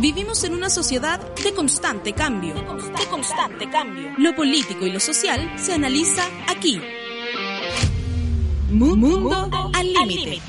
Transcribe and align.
Vivimos 0.00 0.44
en 0.44 0.54
una 0.54 0.70
sociedad 0.70 1.20
de 1.44 1.52
constante 1.52 2.14
cambio. 2.14 2.54
De 2.54 3.06
constante 3.10 3.68
cambio. 3.68 4.10
Lo 4.16 4.34
político 4.34 4.86
y 4.86 4.92
lo 4.92 4.98
social 4.98 5.52
se 5.58 5.74
analiza 5.74 6.24
aquí. 6.48 6.80
Mundo, 8.70 9.70
al 9.74 9.92
límite. 9.92 10.40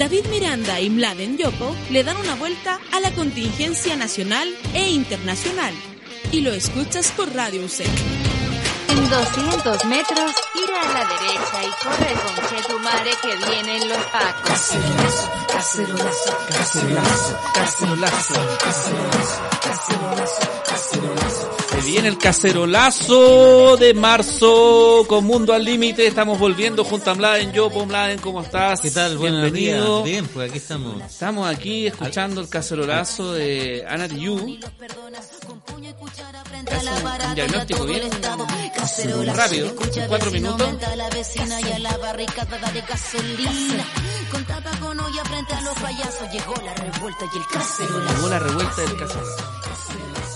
David 0.00 0.26
Miranda 0.32 0.80
y 0.80 0.90
Mladen 0.90 1.38
Yopo 1.38 1.76
le 1.92 2.02
dan 2.02 2.16
una 2.16 2.34
vuelta 2.34 2.80
a 2.90 2.98
la 2.98 3.12
contingencia 3.12 3.94
nacional 3.94 4.48
e 4.74 4.90
internacional. 4.90 5.74
Y 6.32 6.40
lo 6.40 6.50
escuchas 6.52 7.12
por 7.12 7.32
Radio 7.32 7.64
USEC. 7.64 8.21
En 8.92 9.08
200 9.08 9.84
metros, 9.86 10.32
gira 10.52 10.82
a 10.82 10.92
la 10.92 11.04
derecha 11.06 11.64
y 11.64 11.70
corre 11.82 12.12
con 12.12 12.34
Chetumare 12.46 13.10
que 13.22 13.50
vienen 13.50 13.88
los 13.88 14.04
pacos. 14.08 14.50
Cacerolazo, 14.50 16.36
cacerolazo, 16.46 17.40
cacerolazo, 17.54 18.34
cacerolazo, 18.58 19.40
cacerolazo, 19.62 20.40
cacerolazo. 20.68 21.51
Se 21.82 21.88
viene 21.88 22.08
el 22.08 22.18
cacerolazo 22.18 23.76
de 23.76 23.92
marzo 23.92 25.04
con 25.08 25.24
Mundo 25.24 25.52
al 25.52 25.64
Límite. 25.64 26.06
Estamos 26.06 26.38
volviendo 26.38 26.84
junto 26.84 27.10
a 27.10 27.14
Mladen. 27.14 27.52
Yo, 27.52 27.70
Mladen, 27.70 28.20
¿cómo 28.20 28.40
estás? 28.40 28.80
¿Qué 28.80 28.92
tal? 28.92 29.18
Buenos 29.18 29.50
Bienvenido. 29.50 30.04
días. 30.04 30.04
Bien, 30.04 30.28
pues 30.28 30.48
aquí 30.48 30.58
estamos. 30.58 31.02
Estamos 31.02 31.48
aquí 31.48 31.88
escuchando 31.88 32.40
el 32.40 32.48
cacerolazo 32.48 33.32
de 33.32 33.84
Ana 33.88 34.08
Tijoux. 34.08 34.60
Hace 36.70 36.88
un, 36.88 37.28
un 37.28 37.34
diagnóstico 37.34 37.84
bien 37.84 38.02
rápido, 39.34 39.74
en 39.96 40.08
cuatro 40.08 40.30
minutos. 40.30 40.68
Llegó 47.80 48.28
la 48.28 48.38
revuelta 48.38 48.82
del 48.82 48.96
cacerolazo. 48.96 49.71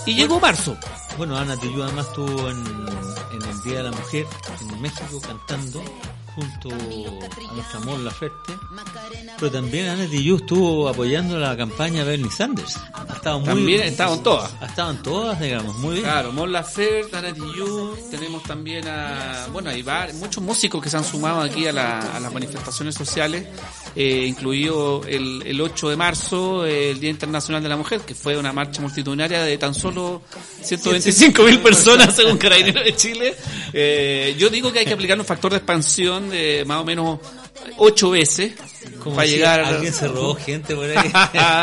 Y 0.07 0.15
llegó 0.15 0.39
marzo. 0.39 0.77
Bueno, 1.17 1.37
Ana 1.37 1.57
Tijoux 1.57 1.83
además 1.83 2.07
estuvo 2.07 2.49
en, 2.49 2.63
en 3.33 3.41
el 3.41 3.61
Día 3.61 3.77
de 3.79 3.83
la 3.83 3.91
Mujer 3.91 4.25
en 4.61 4.81
México 4.81 5.19
cantando 5.19 5.83
junto 6.37 6.69
a 6.69 7.53
nuestra 7.55 7.79
Mon 7.79 8.05
Laferte. 8.05 8.53
Pero 9.39 9.51
también 9.51 9.87
Ana 9.87 10.05
Tijoux 10.07 10.37
estuvo 10.39 10.87
apoyando 10.87 11.39
la 11.39 11.57
campaña 11.57 12.03
de 12.05 12.11
Bernie 12.11 12.29
Sanders. 12.31 12.77
Ha 12.93 13.13
estado 13.15 13.39
muy, 13.39 13.47
También 13.49 13.81
estaban 13.81 14.21
todas. 14.21 14.51
Estaban 14.61 15.01
todas, 15.01 15.39
digamos, 15.39 15.75
muy 15.77 15.93
bien. 15.95 16.03
Claro, 16.05 16.31
Mon 16.31 16.51
Laferte, 16.51 17.15
Ana 17.17 17.33
Tijoux, 17.33 17.97
tenemos 18.11 18.43
también 18.43 18.87
a, 18.87 19.47
bueno, 19.51 19.71
hay 19.71 19.83
muchos 20.13 20.43
músicos 20.43 20.81
que 20.83 20.89
se 20.91 20.97
han 20.97 21.03
sumado 21.03 21.41
aquí 21.41 21.65
a, 21.65 21.71
la- 21.71 22.15
a 22.15 22.19
las 22.19 22.31
manifestaciones 22.31 22.93
sociales, 22.93 23.47
eh, 23.95 24.25
incluido 24.27 25.01
el, 25.07 25.41
el 25.43 25.59
8 25.59 25.89
de 25.89 25.95
marzo, 25.97 26.65
el 26.67 26.99
Día 26.99 27.09
Internacional 27.09 27.63
de 27.63 27.69
la 27.69 27.77
Mujer, 27.77 28.01
que 28.01 28.13
fue 28.13 28.37
una 28.37 28.53
marcha 28.53 28.79
multitudinaria 28.81 29.41
de 29.41 29.57
tan 29.57 29.73
solo 29.73 30.21
125 30.61 31.43
mil 31.43 31.59
personas 31.63 32.15
según 32.15 32.37
Carabineros 32.37 32.83
de 32.83 32.95
Chile. 32.95 33.35
Eh, 33.73 34.35
yo 34.37 34.49
digo 34.49 34.71
que 34.71 34.79
hay 34.79 34.85
que 34.85 34.93
aplicar 34.93 35.17
un 35.19 35.25
factor 35.25 35.51
de 35.51 35.57
expansión 35.57 36.26
de 36.29 36.63
más 36.65 36.81
o 36.81 36.85
menos 36.85 37.19
ocho 37.77 38.11
veces 38.11 38.53
Como 39.03 39.15
para 39.15 39.27
si 39.27 39.33
llegar. 39.35 39.59
Alguien 39.61 39.93
se 39.93 40.07
robó 40.07 40.35
gente 40.35 40.75
por 40.75 40.85
ahí. 40.85 41.11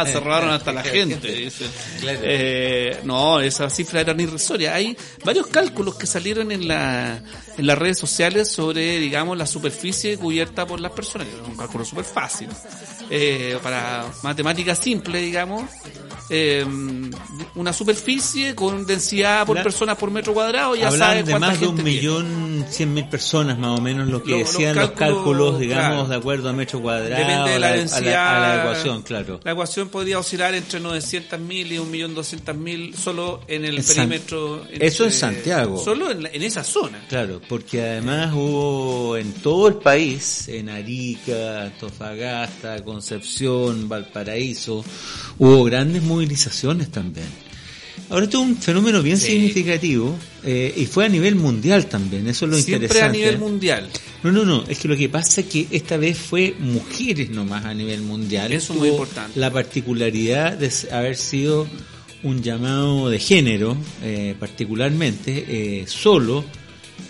se 0.13 0.21
robaron 0.21 0.51
hasta 0.51 0.73
la 0.73 0.83
gente. 0.85 1.33
dice. 1.33 1.65
Claro. 2.01 2.19
Eh, 2.23 3.01
no, 3.05 3.41
esa 3.41 3.71
cifra 3.71 4.01
era 4.01 4.13
irrisoria. 4.21 4.75
Hay 4.75 4.97
varios 5.25 5.47
cálculos 5.47 5.95
que 5.97 6.07
salieron 6.07 6.53
en, 6.53 6.69
la, 6.69 7.23
en 7.57 7.67
las 7.67 7.79
redes 7.79 7.99
sociales 7.99 8.49
sobre, 8.51 8.99
digamos, 8.99 9.37
la 9.39 9.47
superficie 9.47 10.17
cubierta 10.19 10.67
por 10.67 10.81
las 10.81 10.93
personas. 10.93 11.29
que 11.29 11.35
es 11.35 11.49
Un 11.49 11.57
cálculo 11.57 11.85
súper 11.85 12.05
fácil. 12.05 12.49
Eh, 13.11 13.59
para 13.63 14.07
matemáticas 14.23 14.79
simples, 14.79 15.23
digamos. 15.23 15.65
eh, 16.31 16.65
una 17.57 17.73
superficie 17.73 18.55
con 18.55 18.85
densidad 18.85 19.47
por 19.47 19.57
La- 19.57 19.63
personas 19.63 19.97
por 19.97 20.11
metro 20.11 20.35
cuadrado, 20.35 20.75
ya 20.75 20.91
sabes 20.91 21.25
de 21.25 21.39
más 21.39 21.61
de 21.61 21.69
un 21.69 21.83
millón 21.85 22.67
cien 22.69 22.93
mil 22.93 23.09
personas 23.09 23.57
más 23.59 23.79
o 23.79 23.83
menos 23.83 24.09
lo 24.09 24.23
que 24.23 24.33
Lo- 24.33 24.39
decían 24.39 24.75
los 24.75 24.91
cálculos, 24.91 25.15
cálculos, 25.17 25.59
digamos, 25.61 25.89
claro. 25.95 26.09
de 26.09 26.17
acuerdo 26.17 26.49
a 26.49 26.53
metro 26.53 26.81
cuadrado, 26.83 27.11
Depende 27.25 27.51
de 27.53 27.59
la 27.61 27.67
a 27.69 27.73
densidad. 27.73 28.37
a 28.37 28.41
la 28.57 28.63
ecuación, 28.63 29.03
claro. 29.03 29.41
La 29.45 29.53
ecuación 29.53 29.89
podría 29.89 30.19
oscilar 30.19 30.55
entre 30.55 30.81
900.000 30.81 31.73
y 31.73 31.79
1.200.000 31.79 32.95
solo 32.97 33.41
en 33.47 33.65
el 33.65 33.77
En 33.77 33.83
San- 33.85 33.97
perímetro. 34.09 34.67
Eso 34.71 35.05
en 35.05 35.13
Santiago. 35.13 35.79
Solo 35.83 36.11
en, 36.11 36.23
la- 36.25 36.31
en 36.31 36.43
esa 36.43 36.65
zona. 36.65 37.05
Claro, 37.09 37.41
porque 37.49 37.81
además 37.83 38.33
hubo 38.35 39.17
en 39.17 39.33
todo 39.35 39.69
el 39.69 39.75
país, 39.75 40.49
en 40.49 40.71
Arica, 40.71 41.63
Antofagasta, 41.65 42.83
Concepción, 42.85 43.89
Valparaíso, 43.89 44.85
hubo 45.39 45.65
grandes 45.65 46.03
movilizaciones 46.03 46.91
también. 46.91 47.44
Ahora 48.11 48.25
esto 48.25 48.43
es 48.43 48.49
un 48.49 48.57
fenómeno 48.57 49.03
bien 49.03 49.19
Sí. 49.19 49.29
significativo 49.29 50.17
eh, 50.45 50.73
y 50.77 50.87
fue 50.87 51.07
a 51.07 51.09
nivel 51.09 51.35
mundial 51.37 51.87
también, 51.87 52.27
eso 52.29 52.45
es 52.45 52.51
lo 52.51 52.57
Siempre 52.59 52.75
interesante. 52.87 53.07
a 53.19 53.21
nivel 53.21 53.39
mundial. 53.39 53.89
No, 54.23 54.31
no, 54.31 54.45
no, 54.45 54.65
es 54.69 54.79
que 54.79 54.89
lo 54.89 54.97
que 54.97 55.09
pasa 55.09 55.41
es 55.41 55.47
que 55.47 55.67
esta 55.71 55.97
vez 55.97 56.17
fue 56.19 56.55
mujeres 56.59 57.31
nomás 57.31 57.65
a 57.65 57.73
nivel 57.75 58.03
mundial. 58.03 58.53
Eso 58.53 58.73
es 58.75 58.79
muy 58.79 58.89
importante. 58.91 59.39
La 59.41 59.51
particularidad 59.51 60.53
de 60.53 60.71
haber 60.93 61.17
sido 61.17 61.67
un 62.23 62.43
llamado 62.43 63.09
de 63.11 63.19
género, 63.19 63.77
eh, 64.03 64.35
particularmente, 64.39 65.45
eh, 65.49 65.85
solo, 65.87 66.45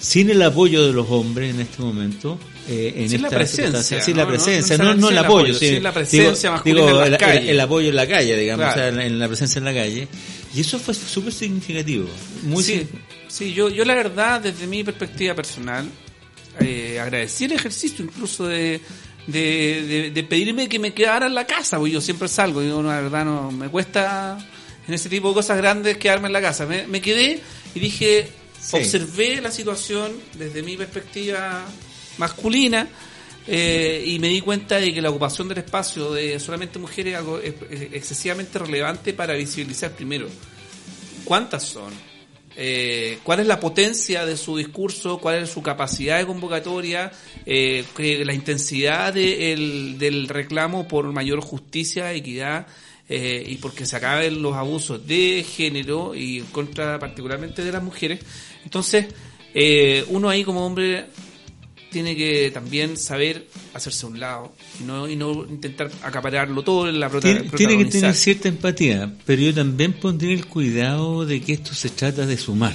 sin 0.01 0.31
el 0.31 0.43
apoyo 0.43 0.87
de 0.87 0.93
los 0.93 1.07
hombres 1.11 1.55
en 1.55 1.61
este 1.61 1.83
momento. 1.83 2.39
eh, 2.67 2.95
en 2.97 3.11
Sin 3.11 3.21
la 3.21 3.29
esta 3.29 3.37
presencia, 3.37 3.65
circunstancia. 3.83 4.01
Sin 4.01 4.17
la 4.17 4.23
¿no? 4.25 4.31
No- 4.31 4.35
presencia, 4.37 4.79
no 4.79 4.85
no, 4.85 4.95
no, 4.95 4.97
sin 4.97 5.05
el 5.05 5.13
el 5.13 5.19
apoyo, 5.19 5.39
apoyo, 5.45 5.55
sí. 5.59 5.69
sin 5.69 5.83
la 5.83 5.93
presencia 5.93 6.49
Digo- 6.51 6.53
masculina 6.53 6.81
digo, 6.87 6.89
en 6.89 6.97
las 6.97 7.09
el, 7.11 7.17
calles. 7.19 7.51
el 7.51 7.61
apoyo 7.61 7.89
en 7.91 7.97
la 7.97 8.07
calle, 8.09 8.37
digamos, 8.39 8.65
Claro. 8.65 8.73
o 8.73 8.75
sea, 8.81 8.89
en, 8.89 8.97
la- 8.97 9.07
en 9.07 9.19
la 9.19 9.29
presencia 9.29 9.59
en 9.59 9.65
la 9.67 9.75
calle. 9.75 10.09
Y 10.55 10.61
eso 10.61 10.79
fue 10.79 10.95
súper 10.95 11.33
significativo. 11.33 12.09
Muy 12.45 12.63
sí, 12.63 12.87
sí 13.29 13.53
yo, 13.53 13.69
yo 13.69 13.85
la 13.85 13.95
verdad, 13.95 14.41
desde 14.41 14.67
mi 14.67 14.85
perspectiva 14.85 15.35
personal, 15.35 15.89
eh, 16.61 16.99
agradecí 17.01 17.45
el 17.47 17.53
ejercicio 17.53 18.05
incluso 18.05 18.47
de, 18.47 18.81
de, 19.27 19.41
de- 19.87 20.11
de 20.13 20.23
pedirme 20.25 20.69
que 20.69 20.79
me 20.79 20.95
quedara 20.95 21.27
en 21.27 21.35
la 21.35 21.47
casa, 21.47 21.79
porque 21.79 21.93
yo 21.95 22.01
siempre 22.01 22.29
salgo, 22.29 22.63
yo 22.63 22.83
la 22.83 23.01
verdad 23.01 23.25
no 23.25 23.51
me 23.51 23.69
cuesta 23.69 24.39
en 24.87 24.95
ese 24.95 25.09
tipo 25.09 25.29
de 25.31 25.35
cosas 25.35 25.57
grandes 25.57 25.97
quedarme 25.97 26.29
en 26.29 26.33
la 26.35 26.41
casa. 26.41 26.67
Me, 26.67 26.87
me 26.87 27.01
quedé 27.01 27.41
y 27.75 27.81
dije, 27.81 28.29
Sí. 28.61 28.77
observé 28.77 29.41
la 29.43 29.51
situación 29.51 30.13
desde 30.39 30.63
mi 30.63 30.77
perspectiva 30.77 31.65
masculina. 32.17 32.89
Eh, 33.47 34.03
y 34.07 34.19
me 34.19 34.29
di 34.29 34.41
cuenta 34.41 34.77
de 34.81 34.93
que 34.95 35.03
la 35.03 35.11
ocupación 35.11 35.49
del 35.49 35.59
espacio 35.59 36.13
de 36.13 36.39
solamente 36.41 36.79
mujeres 36.79 37.13
es 37.15 37.19
algo 37.19 37.39
ex- 37.41 37.93
excesivamente 37.93 38.59
relevante 38.59 39.13
para 39.13 39.35
visibilizar 39.35 39.93
primero 39.93 40.29
cuántas 41.25 41.63
son, 41.65 41.93
eh, 42.57 43.19
cuál 43.23 43.41
es 43.41 43.47
la 43.47 43.59
potencia 43.59 44.25
de 44.25 44.37
su 44.37 44.57
discurso, 44.57 45.19
cuál 45.19 45.43
es 45.43 45.51
su 45.51 45.63
capacidad 45.63 46.19
de 46.19 46.27
convocatoria, 46.27 47.11
eh, 47.45 47.85
la 48.25 48.33
intensidad 48.35 49.13
de 49.13 49.53
el- 49.53 49.99
del 49.99 50.29
reclamo 50.29 50.87
por 50.87 51.05
mayor 51.13 51.41
justicia, 51.41 52.13
equidad 52.13 52.67
eh, 53.09 53.45
y 53.47 53.57
porque 53.57 53.85
se 53.85 53.97
acaben 53.97 54.41
los 54.41 54.55
abusos 54.55 55.07
de 55.07 55.45
género 55.45 56.15
y 56.15 56.41
contra 56.53 56.99
particularmente 56.99 57.63
de 57.63 57.71
las 57.73 57.83
mujeres. 57.83 58.21
Entonces, 58.65 59.07
eh, 59.53 60.05
uno 60.09 60.31
ahí 60.31 60.43
como 60.43 60.65
hombre 60.65 61.07
tiene 61.95 62.15
que 62.15 62.51
también 62.53 62.97
saber 62.99 63.47
hacerse 63.73 64.05
a 64.05 64.09
un 64.11 64.21
lado 64.21 64.53
y 64.81 64.85
no, 64.85 65.09
y 65.09 65.17
no 65.17 65.47
intentar 65.49 65.91
acapararlo 66.03 66.63
todo 66.63 66.89
en 66.89 67.01
la 67.01 67.09
prota- 67.09 67.29
Tiene, 67.33 67.49
tiene 67.57 67.79
que 67.79 67.85
tener 67.87 68.15
cierta 68.15 68.49
empatía, 68.49 69.11
pero 69.25 69.41
yo 69.41 69.55
también 69.55 69.95
pondría 69.95 70.35
el 70.35 70.45
cuidado 70.47 71.25
de 71.25 71.41
que 71.41 71.53
esto 71.55 71.73
se 71.73 71.89
trata 71.89 72.27
de 72.27 72.37
sumar. 72.37 72.75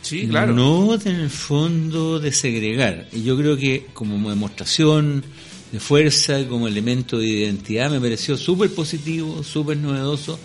Sí, 0.00 0.26
claro. 0.28 0.54
No 0.54 0.94
en 0.94 1.16
el 1.16 1.30
fondo 1.30 2.20
de 2.20 2.30
segregar. 2.32 3.08
Y 3.12 3.24
yo 3.24 3.36
creo 3.36 3.56
que 3.56 3.86
como 3.92 4.30
demostración 4.30 5.24
de 5.72 5.80
fuerza, 5.80 6.46
como 6.48 6.68
elemento 6.68 7.18
de 7.18 7.26
identidad, 7.26 7.90
me 7.90 8.00
pareció 8.00 8.36
súper 8.36 8.70
positivo, 8.72 9.42
súper 9.42 9.76
novedoso, 9.76 10.38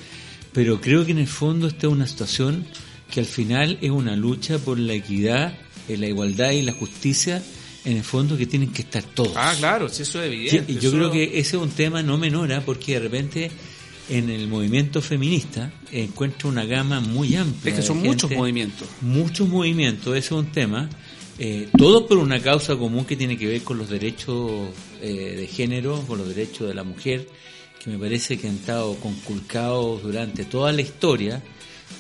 pero 0.52 0.81
creo 0.81 1.06
que 1.06 1.12
en 1.12 1.20
el 1.20 1.28
fondo 1.28 1.68
esta 1.68 1.86
es 1.88 1.94
una 1.94 2.08
situación 2.08 2.66
que 3.12 3.20
al 3.20 3.28
final 3.28 3.78
es 3.81 3.92
una 3.92 4.16
lucha 4.16 4.58
por 4.58 4.80
la 4.80 4.94
equidad, 4.94 5.54
eh, 5.88 5.98
la 5.98 6.08
igualdad 6.08 6.52
y 6.52 6.64
la 6.64 6.74
justicia, 6.74 7.44
en 7.86 7.98
el 7.98 8.04
fondo 8.04 8.38
que 8.38 8.45
tienen 8.45 8.72
que 8.72 8.83
estar 8.83 9.04
todos. 9.04 9.33
Ah, 9.36 9.54
claro, 9.57 9.89
sí, 9.89 10.04
eso 10.04 10.22
es 10.22 10.28
evidente. 10.28 10.72
y 10.72 10.75
yo 10.75 10.89
eso- 10.89 10.98
creo 10.98 11.12
que 11.12 11.24
ese 11.39 11.39
es 11.57 11.62
un 11.63 11.69
tema 11.72 12.04
no 12.04 12.18
menor, 12.18 12.51
¿ah? 12.54 12.62
porque 12.66 12.94
de 12.94 13.00
repente 13.00 13.51
en 14.10 14.30
el 14.30 14.48
movimiento 14.48 15.01
feminista 15.01 15.72
encuentro 15.92 16.50
una 16.50 16.66
gama 16.66 17.00
muy 17.00 17.36
amplia. 17.36 17.74
Es 17.74 17.80
que 17.80 17.86
son 17.86 18.01
muchos 18.01 18.30
movimientos. 18.31 18.88
Muchos 19.01 19.48
movimientos, 19.48 20.10
ese 20.16 20.25
es 20.28 20.31
un 20.31 20.48
tema. 20.51 20.89
Eh, 21.39 21.69
todo 21.78 22.06
por 22.07 22.18
una 22.18 22.39
causa 22.39 22.75
común 22.75 23.06
que 23.06 23.16
tiene 23.16 23.36
que 23.38 23.48
ver 23.48 23.62
con 23.63 23.78
los 23.78 23.89
derechos 23.89 24.51
eh, 25.01 25.36
de 25.39 25.48
género, 25.48 26.01
con 26.07 26.19
los 26.19 26.27
derechos 26.27 26.68
de 26.68 26.74
la 26.75 26.84
mujer, 26.84 27.27
que 27.84 27.89
me 27.89 27.98
parece 27.98 28.38
que 28.38 28.48
han 28.48 28.56
estado 28.57 28.94
conculcados 28.98 30.04
durante 30.04 30.45
toda 30.45 30.72
la 30.72 30.81
historia. 30.81 31.42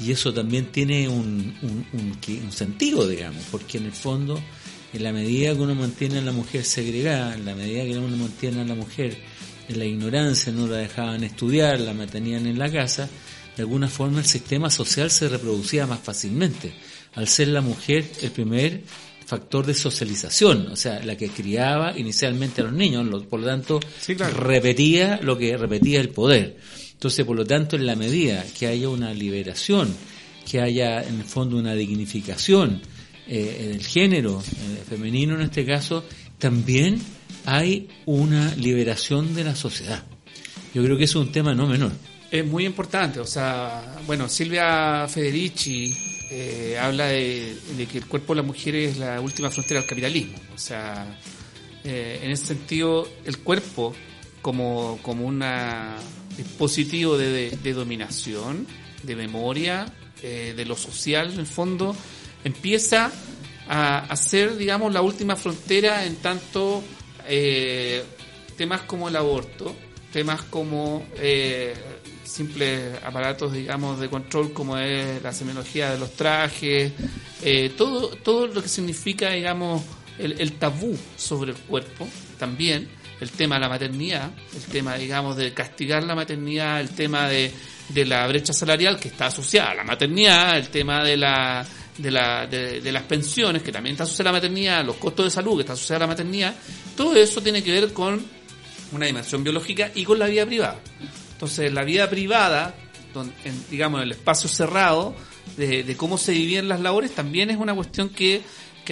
Y 0.03 0.11
eso 0.11 0.33
también 0.33 0.65
tiene 0.67 1.07
un, 1.09 1.53
un, 1.63 1.85
un, 1.93 2.15
que- 2.21 2.39
un 2.39 2.51
sentido, 2.51 3.07
digamos, 3.07 3.43
porque 3.51 3.77
en 3.77 3.85
el 3.85 3.91
fondo, 3.91 4.39
en 4.93 5.03
la 5.03 5.13
medida 5.13 5.53
que 5.53 5.61
uno 5.61 5.75
mantiene 5.75 6.19
a 6.19 6.21
la 6.21 6.31
mujer 6.31 6.63
segregada, 6.65 7.35
en 7.35 7.45
la 7.45 7.55
medida 7.55 7.83
que 7.83 7.97
uno 7.97 8.15
mantiene 8.17 8.61
a 8.61 8.65
la 8.65 8.75
mujer 8.75 9.17
en 9.69 9.79
la 9.79 9.85
ignorancia, 9.85 10.51
no 10.51 10.67
la 10.67 10.77
dejaban 10.77 11.23
estudiar, 11.23 11.79
la 11.79 11.93
mantenían 11.93 12.45
en 12.47 12.59
la 12.59 12.69
casa, 12.71 13.09
de 13.55 13.63
alguna 13.63 13.87
forma 13.87 14.19
el 14.19 14.25
sistema 14.25 14.69
social 14.69 15.09
se 15.09 15.29
reproducía 15.29 15.87
más 15.87 15.99
fácilmente, 15.99 16.73
al 17.13 17.27
ser 17.27 17.49
la 17.49 17.61
mujer 17.61 18.05
el 18.21 18.31
primer 18.31 18.81
factor 19.25 19.65
de 19.65 19.73
socialización, 19.73 20.67
o 20.71 20.75
sea, 20.75 21.01
la 21.03 21.15
que 21.15 21.29
criaba 21.29 21.97
inicialmente 21.97 22.61
a 22.61 22.65
los 22.65 22.73
niños, 22.73 23.07
por 23.25 23.39
lo 23.39 23.47
tanto, 23.47 23.79
Sí, 23.99 24.15
claro. 24.15 24.35
repetía 24.35 25.19
lo 25.23 25.37
que 25.37 25.55
repetía 25.55 26.01
el 26.01 26.09
poder. 26.09 26.57
Entonces, 26.91 27.25
por 27.25 27.37
lo 27.37 27.45
tanto, 27.45 27.77
en 27.77 27.85
la 27.85 27.95
medida 27.95 28.43
que 28.57 28.67
haya 28.67 28.89
una 28.89 29.13
liberación, 29.13 29.93
que 30.49 30.59
haya 30.59 31.01
en 31.01 31.19
el 31.19 31.23
fondo 31.23 31.55
una 31.57 31.73
dignificación 31.75 32.81
eh, 33.27 33.67
del 33.69 33.83
género 33.85 34.41
eh, 34.41 34.83
femenino 34.89 35.35
en 35.35 35.41
este 35.41 35.65
caso, 35.65 36.03
también 36.37 37.01
hay 37.45 37.87
una 38.05 38.53
liberación 38.55 39.33
de 39.35 39.43
la 39.43 39.55
sociedad. 39.55 40.03
Yo 40.73 40.83
creo 40.83 40.97
que 40.97 41.03
es 41.05 41.15
un 41.15 41.31
tema 41.31 41.53
no 41.53 41.67
menor. 41.67 41.91
Es 42.31 42.45
muy 42.45 42.65
importante, 42.65 43.19
o 43.19 43.25
sea, 43.25 43.99
bueno, 44.07 44.29
Silvia 44.29 45.05
Federici 45.09 45.93
eh, 46.31 46.77
habla 46.79 47.07
de, 47.07 47.57
que 47.91 47.97
el 47.97 48.05
cuerpo 48.05 48.33
de 48.33 48.41
la 48.41 48.47
mujer 48.47 48.75
es 48.75 48.97
la 48.97 49.19
última 49.19 49.49
frontera 49.49 49.81
del 49.81 49.89
capitalismo. 49.89 50.37
O 50.55 50.57
sea, 50.57 51.19
eh, 51.83 52.21
en 52.23 52.31
ese 52.31 52.45
sentido, 52.45 53.05
el 53.25 53.39
cuerpo 53.39 53.93
como, 54.41 54.97
como 55.01 55.25
un 55.25 55.43
dispositivo 56.37 57.17
de, 57.17 57.29
de- 57.31 57.57
de 57.57 57.73
dominación, 57.73 58.65
de 59.03 59.15
memoria, 59.15 59.91
eh, 60.23 60.53
de 60.55 60.65
lo 60.65 60.75
social, 60.77 61.33
en 61.33 61.39
el 61.39 61.47
fondo, 61.47 61.95
empieza 62.43 63.11
a, 63.67 63.99
a 63.99 64.15
ser, 64.15 64.57
digamos, 64.57 64.93
la 64.93 65.01
última 65.01 65.35
frontera 65.35 66.05
en 66.05 66.17
tanto 66.17 66.83
eh, 67.27 68.03
temas 68.57 68.81
como 68.81 69.09
el 69.09 69.15
aborto, 69.15 69.75
temas 70.11 70.43
como 70.43 71.05
eh, 71.15 71.73
simples 72.23 72.97
aparatos, 73.03 73.53
digamos, 73.53 73.99
de 73.99 74.09
control 74.09 74.53
como 74.53 74.77
es 74.77 75.21
la 75.21 75.33
semiología 75.33 75.91
de 75.91 75.99
los 75.99 76.11
trajes, 76.11 76.91
eh, 77.41 77.71
todo, 77.77 78.09
todo 78.17 78.47
lo 78.47 78.61
que 78.61 78.69
significa, 78.69 79.31
digamos, 79.31 79.83
el, 80.17 80.39
el 80.39 80.53
tabú 80.53 80.97
sobre 81.17 81.51
el 81.51 81.57
cuerpo 81.57 82.07
también, 82.37 82.89
el 83.19 83.31
tema 83.31 83.55
de 83.55 83.61
la 83.61 83.69
maternidad, 83.69 84.31
el 84.55 84.63
tema, 84.63 84.95
digamos, 84.95 85.37
de 85.37 85.53
castigar 85.53 86.03
la 86.03 86.15
maternidad, 86.15 86.81
el 86.81 86.89
tema 86.89 87.29
de, 87.29 87.51
de 87.89 88.05
la 88.05 88.27
brecha 88.27 88.53
salarial 88.53 88.99
que 88.99 89.09
está 89.09 89.27
asociada 89.27 89.71
a 89.71 89.75
la 89.75 89.83
maternidad, 89.83 90.57
el 90.57 90.69
tema 90.69 91.03
de 91.03 91.17
la 91.17 91.65
de, 92.01 92.11
la, 92.11 92.47
de, 92.47 92.81
de 92.81 92.91
las 92.91 93.03
pensiones, 93.03 93.61
que 93.61 93.71
también 93.71 93.93
está 93.93 94.03
asociada 94.03 94.29
a 94.29 94.33
la 94.33 94.37
maternidad, 94.39 94.85
los 94.85 94.95
costos 94.97 95.25
de 95.25 95.31
salud, 95.31 95.55
que 95.55 95.61
está 95.61 95.73
asociada 95.73 96.05
a 96.05 96.07
la 96.07 96.13
maternidad, 96.13 96.55
todo 96.95 97.15
eso 97.15 97.41
tiene 97.41 97.63
que 97.63 97.71
ver 97.71 97.93
con 97.93 98.23
una 98.91 99.05
dimensión 99.05 99.43
biológica 99.43 99.91
y 99.95 100.03
con 100.03 100.19
la 100.19 100.27
vida 100.27 100.45
privada. 100.45 100.79
Entonces, 101.33 101.71
la 101.73 101.83
vida 101.83 102.09
privada, 102.09 102.75
en, 103.43 103.65
digamos, 103.69 104.01
en 104.01 104.07
el 104.07 104.11
espacio 104.11 104.49
cerrado, 104.49 105.15
de, 105.57 105.83
de 105.83 105.97
cómo 105.97 106.17
se 106.17 106.31
vivían 106.31 106.67
las 106.67 106.79
labores, 106.79 107.11
también 107.11 107.49
es 107.49 107.57
una 107.57 107.73
cuestión 107.73 108.09
que, 108.09 108.41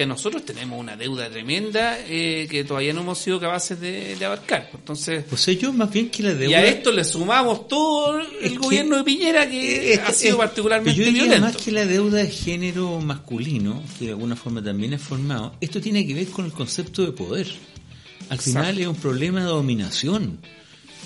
que 0.00 0.06
nosotros 0.06 0.44
tenemos 0.46 0.80
una 0.80 0.96
deuda 0.96 1.28
tremenda 1.28 1.98
eh, 2.08 2.46
que 2.50 2.64
todavía 2.64 2.92
no 2.94 3.02
hemos 3.02 3.18
sido 3.18 3.38
capaces 3.38 3.78
de, 3.78 4.16
de 4.16 4.24
abarcar. 4.24 4.70
Entonces, 4.72 5.24
Pues 5.28 5.42
sé 5.42 5.56
yo 5.58 5.72
más 5.74 5.90
bien 5.92 6.08
que 6.08 6.22
la 6.22 6.32
y 6.32 6.34
deuda... 6.36 6.56
a 6.58 6.64
esto 6.64 6.90
le 6.90 7.04
sumamos 7.04 7.68
todo 7.68 8.18
el 8.18 8.52
que- 8.52 8.56
gobierno 8.58 8.96
de 8.96 9.04
Piñera 9.04 9.48
que 9.50 9.92
Es- 9.92 9.98
ha 10.00 10.12
sido 10.12 10.32
es- 10.32 10.38
particularmente 10.38 10.98
yo 10.98 11.04
diría 11.04 11.24
violento. 11.24 11.46
más 11.46 11.56
que 11.58 11.70
la 11.70 11.84
deuda 11.84 12.18
de 12.18 12.30
género 12.30 12.98
masculino, 13.00 13.82
que 13.98 14.06
de 14.06 14.10
alguna 14.12 14.36
forma 14.36 14.62
también 14.64 14.94
es 14.94 15.02
formado, 15.02 15.54
esto 15.60 15.80
tiene 15.82 16.06
que 16.06 16.14
ver 16.14 16.26
con 16.28 16.46
el 16.46 16.52
concepto 16.52 17.04
de 17.04 17.12
poder. 17.12 17.46
Al 18.30 18.38
final 18.38 18.78
es 18.78 18.86
un 18.86 18.94
problema 18.96 19.40
de 19.40 19.46
dominación, 19.46 20.38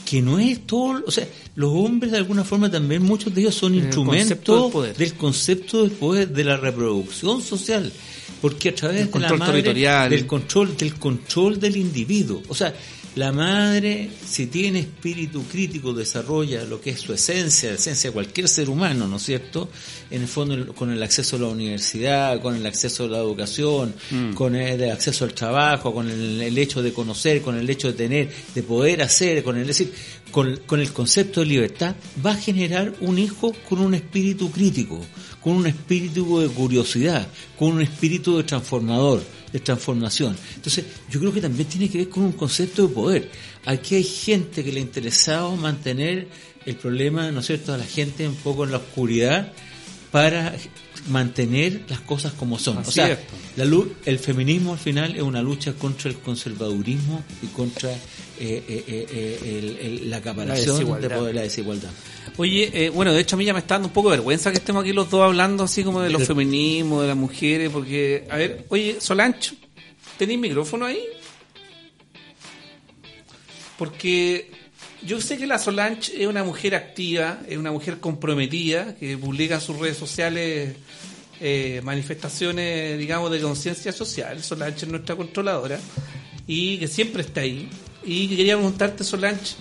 que 0.04 0.20
no 0.22 0.38
es 0.38 0.66
todo, 0.66 1.02
o 1.06 1.10
sea, 1.10 1.26
los 1.56 1.70
hombres 1.72 2.12
de 2.12 2.18
alguna 2.18 2.44
forma 2.44 2.70
también, 2.70 3.02
muchos 3.02 3.34
de 3.34 3.40
ellos 3.40 3.54
son 3.54 3.74
El 3.74 3.88
concepto 3.94 4.66
instrumentos 4.66 4.98
del 4.98 5.14
concepto 5.14 5.82
del 5.82 5.90
poder, 5.92 6.28
de 6.28 6.44
la 6.44 6.56
reproducción 6.58 7.40
social, 7.42 7.90
porque 8.44 8.68
a 8.68 8.74
través 8.74 8.98
Del 8.98 9.06
de 9.06 9.10
control 9.10 9.38
la 9.38 9.46
madre, 9.46 9.62
territorial. 9.62 10.10
del 10.10 10.26
control, 10.26 10.76
del 10.76 10.94
control 10.96 11.58
del 11.58 11.78
individuo, 11.78 12.42
o 12.46 12.54
sea, 12.54 12.74
la 13.14 13.32
madre, 13.32 14.10
si 14.26 14.48
tiene 14.48 14.80
espíritu 14.80 15.44
crítico, 15.44 15.94
desarrolla 15.94 16.62
lo 16.64 16.78
que 16.78 16.90
es 16.90 17.00
su 17.00 17.14
esencia, 17.14 17.70
la 17.70 17.76
esencia 17.76 18.10
de 18.10 18.14
cualquier 18.14 18.46
ser 18.48 18.68
humano, 18.68 19.08
¿no 19.08 19.16
es 19.16 19.22
cierto? 19.22 19.70
En 20.10 20.20
el 20.20 20.28
fondo, 20.28 20.74
con 20.74 20.90
el 20.90 21.02
acceso 21.02 21.36
a 21.36 21.38
la 21.38 21.46
universidad, 21.46 22.42
con 22.42 22.54
el 22.54 22.66
acceso 22.66 23.04
a 23.04 23.08
la 23.08 23.18
educación, 23.18 23.94
con 24.34 24.56
el 24.56 24.90
acceso 24.90 25.24
al 25.24 25.32
trabajo, 25.32 25.94
con 25.94 26.10
el, 26.10 26.42
el 26.42 26.58
hecho 26.58 26.82
de 26.82 26.92
conocer, 26.92 27.40
con 27.40 27.56
el 27.56 27.70
hecho 27.70 27.88
de 27.88 27.94
tener, 27.94 28.30
de 28.54 28.62
poder 28.62 29.00
hacer, 29.00 29.42
con 29.42 29.56
el, 29.56 29.66
decir, 29.66 29.90
con, 30.30 30.60
con 30.66 30.80
el 30.80 30.92
concepto 30.92 31.40
de 31.40 31.46
libertad, 31.46 31.94
va 32.24 32.32
a 32.32 32.36
generar 32.36 32.92
un 33.00 33.18
hijo 33.18 33.54
con 33.68 33.78
un 33.78 33.94
espíritu 33.94 34.50
crítico, 34.50 35.00
con 35.44 35.52
un 35.56 35.66
espíritu 35.66 36.40
de 36.40 36.48
curiosidad, 36.48 37.28
con 37.58 37.72
un 37.72 37.82
espíritu 37.82 38.38
de 38.38 38.44
transformador, 38.44 39.22
de 39.52 39.60
transformación. 39.60 40.34
Entonces, 40.56 40.86
yo 41.10 41.20
creo 41.20 41.32
que 41.34 41.42
también 41.42 41.68
tiene 41.68 41.90
que 41.90 41.98
ver 41.98 42.08
con 42.08 42.22
un 42.24 42.32
concepto 42.32 42.88
de 42.88 42.94
poder. 42.94 43.30
Aquí 43.66 43.94
hay 43.96 44.04
gente 44.04 44.64
que 44.64 44.72
le 44.72 44.78
ha 44.80 44.82
interesado 44.82 45.54
mantener 45.56 46.28
el 46.64 46.76
problema, 46.76 47.30
¿no 47.30 47.40
es 47.40 47.46
cierto?, 47.46 47.74
a 47.74 47.78
la 47.78 47.84
gente 47.84 48.26
un 48.26 48.36
poco 48.36 48.64
en 48.64 48.70
la 48.70 48.78
oscuridad 48.78 49.52
para 50.10 50.54
mantener 51.08 51.82
las 51.88 52.00
cosas 52.00 52.32
como 52.32 52.58
son. 52.58 52.78
Así 52.78 52.88
o 52.88 52.92
sea, 52.92 53.12
es. 53.12 53.18
la 53.56 53.64
lu- 53.66 53.92
el 54.06 54.18
feminismo 54.18 54.72
al 54.72 54.78
final 54.78 55.14
es 55.16 55.22
una 55.22 55.42
lucha 55.42 55.74
contra 55.74 56.08
el 56.10 56.16
conservadurismo 56.18 57.22
y 57.42 57.46
contra 57.48 57.90
eh, 57.92 57.98
eh, 58.40 58.84
eh, 58.88 59.38
el- 59.44 59.86
el- 60.02 60.10
la 60.10 60.16
acaparación 60.18 60.76
de 61.02 61.08
poder, 61.18 61.34
la 61.34 61.42
desigualdad. 61.42 61.90
Oye, 62.36 62.70
eh, 62.72 62.90
bueno, 62.90 63.12
de 63.12 63.20
hecho 63.20 63.36
a 63.36 63.38
mí 63.38 63.44
ya 63.44 63.52
me 63.52 63.60
está 63.60 63.74
dando 63.76 63.88
un 63.88 63.94
poco 63.94 64.10
de 64.10 64.16
vergüenza 64.16 64.50
que 64.50 64.58
estemos 64.58 64.82
aquí 64.82 64.92
los 64.92 65.08
dos 65.08 65.22
hablando 65.22 65.64
así 65.64 65.84
como 65.84 66.00
de 66.00 66.10
los 66.10 66.22
Pero- 66.22 66.34
feminismos, 66.34 67.02
de 67.02 67.08
las 67.08 67.16
mujeres, 67.16 67.70
porque, 67.70 68.26
a 68.28 68.36
ver, 68.36 68.66
oye, 68.70 68.96
Solancho, 69.00 69.54
¿tenéis 70.18 70.40
micrófono 70.40 70.84
ahí? 70.86 70.98
Porque 73.78 74.50
yo 75.02 75.20
sé 75.20 75.36
que 75.36 75.46
la 75.46 75.58
Solange 75.58 76.20
es 76.22 76.26
una 76.26 76.42
mujer 76.44 76.74
activa, 76.74 77.40
es 77.48 77.56
una 77.56 77.70
mujer 77.72 77.98
comprometida, 78.00 78.94
que 78.96 79.16
publica 79.18 79.56
en 79.56 79.60
sus 79.60 79.78
redes 79.78 79.96
sociales 79.96 80.74
eh, 81.40 81.80
manifestaciones, 81.84 82.98
digamos, 82.98 83.30
de 83.30 83.40
conciencia 83.40 83.92
social. 83.92 84.42
Solange 84.42 84.86
es 84.86 84.88
nuestra 84.88 85.14
controladora 85.16 85.78
y 86.46 86.78
que 86.78 86.88
siempre 86.88 87.22
está 87.22 87.40
ahí. 87.42 87.68
Y 88.04 88.28
quería 88.28 88.56
preguntarte, 88.56 89.02
Solange, 89.04 89.54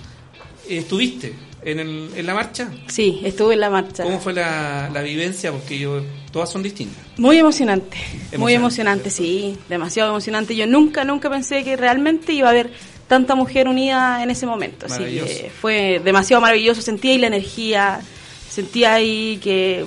eh, 0.69 0.77
¿estuviste 0.77 1.33
en, 1.65 1.80
el- 1.80 2.10
en 2.15 2.25
la 2.25 2.33
marcha? 2.33 2.70
Sí, 2.88 3.22
estuve 3.24 3.53
en 3.55 3.60
la 3.62 3.70
marcha. 3.70 4.03
¿Cómo 4.03 4.20
fue 4.20 4.34
la, 4.34 4.89
la 4.93 5.01
vivencia? 5.01 5.51
Porque 5.51 5.77
yo, 5.79 6.01
todas 6.32 6.51
son 6.51 6.63
distintas. 6.63 7.03
Muy 7.17 7.38
emocionante, 7.38 7.98
muy 8.38 8.53
Emocionante, 8.53 8.55
emocionante, 8.55 9.10
sí, 9.10 9.58
demasiado 9.70 10.10
emocionante. 10.12 10.55
Yo 10.55 10.65
nunca, 10.67 11.03
nunca 11.03 11.29
pensé 11.29 11.63
que 11.63 11.75
realmente 11.75 12.34
iba 12.34 12.48
a 12.48 12.51
haber 12.51 12.72
tanta 13.08 13.36
mujer 13.36 13.67
unida 13.67 14.24
en 14.24 14.32
ese 14.32 14.46
momento. 14.46 14.86
Así 14.88 15.03
que 15.03 15.51
fue 15.62 16.01
demasiado 16.03 16.41
maravilloso, 16.41 16.82
sentía 16.82 17.12
ahí 17.12 17.17
la 17.20 17.27
energía, 17.27 18.01
sentía 18.50 18.93
ahí 18.96 19.39
que, 19.43 19.86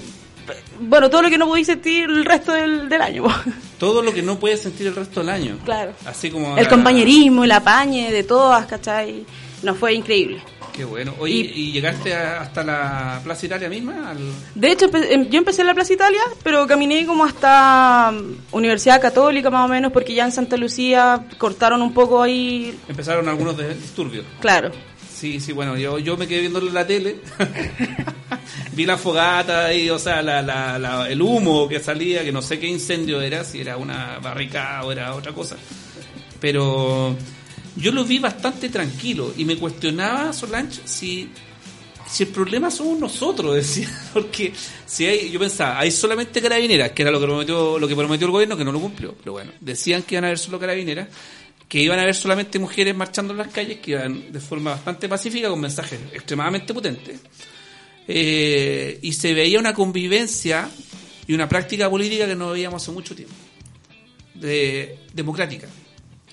bueno, 0.81 1.11
todo 1.11 1.23
lo 1.23 1.31
que 1.31 1.39
no 1.39 1.47
podía 1.49 1.65
sentir 1.65 2.05
el 2.05 2.25
resto 2.25 2.53
del, 2.53 2.89
del 2.89 3.03
año. 3.03 3.25
Todo 3.79 4.01
lo 4.01 4.15
que 4.15 4.23
no 4.23 4.39
puedes 4.39 4.61
sentir 4.63 4.87
el 4.87 4.95
resto 4.97 5.21
del 5.21 5.29
año. 5.29 5.59
Claro. 5.63 5.93
Así 6.07 6.31
como 6.31 6.57
El 6.57 6.65
la- 6.65 6.71
compañerismo, 6.71 7.45
el 7.45 7.53
apañe 7.53 8.11
de 8.11 8.23
todas, 8.23 8.65
¿cachai? 8.65 9.27
Nos 9.63 9.77
fue 9.77 9.93
increíble. 9.93 10.41
Qué 10.77 10.85
bueno. 10.85 11.15
Oye, 11.19 11.35
¿y, 11.55 11.73
llegaste 11.73 12.15
a- 12.15 12.43
hasta 12.43 12.63
la 12.63 13.21
Plaza 13.25 13.47
Italia 13.47 13.69
misma? 13.71 14.11
Al- 14.11 14.19
De 14.55 14.71
hecho, 14.73 14.91
em- 14.95 15.29
yo 15.31 15.39
empecé 15.39 15.63
en 15.63 15.69
la 15.69 15.75
Plaza 15.75 15.95
Italia, 15.95 16.21
pero 16.43 16.67
caminé 16.67 17.07
como 17.07 17.25
hasta 17.25 18.13
mm, 18.13 18.55
Universidad 18.55 19.01
Católica 19.01 19.49
más 19.51 19.65
o 19.65 19.69
menos, 19.69 19.91
porque 19.93 20.13
ya 20.15 20.25
en 20.27 20.33
Santa 20.33 20.57
Lucía 20.59 21.25
cortaron 21.39 21.81
un 21.81 21.95
poco 21.95 22.23
ahí, 22.23 22.79
Empezaron 22.89 23.27
algunos 23.29 23.57
disturbios. 23.57 24.25
claro. 24.41 24.71
Sí, 25.17 25.41
sí, 25.41 25.53
bueno, 25.53 25.79
yo, 25.79 25.99
yo 25.99 26.15
me 26.19 26.27
quedé 26.29 26.41
viendo 26.43 26.61
la 26.61 26.87
tele. 26.87 27.17
Vi 28.73 28.85
la 28.85 28.99
fogata 28.99 29.73
y, 29.73 29.89
o 29.89 29.99
sea, 29.99 30.21
la, 30.21 30.43
la- 30.43 30.79
la- 30.79 31.09
el 31.09 31.23
humo 31.23 31.67
que 31.69 31.81
salía, 31.81 32.23
que 32.23 32.33
no 32.33 32.43
sé 32.43 32.59
qué 32.59 32.67
incendio 32.67 33.23
era, 33.23 33.43
si 33.43 33.63
era 33.63 33.79
una 33.79 34.19
barricada 34.19 34.85
o 34.85 34.93
era 34.93 35.15
otra 35.15 35.33
cosa. 35.33 35.57
Pero 36.39 37.17
yo 37.77 37.93
lo 37.93 38.05
vi 38.05 38.19
bastante 38.19 38.69
tranquilo 38.69 39.33
y 39.37 39.45
me 39.45 39.57
cuestionaba, 39.57 40.33
Solange, 40.33 40.81
si, 40.85 41.31
si 42.09 42.25
el 42.25 42.31
problema 42.31 42.71
somos 42.71 42.99
nosotros, 42.99 43.55
decía. 43.55 43.89
Porque 44.13 44.53
si 44.85 45.07
hay, 45.07 45.31
yo 45.31 45.39
pensaba, 45.39 45.79
hay 45.79 45.91
solamente 45.91 46.41
carabineras, 46.41 46.93
que 46.93 47.03
era 47.03 47.11
lo 47.11 47.21
que 47.21 47.27
prometió, 47.27 47.79
lo 47.79 47.89
que 47.89 47.97
prometió 47.97 48.27
el 48.27 48.33
gobierno, 48.33 48.57
que 48.57 48.65
no 48.65 48.73
lo 48.73 48.81
cumplió. 48.81 49.15
Pero 49.19 49.33
bueno, 49.33 49.53
decían 49.61 50.03
que 50.03 50.15
iban 50.15 50.25
a 50.25 50.29
haber 50.29 50.39
solo 50.39 50.59
carabineras 50.59 51.09
que 51.69 51.81
iban 51.81 51.99
a 51.99 52.03
haber 52.03 52.15
solamente 52.15 52.59
mujeres 52.59 52.95
marchando 52.95 53.33
en 53.33 53.39
las 53.39 53.49
calles, 53.49 53.79
que 53.81 53.93
iban 53.93 54.33
de 54.33 54.41
forma 54.41 54.73
bastante 54.73 55.09
pacífica, 55.09 55.49
con 55.49 55.61
mensajes 55.61 55.99
extremadamente 56.13 56.73
potentes. 56.73 57.21
Eh, 58.07 59.01
y 59.03 59.13
se 59.13 59.35
veía 59.35 59.59
una 59.59 59.75
convivencia 59.75 60.71
y 61.27 61.35
una 61.35 61.49
práctica 61.49 61.91
política 61.91 62.27
que 62.27 62.37
no 62.37 62.51
veíamos 62.51 62.83
hace 62.83 62.93
mucho 62.93 63.17
tiempo, 63.17 63.35
de, 64.35 65.01
democrática. 65.13 65.67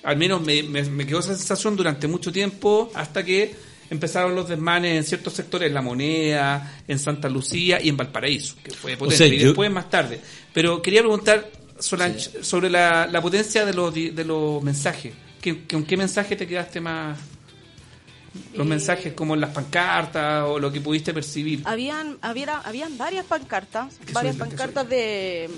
Al 0.04 0.16
menos 0.16 0.42
me, 0.42 0.62
me- 0.62 0.82
me 0.82 1.06
quedó 1.06 1.20
esa 1.20 1.34
sensación 1.36 1.76
durante 1.76 2.06
mucho 2.06 2.30
tiempo 2.30 2.90
hasta 2.94 3.24
que 3.24 3.54
empezaron 3.90 4.34
los 4.34 4.48
desmanes 4.48 4.96
en 4.96 5.04
ciertos 5.04 5.32
sectores, 5.34 5.68
en 5.68 5.74
La 5.74 5.82
Moneda, 5.82 6.80
en 6.86 6.98
Santa 6.98 7.28
Lucía 7.28 7.80
y 7.82 7.88
en 7.88 7.96
Valparaíso, 7.96 8.56
que 8.62 8.70
fue 8.72 8.96
potente, 8.96 9.16
sea, 9.16 9.26
y 9.26 9.38
yo- 9.38 9.46
después 9.48 9.70
más 9.70 9.88
tarde. 9.90 10.20
Pero 10.52 10.80
quería 10.82 11.00
preguntar, 11.00 11.50
Solange, 11.78 12.42
sobre 12.42 12.70
la, 12.70 13.06
la 13.06 13.20
potencia 13.20 13.64
de 13.66 13.74
los, 13.74 13.92
di- 13.92 14.10
de 14.10 14.24
los 14.24 14.62
mensajes. 14.62 15.12
¿Qué, 15.40 15.64
¿Con 15.66 15.84
qué 15.84 15.96
mensaje 15.96 16.36
te 16.36 16.46
quedaste 16.46 16.80
más? 16.80 17.18
Los 18.54 18.66
Eh, 18.66 18.68
mensajes 18.70 19.12
como 19.12 19.34
en 19.34 19.40
las 19.40 19.50
pancartas 19.50 20.44
o 20.48 20.58
lo 20.58 20.72
que 20.72 20.80
pudiste 20.80 21.12
percibir. 21.14 21.62
Habían, 21.64 22.18
había, 22.20 22.58
habían 22.58 22.96
varias 22.98 23.24
pancartas, 23.26 23.94
varias 24.12 24.36
pancartas 24.36 24.88
de, 24.88 25.48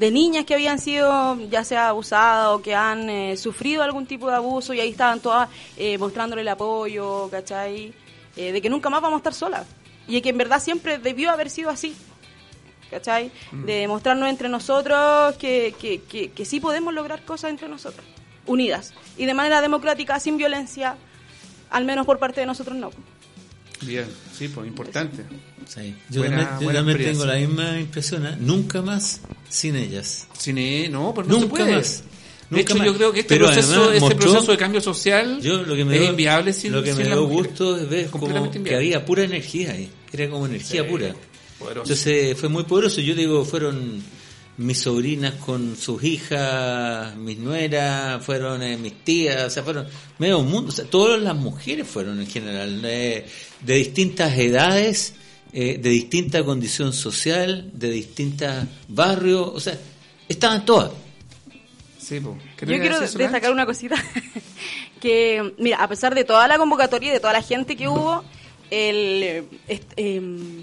de 0.00 0.10
niñas 0.10 0.46
que 0.46 0.54
habían 0.54 0.78
sido 0.78 1.38
ya 1.50 1.62
sea 1.62 1.90
abusadas 1.90 2.48
o 2.48 2.62
que 2.62 2.74
han 2.74 3.10
eh, 3.10 3.36
sufrido 3.36 3.82
algún 3.82 4.06
tipo 4.06 4.30
de 4.30 4.36
abuso 4.36 4.72
y 4.72 4.80
ahí 4.80 4.88
estaban 4.88 5.20
todas 5.20 5.50
eh, 5.76 5.98
mostrándole 5.98 6.40
el 6.40 6.48
apoyo, 6.48 7.28
¿cachai? 7.30 7.92
Eh, 8.34 8.50
de 8.50 8.62
que 8.62 8.70
nunca 8.70 8.88
más 8.88 9.02
vamos 9.02 9.18
a 9.18 9.20
estar 9.20 9.34
solas 9.34 9.66
y 10.08 10.14
de 10.14 10.22
que 10.22 10.30
en 10.30 10.38
verdad 10.38 10.58
siempre 10.58 10.96
debió 10.96 11.30
haber 11.30 11.50
sido 11.50 11.68
así. 11.68 11.94
¿Cachai? 12.90 13.30
De 13.52 13.86
mostrarnos 13.86 14.28
entre 14.30 14.48
nosotros 14.48 15.36
que, 15.36 15.74
que, 15.78 16.00
que, 16.02 16.32
que 16.32 16.44
sí 16.44 16.58
podemos 16.58 16.92
lograr 16.92 17.24
cosas 17.24 17.50
entre 17.50 17.68
nosotros, 17.68 18.04
unidas 18.46 18.94
y 19.16 19.26
de 19.26 19.34
manera 19.34 19.60
democrática, 19.60 20.18
sin 20.18 20.38
violencia, 20.38 20.96
al 21.70 21.84
menos 21.84 22.04
por 22.06 22.18
parte 22.18 22.40
de 22.40 22.46
nosotros 22.46 22.74
no. 22.76 22.90
Bien, 23.82 24.04
sí, 24.36 24.48
pues 24.48 24.66
importante. 24.66 25.24
Sí. 25.66 25.94
Yo 26.10 26.20
Buena- 26.22 26.58
también, 26.58 26.98
yo 26.98 27.04
tengo 27.04 27.24
la 27.24 27.34
misma 27.36 27.78
impresión. 27.78 28.26
¿eh? 28.26 28.36
Nunca 28.38 28.82
más 28.82 29.20
sin 29.48 29.76
ellas. 29.76 30.26
Cine, 30.38 30.88
no, 30.88 31.14
pues 31.14 31.26
no 31.26 31.34
se 31.34 31.40
Nunca 31.40 31.56
puede. 31.64 31.76
más. 31.76 32.02
De 32.50 32.56
Nunca 32.56 32.60
hecho, 32.62 32.74
más. 32.76 32.86
yo 32.86 32.94
creo 32.96 33.12
que 33.12 33.20
este 33.20 33.34
Pero 33.36 33.46
proceso, 33.46 33.92
este 33.92 34.00
mostró- 34.00 34.18
proceso 34.32 34.52
de 34.52 34.58
cambio 34.58 34.80
social 34.80 35.40
Yo 35.40 35.62
lo 35.62 35.76
que 35.76 35.84
me 35.84 35.94
es 35.94 36.00
dio, 36.02 36.10
inviable 36.10 36.52
sin 36.52 36.72
lo 36.72 36.82
que 36.82 36.92
sin 36.92 37.02
me 37.02 37.04
dio 37.08 37.24
gusto 37.26 37.76
es 37.76 37.88
ver 37.88 38.10
como 38.10 38.50
que 38.50 38.74
había 38.74 39.04
pura 39.04 39.22
energía 39.22 39.70
ahí. 39.72 39.88
Era 40.12 40.28
como 40.28 40.46
energía 40.46 40.82
Sí, 40.82 40.88
pura. 40.88 41.14
poderoso. 41.58 41.92
Entonces 41.92 42.36
fue 42.38 42.48
muy 42.48 42.64
poderoso. 42.64 43.00
Yo 43.00 43.14
digo, 43.14 43.44
fueron 43.44 44.02
mis 44.56 44.78
sobrinas 44.78 45.34
con 45.34 45.76
sus 45.76 46.02
hijas, 46.02 47.16
mis 47.16 47.38
nueras, 47.38 48.22
fueron 48.24 48.62
eh, 48.62 48.76
mis 48.76 49.04
tías, 49.04 49.44
o 49.44 49.50
sea, 49.50 49.62
fueron 49.62 49.86
medio 50.18 50.42
mundo, 50.42 50.70
o 50.70 50.74
sea, 50.74 50.84
todas 50.84 51.20
las 51.22 51.34
mujeres 51.36 51.86
fueron 51.86 52.20
en 52.20 52.26
general, 52.26 52.80
eh, 52.84 53.26
de 53.62 53.74
distintas 53.74 54.36
edades, 54.38 55.14
eh, 55.52 55.78
de 55.78 55.90
distinta 55.90 56.42
condición 56.44 56.92
social, 56.92 57.70
de 57.74 57.90
distintos 57.90 58.52
barrios, 58.88 59.50
o 59.54 59.60
sea, 59.60 59.78
estaban 60.28 60.64
todas. 60.64 60.92
Sí, 61.98 62.20
pues. 62.20 62.36
¿Qué 62.56 62.66
Yo 62.66 62.78
quiero 62.80 62.98
destacar 63.00 63.52
una 63.52 63.66
cosita. 63.66 63.96
que, 65.00 65.54
mira, 65.58 65.78
a 65.78 65.88
pesar 65.88 66.14
de 66.14 66.24
toda 66.24 66.46
la 66.48 66.58
convocatoria 66.58 67.10
y 67.10 67.12
de 67.12 67.20
toda 67.20 67.32
la 67.32 67.42
gente 67.42 67.76
que 67.76 67.88
hubo, 67.88 68.24
el, 68.70 69.22
eh, 69.22 69.44
est- 69.68 69.92
em, 69.96 70.62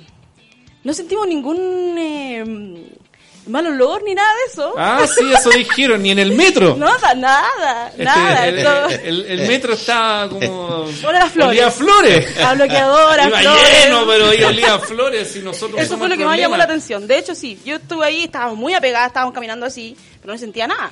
no 0.84 0.94
sentimos 0.94 1.28
ningún 1.28 1.98
em, 1.98 2.76
mal 3.48 3.66
olor 3.68 4.04
ni 4.04 4.14
nada 4.14 4.28
de 4.28 4.52
eso. 4.52 4.74
Ah, 4.78 5.06
sí, 5.08 5.32
eso 5.34 5.50
dijeron, 5.52 6.02
ni 6.04 6.12
en 6.12 6.20
el 6.20 6.32
metro. 6.34 6.76
Nada, 6.80 7.14
nada, 7.16 7.88
Este, 7.90 8.04
nada. 8.04 8.86
el, 8.96 9.26
el- 9.26 9.40
el 9.42 9.48
metro 9.48 9.74
estaba 9.74 10.30
como... 10.30 10.86
Olía 11.04 11.26
flores. 11.30 11.50
Olía 11.50 11.72
flores. 11.72 12.40
A 12.40 12.54
bloqueadora, 12.54 13.28
Iba 13.28 13.40
flores. 13.40 13.84
lleno, 13.84 14.08
pero 14.08 14.48
olía 14.50 14.80
flores 14.80 15.36
y 15.36 15.40
nosotros 15.40 15.80
Eso 15.82 15.98
fue 15.98 16.10
lo 16.10 16.18
que 16.18 16.26
más 16.26 16.38
llamó 16.40 16.58
la 16.58 16.66
atención. 16.66 17.08
De 17.08 17.18
hecho, 17.18 17.34
sí, 17.36 17.60
yo 17.66 17.76
estuve 17.78 18.06
ahí, 18.06 18.24
estábamos 18.26 18.58
muy 18.58 18.74
apegadas, 18.74 19.08
estábamos 19.08 19.34
caminando 19.34 19.66
así, 19.66 19.96
pero 20.22 20.34
no 20.34 20.40
sentía 20.40 20.68
nada. 20.68 20.92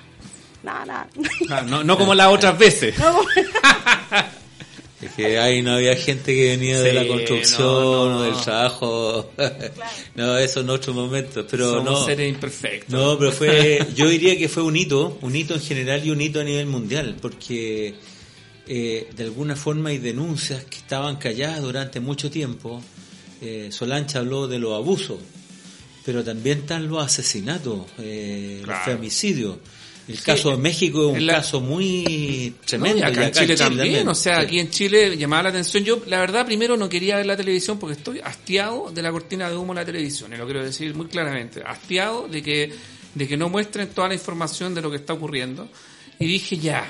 Nada, 0.63 0.85
nada. 0.85 1.07
Ah, 1.51 1.61
no, 1.61 1.83
no 1.83 1.97
como 1.97 2.15
las 2.15 2.27
otras 2.31 2.57
veces. 2.57 2.97
No, 2.99 3.13
como- 3.13 3.29
Es 5.05 5.11
que 5.13 5.37
ahí 5.39 5.61
no 5.61 5.73
había 5.75 5.95
gente 5.95 6.33
que 6.33 6.49
venía 6.57 6.81
de 6.81 6.93
la 6.93 7.07
construcción 7.07 7.67
no, 7.67 8.09
no. 8.09 8.17
o 8.17 8.21
del 8.23 8.35
trabajo. 8.43 9.31
no, 10.15 10.37
eso 10.37 10.61
en 10.61 10.69
otros 10.69 10.95
momentos, 10.95 11.45
pero 11.49 11.69
Somos 11.75 11.85
no. 12.01 12.05
seres 12.05 12.29
imperfectos. 12.29 12.89
No, 12.89 13.17
pero 13.17 13.31
fue, 13.31 13.87
yo 13.95 14.07
diría 14.09 14.37
que 14.37 14.47
fue 14.49 14.63
un 14.63 14.75
hito, 14.75 15.17
un 15.21 15.35
hito 15.35 15.53
en 15.53 15.61
general 15.61 16.05
y 16.05 16.11
un 16.11 16.21
hito 16.21 16.39
a 16.39 16.43
nivel 16.43 16.65
mundial, 16.67 17.15
porque 17.21 17.95
eh, 18.67 19.09
de 19.15 19.23
alguna 19.23 19.55
forma 19.55 19.89
hay 19.89 19.97
denuncias 19.99 20.63
que 20.65 20.77
estaban 20.77 21.17
calladas 21.17 21.61
durante 21.61 21.99
mucho 21.99 22.29
tiempo. 22.31 22.81
Eh, 23.41 23.69
Solancha 23.71 24.19
habló 24.19 24.47
de 24.47 24.59
los 24.59 24.73
abusos, 24.73 25.19
pero 26.05 26.23
también 26.23 26.59
están 26.59 26.87
los 26.87 27.03
asesinatos, 27.03 27.81
eh, 27.99 28.61
Claro. 28.63 28.79
los 28.79 28.85
femicidios. 28.95 29.57
El 30.07 30.21
caso 30.21 30.51
de 30.51 30.57
México 30.57 31.09
es 31.11 31.17
un 31.17 31.25
la- 31.25 31.33
caso 31.35 31.61
muy 31.61 32.53
tremendo. 32.65 33.05
acá, 33.05 33.25
en 33.25 33.31
Chile, 33.33 33.55
también, 33.55 34.07
o 34.07 34.13
sea, 34.13 34.35
Sí. 34.39 34.45
aquí 34.45 34.59
en 34.59 34.69
Chile 34.69 35.17
llamaba 35.17 35.43
la 35.43 35.49
atención. 35.49 35.83
Yo, 35.83 36.01
la 36.05 36.19
verdad, 36.19 36.45
primero 36.45 36.77
no 36.77 36.87
quería 36.87 37.15
ver 37.17 37.25
la 37.25 37.35
televisión 37.35 37.79
porque 37.79 37.97
estoy 37.97 38.19
hastiado 38.19 38.91
de 38.93 39.01
la 39.01 39.11
cortina 39.11 39.49
de 39.49 39.57
humo 39.57 39.73
en 39.73 39.77
la 39.77 39.85
televisión, 39.85 40.31
y 40.33 40.37
lo 40.37 40.45
quiero 40.45 40.63
decir 40.63 40.93
muy 40.93 41.07
claramente. 41.07 41.63
Hastiado 41.65 42.27
de 42.27 42.43
que, 42.43 42.71
de 43.15 43.27
que 43.27 43.35
no 43.35 43.49
muestren 43.49 43.87
toda 43.89 44.07
la 44.09 44.13
información 44.13 44.75
de 44.75 44.81
lo 44.83 44.91
que 44.91 44.97
está 44.97 45.13
ocurriendo. 45.13 45.67
Y 46.19 46.27
dije, 46.27 46.57
ya. 46.57 46.85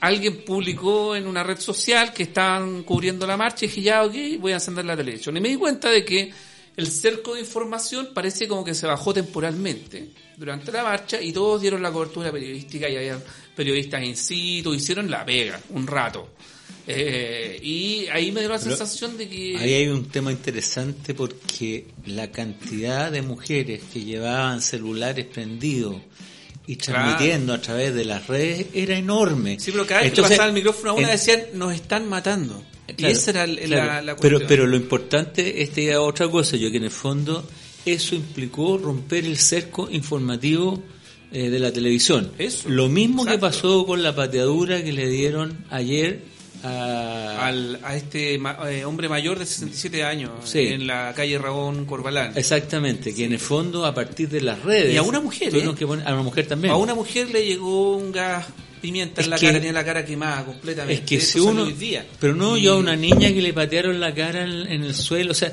Alguien 0.00 0.44
publicó 0.44 1.16
en 1.16 1.26
una 1.26 1.42
red 1.42 1.58
social 1.58 2.12
que 2.12 2.24
estaban 2.24 2.82
cubriendo 2.84 3.26
la 3.26 3.36
marcha 3.36 3.64
y 3.64 3.68
dije, 3.68 3.80
ya, 3.82 4.04
ok, 4.04 4.14
voy 4.38 4.52
a 4.52 4.56
encender 4.56 4.84
la 4.84 4.96
televisión. 4.96 5.36
Y 5.36 5.40
me 5.40 5.48
di 5.48 5.56
cuenta 5.56 5.90
de 5.90 6.04
que 6.04 6.30
el 6.76 6.86
cerco 6.88 7.34
de 7.34 7.40
información 7.40 8.08
parece 8.14 8.46
como 8.46 8.64
que 8.64 8.74
se 8.74 8.86
bajó 8.86 9.14
temporalmente 9.14 10.10
durante 10.36 10.70
la 10.72 10.82
marcha 10.82 11.20
y 11.20 11.32
todos 11.32 11.60
dieron 11.60 11.82
la 11.82 11.90
cobertura 11.90 12.30
periodística 12.30 12.88
y 12.88 12.96
había 12.96 13.18
periodistas 13.54 14.02
in 14.04 14.16
situ, 14.16 14.74
hicieron 14.74 15.10
la 15.10 15.24
pega 15.24 15.58
un 15.70 15.86
rato. 15.86 16.28
Eh, 16.88 17.58
y 17.62 18.06
ahí 18.12 18.30
me 18.30 18.40
dio 18.40 18.48
la 18.50 18.58
Pero 18.58 18.76
sensación 18.76 19.16
de 19.16 19.28
que... 19.28 19.56
Ahí 19.58 19.74
hay 19.74 19.88
un 19.88 20.04
tema 20.08 20.30
interesante 20.30 21.14
porque 21.14 21.86
la 22.06 22.30
cantidad 22.30 23.10
de 23.10 23.22
mujeres 23.22 23.82
que 23.92 24.04
llevaban 24.04 24.60
celulares 24.62 25.26
prendidos 25.26 25.96
y 26.68 26.76
transmitiendo 26.76 27.54
a 27.54 27.60
través 27.60 27.94
de 27.94 28.04
las 28.04 28.26
redes 28.26 28.66
era 28.74 28.96
enorme. 28.96 29.58
Sí, 29.58 29.72
pero 29.72 29.86
cada 29.86 30.02
vez 30.02 30.10
Entonces, 30.10 30.30
que 30.32 30.36
pasaba 30.36 30.48
el 30.48 30.54
micrófono 30.54 30.90
a 30.90 30.94
una 30.94 31.02
en- 31.06 31.12
decían, 31.12 31.40
nos 31.54 31.74
están 31.74 32.08
matando. 32.08 32.62
Claro, 32.96 33.12
y 33.12 33.16
esa 33.16 33.30
era 33.30 33.44
claro. 33.46 33.86
la, 33.86 34.02
la 34.02 34.16
pero, 34.16 34.38
cuestión. 34.38 34.48
pero 34.48 34.66
lo 34.66 34.76
importante 34.76 35.62
es 35.62 35.70
que 35.70 35.96
otra 35.96 36.28
cosa, 36.28 36.56
yo 36.56 36.70
que 36.70 36.78
en 36.78 36.84
el 36.84 36.90
fondo 36.90 37.46
eso 37.84 38.14
implicó 38.14 38.78
romper 38.78 39.24
el 39.24 39.36
cerco 39.36 39.88
informativo 39.90 40.82
eh, 41.32 41.50
de 41.50 41.58
la 41.58 41.72
televisión. 41.72 42.32
Eso, 42.38 42.68
lo 42.68 42.88
mismo 42.88 43.24
que 43.26 43.38
pasó 43.38 43.84
con 43.86 44.02
la 44.02 44.14
pateadura 44.14 44.82
que 44.82 44.92
le 44.92 45.08
dieron 45.08 45.64
ayer 45.70 46.22
a... 46.64 47.46
al, 47.46 47.78
a 47.82 47.94
este 47.96 48.38
ma- 48.38 48.58
eh, 48.70 48.84
hombre 48.84 49.08
mayor 49.08 49.38
de 49.38 49.46
67 49.46 50.02
años 50.02 50.30
Sí. 50.44 50.60
en 50.60 50.86
la 50.86 51.12
calle 51.14 51.38
Rabón 51.38 51.84
Corbalán. 51.84 52.32
Exactamente, 52.34 53.14
que 53.14 53.24
en 53.24 53.32
el 53.34 53.38
fondo 53.38 53.84
a 53.84 53.94
partir 53.94 54.28
de 54.28 54.40
las 54.40 54.62
redes... 54.62 54.94
Y 54.94 54.96
a 54.96 55.02
una 55.02 55.20
mujer, 55.20 55.54
¿eh? 55.54 55.74
que 55.78 55.86
poner- 55.86 56.06
a 56.06 56.14
una 56.14 56.22
mujer 56.22 56.46
también. 56.46 56.72
A 56.72 56.76
una 56.76 56.94
mujer 56.94 57.30
le 57.30 57.44
llegó 57.46 57.96
un 57.96 58.10
gas 58.10 58.46
pimienta 58.80 59.20
Es 59.20 59.26
en 59.26 59.30
la 59.30 59.36
que- 59.38 59.46
cara, 59.46 59.58
tenía 59.58 59.72
la 59.72 59.84
cara 59.84 60.04
quemada 60.04 60.44
completamente. 60.44 61.02
Es 61.02 61.08
que 61.08 61.16
Eso 61.16 61.32
si 61.32 61.40
uno... 61.40 61.62
hoy 61.64 61.72
día. 61.72 62.06
Pero 62.20 62.34
no, 62.34 62.56
yo 62.56 62.74
a 62.74 62.76
una 62.76 62.96
niña 62.96 63.28
que 63.28 63.42
le 63.42 63.52
patearon 63.52 63.98
la 64.00 64.14
cara 64.14 64.44
en, 64.44 64.50
en 64.72 64.82
el 64.84 64.94
suelo, 64.94 65.32
o 65.32 65.34
sea, 65.34 65.52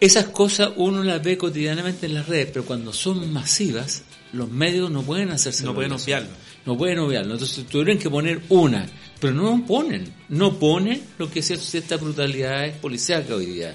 esas 0.00 0.26
cosas 0.26 0.70
uno 0.76 1.02
las 1.04 1.22
ve 1.22 1.38
cotidianamente 1.38 2.06
en 2.06 2.14
las 2.14 2.26
redes, 2.28 2.48
pero 2.52 2.64
cuando 2.64 2.92
son 2.92 3.32
masivas, 3.32 4.02
los 4.32 4.50
medios 4.50 4.90
no 4.90 5.02
pueden 5.02 5.30
hacerse 5.30 5.64
No 5.64 5.74
pueden 5.74 5.92
obviarlo. 5.92 6.28
No 6.66 6.76
pueden 6.76 6.98
obviarlo. 7.00 7.34
Entonces 7.34 7.64
tuvieron 7.66 7.98
que 7.98 8.08
poner 8.10 8.40
una, 8.48 8.86
pero 9.20 9.32
no 9.34 9.64
ponen. 9.66 10.12
No 10.28 10.58
ponen 10.58 11.02
lo 11.18 11.30
que 11.30 11.40
es 11.40 11.46
cierta 11.60 11.96
brutalidad 11.96 12.72
policiaca 12.80 13.34
hoy 13.34 13.46
día. 13.46 13.74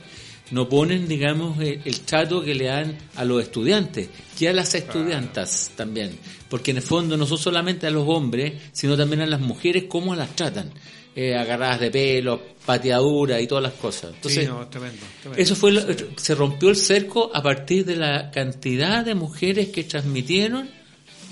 No 0.51 0.70
ponen, 0.70 1.08
digamos, 1.08 1.60
el, 1.60 1.82
el 1.84 2.00
trato 2.01 2.42
que 2.42 2.56
le 2.56 2.66
dan 2.66 2.98
a 3.16 3.25
los 3.25 3.42
estudiantes, 3.44 4.10
que 4.38 4.48
a 4.50 4.54
las 4.54 4.74
estudiantas 4.75 5.72
también. 5.75 6.18
Porque 6.50 6.72
en 6.72 6.77
el 6.77 6.84
fondo 6.84 7.18
no 7.18 7.25
son 7.25 7.38
solamente 7.38 7.86
a 7.88 7.89
los 7.92 8.08
hombres, 8.08 8.54
sino 8.72 8.96
también 8.96 9.22
a 9.22 9.25
las 9.25 9.42
mujeres, 9.42 9.86
cómo 9.89 10.16
las 10.16 10.36
tratan. 10.36 10.72
Eh, 11.20 11.36
agarradas 11.36 11.80
de 11.80 11.89
pelo, 11.89 12.39
pateaduras 12.63 13.42
y 13.42 13.48
todas 13.48 13.63
las 13.63 13.74
cosas. 13.74 14.13
Entonces, 14.13 14.44
Sí, 14.46 14.50
no, 14.51 14.68
tremendo, 14.68 15.01
tremendo. 15.22 15.42
eso 15.42 15.56
fue, 15.56 15.72
lo- 15.72 15.82
se 16.16 16.36
rompió 16.36 16.70
el 16.70 16.75
cerco 16.75 17.32
a 17.34 17.42
partir 17.42 17.86
de 17.86 17.96
la 17.96 18.30
cantidad 18.30 19.04
de 19.04 19.16
mujeres 19.16 19.70
que 19.70 19.84
transmitieron 19.84 20.70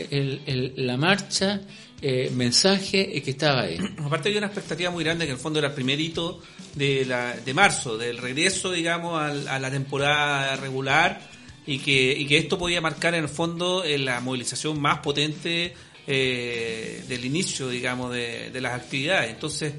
el- 0.09 0.41
el- 0.47 0.73
la 0.75 0.97
marcha, 0.97 1.61
eh, 2.01 2.31
mensaje 2.35 3.21
que 3.21 3.31
estaba 3.31 3.61
ahí. 3.61 3.77
Aparte 4.03 4.29
había 4.29 4.39
una 4.39 4.47
expectativa 4.47 4.91
muy 4.91 5.03
grande 5.03 5.25
que 5.25 5.31
en 5.31 5.37
el 5.37 5.41
fondo 5.41 5.59
era 5.59 5.69
el 5.69 5.73
primer 5.73 5.99
hito 5.99 6.41
de, 6.75 7.05
la, 7.05 7.33
de 7.35 7.53
marzo, 7.53 7.97
del 7.97 8.17
regreso, 8.17 8.71
digamos, 8.71 9.19
al- 9.19 9.47
a 9.47 9.59
la 9.59 9.71
temporada 9.71 10.55
regular 10.57 11.21
y 11.65 11.79
que, 11.79 12.13
y 12.17 12.25
que 12.27 12.37
esto 12.37 12.57
podía 12.57 12.81
marcar 12.81 13.15
en 13.15 13.23
el 13.23 13.29
fondo 13.29 13.83
eh, 13.83 13.97
la 13.97 14.19
movilización 14.19 14.79
más 14.79 14.99
potente 14.99 15.73
eh, 16.07 17.03
del 17.07 17.25
inicio, 17.25 17.69
digamos, 17.69 18.13
de, 18.13 18.49
de 18.51 18.61
las 18.61 18.73
actividades. 18.73 19.31
Entonces, 19.31 19.73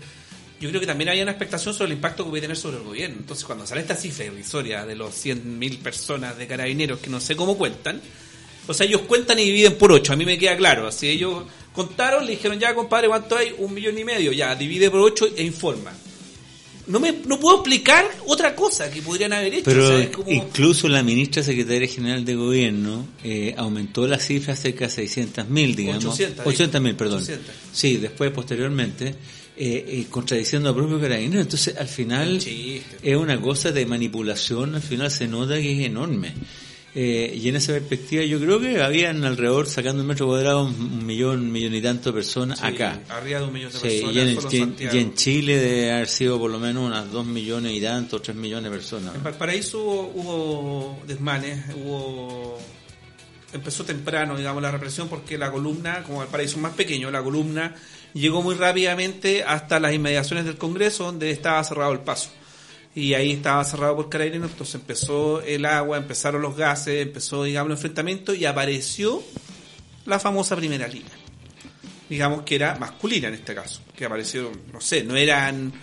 yo 0.58 0.68
creo 0.70 0.80
que 0.80 0.86
también 0.86 1.10
había 1.10 1.22
una 1.22 1.32
expectación 1.32 1.74
sobre 1.74 1.92
el 1.92 1.98
impacto 1.98 2.24
que 2.24 2.30
puede 2.30 2.40
tener 2.40 2.56
sobre 2.56 2.78
el 2.78 2.82
gobierno. 2.82 3.16
Entonces, 3.20 3.44
cuando 3.44 3.66
sale 3.66 3.82
esta 3.82 3.94
cifra 3.94 4.24
irrisoria 4.24 4.84
de 4.86 4.96
los 4.96 5.14
100.000 5.14 5.78
personas 5.78 6.36
de 6.38 6.46
carabineros 6.46 6.98
que 6.98 7.10
no 7.10 7.20
sé 7.20 7.36
cómo 7.36 7.56
cuentan, 7.58 8.00
o 8.66 8.74
sea, 8.74 8.86
ellos 8.86 9.02
cuentan 9.02 9.38
y 9.38 9.44
dividen 9.44 9.76
por 9.78 9.92
ocho, 9.92 10.12
a 10.14 10.16
mí 10.16 10.24
me 10.24 10.38
queda 10.38 10.56
claro. 10.56 10.88
Así 10.88 11.08
ellos 11.08 11.44
contaron, 11.76 12.24
le 12.26 12.32
dijeron, 12.32 12.58
ya 12.58 12.74
compadre, 12.74 13.06
¿cuánto 13.06 13.36
hay? 13.36 13.54
Un 13.58 13.72
millón 13.72 13.96
y 13.96 14.02
medio, 14.04 14.32
ya, 14.32 14.56
divide 14.56 14.90
por 14.90 15.00
ocho 15.00 15.28
e 15.36 15.44
informa. 15.44 15.92
no 16.88 17.00
me 17.00 17.12
no 17.26 17.40
puedo 17.40 17.56
explicar 17.56 18.04
otra 18.26 18.54
cosa 18.54 18.88
que 18.90 19.02
podrían 19.02 19.32
haber 19.32 19.52
hecho. 19.54 19.64
Pero 19.64 19.84
o 19.84 19.88
sea, 19.88 19.98
es 20.04 20.08
como- 20.10 20.30
incluso 20.30 20.88
la 20.88 21.02
ministra 21.02 21.42
secretaria 21.42 21.88
general 21.88 22.24
de 22.24 22.34
gobierno 22.36 23.06
eh, 23.24 23.54
aumentó 23.56 24.06
la 24.06 24.18
cifra 24.20 24.52
a 24.54 24.56
cerca 24.56 24.84
de 24.86 24.90
600 24.92 25.48
mil, 25.48 25.74
digamos. 25.74 26.04
800, 26.04 26.46
800 26.46 26.80
mil, 26.80 26.94
perdón. 26.94 27.18
800. 27.22 27.54
Sí, 27.72 27.96
después, 27.96 28.30
posteriormente, 28.30 29.08
eh, 29.08 29.14
eh, 29.56 30.06
contradiciendo 30.08 30.68
al 30.68 30.76
propio 30.76 31.00
carabinero. 31.00 31.40
Entonces, 31.40 31.74
al 31.76 31.88
final, 31.88 32.38
es 33.02 33.16
una 33.16 33.40
cosa 33.40 33.72
de 33.72 33.84
manipulación, 33.84 34.76
al 34.76 34.82
final 34.82 35.10
se 35.10 35.26
nota 35.26 35.54
que 35.56 35.72
es 35.80 35.86
enorme. 35.86 36.34
Eh, 36.98 37.38
y 37.42 37.46
en 37.50 37.56
esa 37.56 37.74
perspectiva 37.74 38.24
yo 38.24 38.40
creo 38.40 38.58
que 38.58 38.82
habían 38.82 39.22
alrededor, 39.22 39.66
sacando 39.68 40.00
el 40.00 40.08
metro 40.08 40.26
cuadrado, 40.28 40.64
un, 40.64 40.74
un 40.80 41.04
millón, 41.04 41.40
un 41.40 41.52
millón 41.52 41.74
y 41.74 41.82
tanto 41.82 42.08
de 42.08 42.14
personas 42.14 42.58
Sí, 42.58 42.64
acá. 42.66 43.00
Arriba 43.10 43.40
de 43.40 43.44
un 43.44 43.52
millón 43.52 43.70
de 43.70 43.78
Sí, 43.78 43.84
personas. 44.00 44.14
y, 44.16 44.20
en, 44.20 44.34
solo 44.40 44.48
y 44.50 44.56
en- 44.56 44.62
Santiago. 44.68 44.96
y 44.96 44.98
en 45.00 45.14
Chile 45.14 45.56
debe 45.58 45.92
haber 45.92 46.08
sido 46.08 46.38
por 46.38 46.50
lo 46.50 46.58
menos 46.58 46.86
unas 46.86 47.12
dos 47.12 47.26
millones 47.26 47.72
y 47.74 47.82
tanto, 47.82 48.22
tres 48.22 48.34
millones 48.34 48.70
de 48.70 48.76
personas. 48.78 49.14
En 49.14 49.22
Valparaíso 49.22 49.78
hubo, 49.78 50.10
hubo 50.14 50.98
desmanes, 51.06 51.66
hubo 51.76 52.58
empezó 53.52 53.84
temprano, 53.84 54.34
digamos, 54.36 54.62
la 54.62 54.70
represión 54.70 55.08
porque 55.08 55.36
la 55.36 55.50
columna, 55.50 56.02
como 56.02 56.18
Valparaíso 56.20 56.56
es 56.56 56.62
más 56.62 56.72
pequeño, 56.72 57.10
la 57.10 57.22
columna 57.22 57.74
llegó 58.14 58.42
muy 58.42 58.54
rápidamente 58.54 59.44
hasta 59.44 59.78
las 59.80 59.92
inmediaciones 59.94 60.46
del 60.46 60.56
Congreso 60.56 61.04
donde 61.04 61.30
estaba 61.30 61.62
cerrado 61.62 61.92
el 61.92 62.00
paso. 62.00 62.30
Y 62.96 63.12
ahí 63.12 63.32
estaba 63.32 63.62
cerrado 63.62 63.94
por 63.94 64.08
carabineros, 64.08 64.52
entonces 64.52 64.76
empezó 64.76 65.42
el 65.42 65.66
agua, 65.66 65.98
empezaron 65.98 66.40
los 66.40 66.56
gases, 66.56 67.06
empezó, 67.06 67.44
digamos, 67.44 67.68
el 67.68 67.76
enfrentamiento 67.76 68.34
y 68.34 68.46
apareció 68.46 69.22
la 70.06 70.18
famosa 70.18 70.56
primera 70.56 70.88
línea. 70.88 71.12
Digamos 72.08 72.42
que 72.42 72.54
era 72.54 72.76
masculina 72.76 73.28
en 73.28 73.34
este 73.34 73.54
caso, 73.54 73.82
que 73.94 74.06
aparecieron, 74.06 74.52
no 74.72 74.80
sé, 74.80 75.04
no 75.04 75.14
eran 75.14 75.74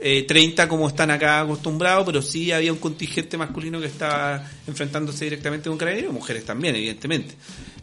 eh, 0.00 0.22
30 0.22 0.68
como 0.68 0.86
están 0.86 1.10
acá 1.10 1.40
acostumbrados, 1.40 2.06
pero 2.06 2.22
sí 2.22 2.52
había 2.52 2.72
un 2.72 2.78
contingente 2.78 3.36
masculino 3.36 3.80
que 3.80 3.86
estaba 3.86 4.48
enfrentándose 4.64 5.24
directamente 5.24 5.68
con 5.68 5.76
carabineros, 5.76 6.14
mujeres 6.14 6.44
también, 6.44 6.76
evidentemente. 6.76 7.34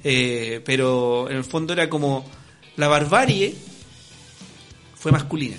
Eh, 0.02 0.62
pero 0.64 1.30
en 1.30 1.36
el 1.36 1.44
fondo 1.44 1.74
era 1.74 1.90
como 1.90 2.26
la 2.78 2.88
barbarie 2.88 3.54
fue 4.96 5.12
masculina. 5.12 5.58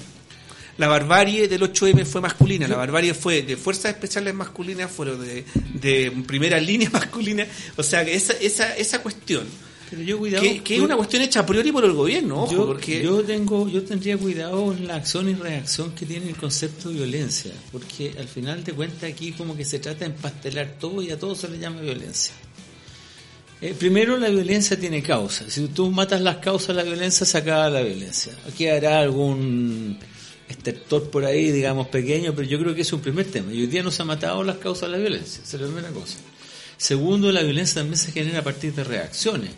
La 0.79 0.87
barbarie 0.87 1.49
del 1.49 1.61
8M 1.63 2.05
fue 2.05 2.21
masculina, 2.21 2.69
la 2.69 2.77
barbarie 2.77 3.13
fue 3.13 3.43
de 3.43 3.57
fuerzas 3.57 3.93
especiales 3.93 4.33
masculinas, 4.33 4.89
fueron 4.89 5.21
de, 5.21 5.45
de 5.75 6.13
primera 6.25 6.59
línea 6.61 6.89
masculina, 6.89 7.45
o 7.77 7.83
sea 7.83 8.05
que 8.05 8.15
esa, 8.15 8.35
esa, 8.35 8.77
esa 8.77 9.03
cuestión, 9.03 9.43
Pero 9.91 10.03
yo 10.03 10.19
cuidado. 10.19 10.45
que, 10.45 10.63
que 10.63 10.77
es 10.77 10.81
una 10.81 10.97
cuestión 10.97 11.23
hecha 11.23 11.41
a 11.41 11.47
priori 11.47 11.73
por 11.73 11.85
el 11.85 11.95
gobierno, 11.95 12.45
ojo, 12.45 12.53
yo, 12.53 12.67
porque 12.67 13.03
yo 13.03 13.25
tengo, 13.25 13.69
yo 13.69 13.83
tendría 13.83 14.17
cuidado 14.17 14.73
en 14.73 14.87
la 14.87 14.95
acción 14.95 15.29
y 15.29 15.35
reacción 15.35 15.91
que 15.97 16.07
tiene 16.07 16.29
el 16.29 16.37
concepto 16.37 16.91
de 16.91 16.95
violencia, 16.95 17.53
porque 17.73 18.15
al 18.17 18.29
final 18.29 18.63
de 18.63 18.73
cuentas 18.73 19.11
aquí 19.11 19.33
como 19.33 19.57
que 19.57 19.65
se 19.65 19.81
trata 19.81 20.01
de 20.01 20.07
empastelar 20.07 20.77
todo 20.79 21.03
y 21.03 21.11
a 21.11 21.19
todo 21.19 21.35
se 21.35 21.49
le 21.49 21.59
llama 21.59 21.81
violencia. 21.81 22.35
Eh, 23.61 23.75
primero 23.77 24.17
la 24.17 24.29
violencia 24.29 24.79
tiene 24.79 25.03
causa. 25.03 25.51
Si 25.51 25.67
tú 25.67 25.91
matas 25.91 26.21
las 26.21 26.37
causas 26.37 26.69
de 26.69 26.75
la 26.75 26.83
violencia, 26.85 27.27
se 27.27 27.39
acaba 27.39 27.69
la 27.69 27.81
violencia. 27.81 28.33
Aquí 28.47 28.69
habrá 28.69 29.01
algún 29.01 29.99
estertor 30.49 31.11
por 31.11 31.25
ahí, 31.25 31.51
digamos, 31.51 31.89
pequeño, 31.89 32.35
pero 32.35 32.49
yo 32.49 32.59
creo 32.59 32.75
que 32.75 32.83
es 32.83 32.93
un 32.93 33.01
primer 33.01 33.27
tema. 33.27 33.53
Y 33.53 33.61
hoy 33.61 33.67
día 33.67 33.83
no 33.83 33.91
se 33.91 34.03
han 34.03 34.09
matado 34.09 34.43
las 34.45 34.57
causas 34.59 34.83
de 34.91 34.97
la 34.97 34.99
violencia. 34.99 35.43
Esa 35.45 35.57
es 35.57 35.63
la 35.63 35.69
primera 35.69 35.89
cosa. 35.91 36.19
Segundo, 36.77 37.33
la 37.33 37.43
violencia 37.43 37.77
también 37.77 37.97
se 37.99 38.13
genera 38.13 38.39
a 38.41 38.45
partir 38.45 38.73
de 38.75 38.85
reacciones. 38.85 39.51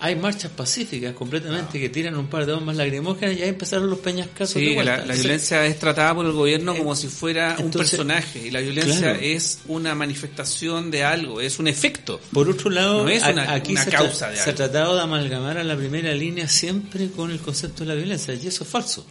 Hay 0.00 0.16
marchas 0.16 0.50
pacíficas 0.50 1.14
completamente 1.14 1.80
que 1.80 1.88
tiran 1.88 2.16
un 2.16 2.26
par 2.26 2.44
de 2.44 2.52
bombas 2.52 2.76
lacrimógenas 2.76 3.36
y 3.38 3.42
ahí 3.42 3.48
empezaron 3.48 3.88
los 3.88 4.00
peñascasos 4.00 4.54
Sí, 4.60 4.74
la, 4.74 4.98
violencia 5.14 5.64
es 5.64 5.78
tratada 5.78 6.14
por 6.14 6.26
el 6.26 6.32
gobierno 6.32 6.76
como 6.76 6.94
si 6.96 7.06
fuera 7.06 7.56
un 7.60 7.70
personaje 7.70 8.48
y 8.48 8.50
la 8.50 8.60
violencia 8.60 8.98
claro. 9.12 9.18
es 9.22 9.60
una 9.66 9.94
manifestación 9.94 10.90
de 10.90 11.04
algo, 11.04 11.40
es 11.40 11.58
un 11.58 11.68
efecto. 11.68 12.20
Por 12.32 12.50
otro 12.50 12.70
lado, 12.70 13.04
No 13.04 13.08
es 13.08 13.22
a- 13.22 13.30
una- 13.30 13.52
aquí 13.54 13.72
una 13.72 13.84
se, 13.84 13.90
causa 13.92 14.26
tra- 14.28 14.30
de 14.32 14.36
se 14.38 14.50
ha 14.50 14.54
tratado 14.54 14.96
de 14.96 15.02
amalgamar 15.02 15.56
a 15.58 15.64
la 15.64 15.76
primera 15.76 16.12
línea 16.12 16.48
siempre 16.48 17.08
con 17.10 17.30
el 17.30 17.38
concepto 17.38 17.84
de 17.84 17.88
la 17.90 17.94
violencia, 17.94 18.34
y 18.34 18.46
eso 18.46 18.64
es 18.64 18.68
falso. 18.70 19.06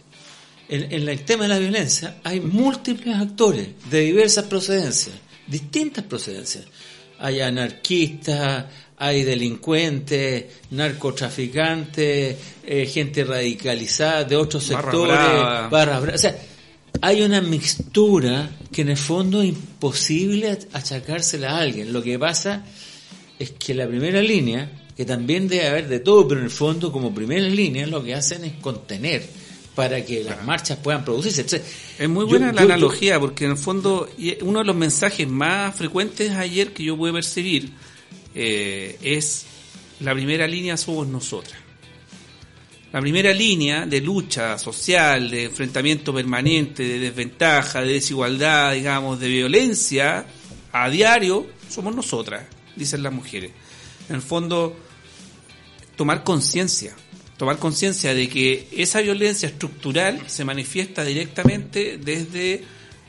En, 0.68 0.92
en 0.92 1.08
el 1.08 1.24
tema 1.24 1.44
de 1.44 1.48
la 1.50 1.58
violencia 1.58 2.16
hay 2.24 2.40
múltiples 2.40 3.16
actores 3.16 3.68
de 3.90 4.00
diversas 4.00 4.46
procedencias, 4.46 5.14
distintas 5.46 6.04
procedencias. 6.04 6.64
Hay 7.18 7.40
anarquistas, 7.40 8.66
hay 8.96 9.22
delincuentes, 9.22 10.44
narcotraficantes, 10.70 12.36
eh, 12.64 12.86
gente 12.86 13.24
radicalizada 13.24 14.24
de 14.24 14.36
otros 14.36 14.68
Barra 14.68 14.82
sectores, 14.82 15.70
bravas. 15.70 16.14
O 16.14 16.18
sea, 16.18 16.36
hay 17.00 17.22
una 17.22 17.40
mixtura 17.40 18.50
que 18.72 18.82
en 18.82 18.90
el 18.90 18.96
fondo 18.96 19.42
es 19.42 19.48
imposible 19.48 20.58
achacársela 20.72 21.50
a 21.50 21.60
alguien. 21.60 21.92
Lo 21.92 22.02
que 22.02 22.18
pasa 22.18 22.64
es 23.38 23.50
que 23.50 23.74
la 23.74 23.86
primera 23.86 24.22
línea, 24.22 24.70
que 24.96 25.04
también 25.04 25.48
debe 25.48 25.68
haber 25.68 25.88
de 25.88 26.00
todo, 26.00 26.28
pero 26.28 26.40
en 26.40 26.46
el 26.46 26.52
fondo 26.52 26.92
como 26.92 27.14
primera 27.14 27.48
línea 27.48 27.86
lo 27.86 28.02
que 28.02 28.14
hacen 28.14 28.44
es 28.44 28.54
contener 28.54 29.26
para 29.74 30.04
que 30.04 30.22
las 30.24 30.44
marchas 30.44 30.78
puedan 30.78 31.04
producirse. 31.04 31.40
Entonces, 31.42 31.68
Es 31.98 32.08
muy 32.08 32.24
yo- 32.24 32.28
buena 32.28 32.52
la 32.52 32.60
yo- 32.62 32.66
analogía 32.66 33.18
porque 33.18 33.44
en 33.44 33.52
el 33.52 33.56
fondo 33.56 34.08
uno 34.42 34.58
de 34.60 34.64
los 34.64 34.76
mensajes 34.76 35.26
más 35.28 35.74
frecuentes 35.74 36.30
ayer 36.32 36.72
que 36.72 36.84
yo 36.84 36.96
pude 36.96 37.12
percibir 37.12 37.70
eh, 38.34 38.98
es 39.02 39.46
la 40.00 40.12
primera 40.14 40.46
línea 40.46 40.76
somos 40.76 41.06
nosotras. 41.06 41.58
La 42.92 43.00
primera 43.00 43.32
línea 43.32 43.86
de 43.86 44.00
lucha 44.00 44.56
social, 44.58 45.28
de 45.30 45.44
enfrentamiento 45.44 46.14
permanente, 46.14 46.84
de 46.84 46.98
desventaja, 47.00 47.80
de 47.82 47.94
desigualdad, 47.94 48.72
digamos, 48.74 49.18
de 49.18 49.28
violencia 49.28 50.24
a 50.72 50.88
diario, 50.90 51.46
somos 51.68 51.92
nosotras, 51.94 52.44
dicen 52.76 53.02
las 53.02 53.12
mujeres. 53.12 53.50
En 54.08 54.16
el 54.16 54.22
fondo, 54.22 54.76
tomar 55.96 56.22
conciencia, 56.22 56.94
tomar 57.36 57.58
conciencia 57.58 58.14
de 58.14 58.28
que 58.28 58.68
esa 58.72 59.00
violencia 59.00 59.48
estructural 59.48 60.20
se 60.26 60.44
manifiesta 60.44 61.02
directamente 61.04 61.98
desde, 61.98 62.62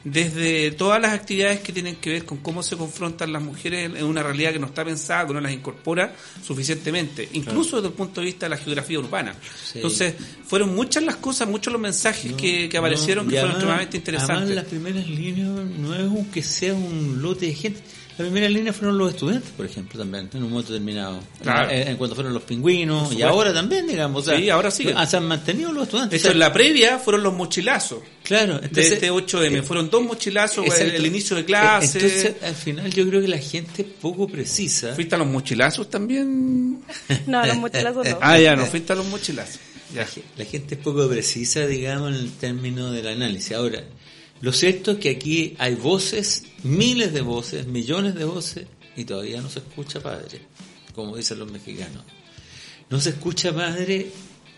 desde 0.04 0.72
todas 0.72 1.00
las 1.02 1.14
actividades 1.14 1.60
que 1.62 1.72
tienen 1.72 1.96
que 1.98 2.10
ver 2.12 2.26
con 2.26 2.40
cómo 2.40 2.64
se 2.64 2.76
confrontan 2.76 3.32
las 3.34 3.42
mujeres 3.44 3.92
en 3.96 4.04
una 4.04 4.24
realidad 4.24 4.52
que 4.54 4.60
no 4.60 4.68
está 4.68 4.84
pensada, 4.84 5.28
que 5.28 5.34
no 5.34 5.42
las 5.42 5.52
incorpora 5.52 6.16
suficientemente, 6.44 7.30
incluso 7.34 7.76
desde 7.78 7.90
el 7.90 7.94
punto 7.94 8.22
de 8.22 8.26
vista 8.26 8.46
de 8.48 8.50
la 8.52 8.58
geografía 8.58 8.98
urbana. 9.00 9.36
Sí. 9.64 9.74
Entonces, 9.80 10.16
fueron 10.48 10.74
muchas 10.76 11.04
las 11.04 11.18
cosas, 11.18 11.48
muchos 11.48 11.72
los 11.72 11.82
mensajes 11.82 12.34
que, 12.34 12.68
que 12.70 12.78
aparecieron 12.78 13.26
No, 13.26 13.32
que 13.32 13.38
fueron 13.38 13.52
además- 13.58 13.82
extremadamente 13.84 13.98
interesantes. 13.98 14.38
Además, 14.38 14.56
las 14.56 14.66
primeras 14.66 15.08
líneas 15.08 15.50
no 15.50 15.96
es 15.96 16.02
un 16.08 16.26
que 16.32 16.42
sea 16.42 16.74
un 16.74 17.22
lote 17.22 17.46
de 17.48 17.54
gente. 17.54 17.82
La 18.18 18.24
primera 18.24 18.48
línea 18.48 18.72
fueron 18.72 18.98
los 18.98 19.10
estudiantes, 19.10 19.52
por 19.58 19.66
ejemplo, 19.66 20.00
también, 20.00 20.30
en 20.34 20.44
un 20.44 20.50
momento 20.50 20.72
determinado. 20.72 21.20
Claro. 21.42 21.70
En, 21.70 21.90
en 21.90 21.98
cuanto 21.98 22.16
fueron 22.16 22.34
los 22.34 22.44
pingüinos, 22.44 23.12
y 23.14 23.22
ahora 23.22 23.54
también, 23.54 23.86
digamos. 23.88 24.22
o 24.22 24.26
sea, 24.26 24.38
Sí, 24.38 24.50
ahora 24.50 24.70
ah, 24.96 25.06
Se 25.06 25.18
han 25.18 25.26
mantenido 25.28 25.74
los 25.74 25.84
estudiantes. 25.84 26.12
De 26.12 26.18
o 26.18 26.22
sea, 26.22 26.32
en 26.32 26.40
la 26.40 26.54
previa 26.54 26.98
fueron 26.98 27.24
los 27.24 27.34
mochilazos. 27.34 28.00
Claro, 28.24 28.58
de 28.60 28.68
entonces, 28.68 28.94
este 28.94 29.12
8M. 29.12 29.58
eh, 29.58 29.62
Fueron 29.64 29.90
dos 29.90 30.04
mochilazos, 30.04 30.66
el, 30.66 30.72
exacto. 30.72 30.94
el 30.96 31.06
inicio 31.06 31.36
de 31.36 31.42
Eh, 31.42 31.46
clase. 31.46 32.00
Entonces, 32.00 32.36
al 32.44 32.56
final, 32.56 32.92
yo 32.94 33.08
creo 33.08 33.22
que 33.22 33.28
la 33.28 33.38
gente 33.38 33.84
poco 33.84 34.28
precisa. 34.28 34.96
¿Fuiste 34.96 35.16
a 35.16 35.18
los 35.18 35.28
mochilazos 35.28 35.90
también? 35.90 36.80
No, 37.28 37.46
los 37.46 37.58
mochilazos 37.58 38.08
no. 38.08 38.18
Ah, 38.22 38.40
ya, 38.40 38.56
no, 38.56 38.66
fuiste 38.66 38.94
a 38.94 38.96
los 38.96 39.06
mochilazos. 39.08 39.60
Ya. 39.94 40.08
La 40.38 40.46
gente 40.46 40.76
es 40.76 40.82
poco 40.82 41.08
precisa, 41.08 41.68
digamos, 41.68 42.10
en 42.10 42.16
el 42.16 42.32
término 42.32 42.92
del 42.92 43.08
análisis. 43.08 43.52
Ahora, 43.52 43.84
lo 44.42 44.52
cierto 44.52 44.92
es 44.92 44.98
que 44.98 45.10
aquí 45.10 45.56
hay 45.60 45.76
voces, 45.76 46.44
miles 46.66 47.14
de 47.14 47.22
voces, 47.22 47.68
millones 47.68 48.16
de 48.16 48.26
voces, 48.26 48.68
y 48.98 49.06
todavía 49.06 49.42
no 49.42 49.50
se 49.50 49.60
escucha 49.60 50.02
padre, 50.02 50.42
como 50.94 51.16
dicen 51.16 51.40
los 51.40 51.52
mexicanos. 51.52 52.04
No 52.90 53.00
se 53.00 53.12
escucha 53.12 53.54
padre 53.54 54.12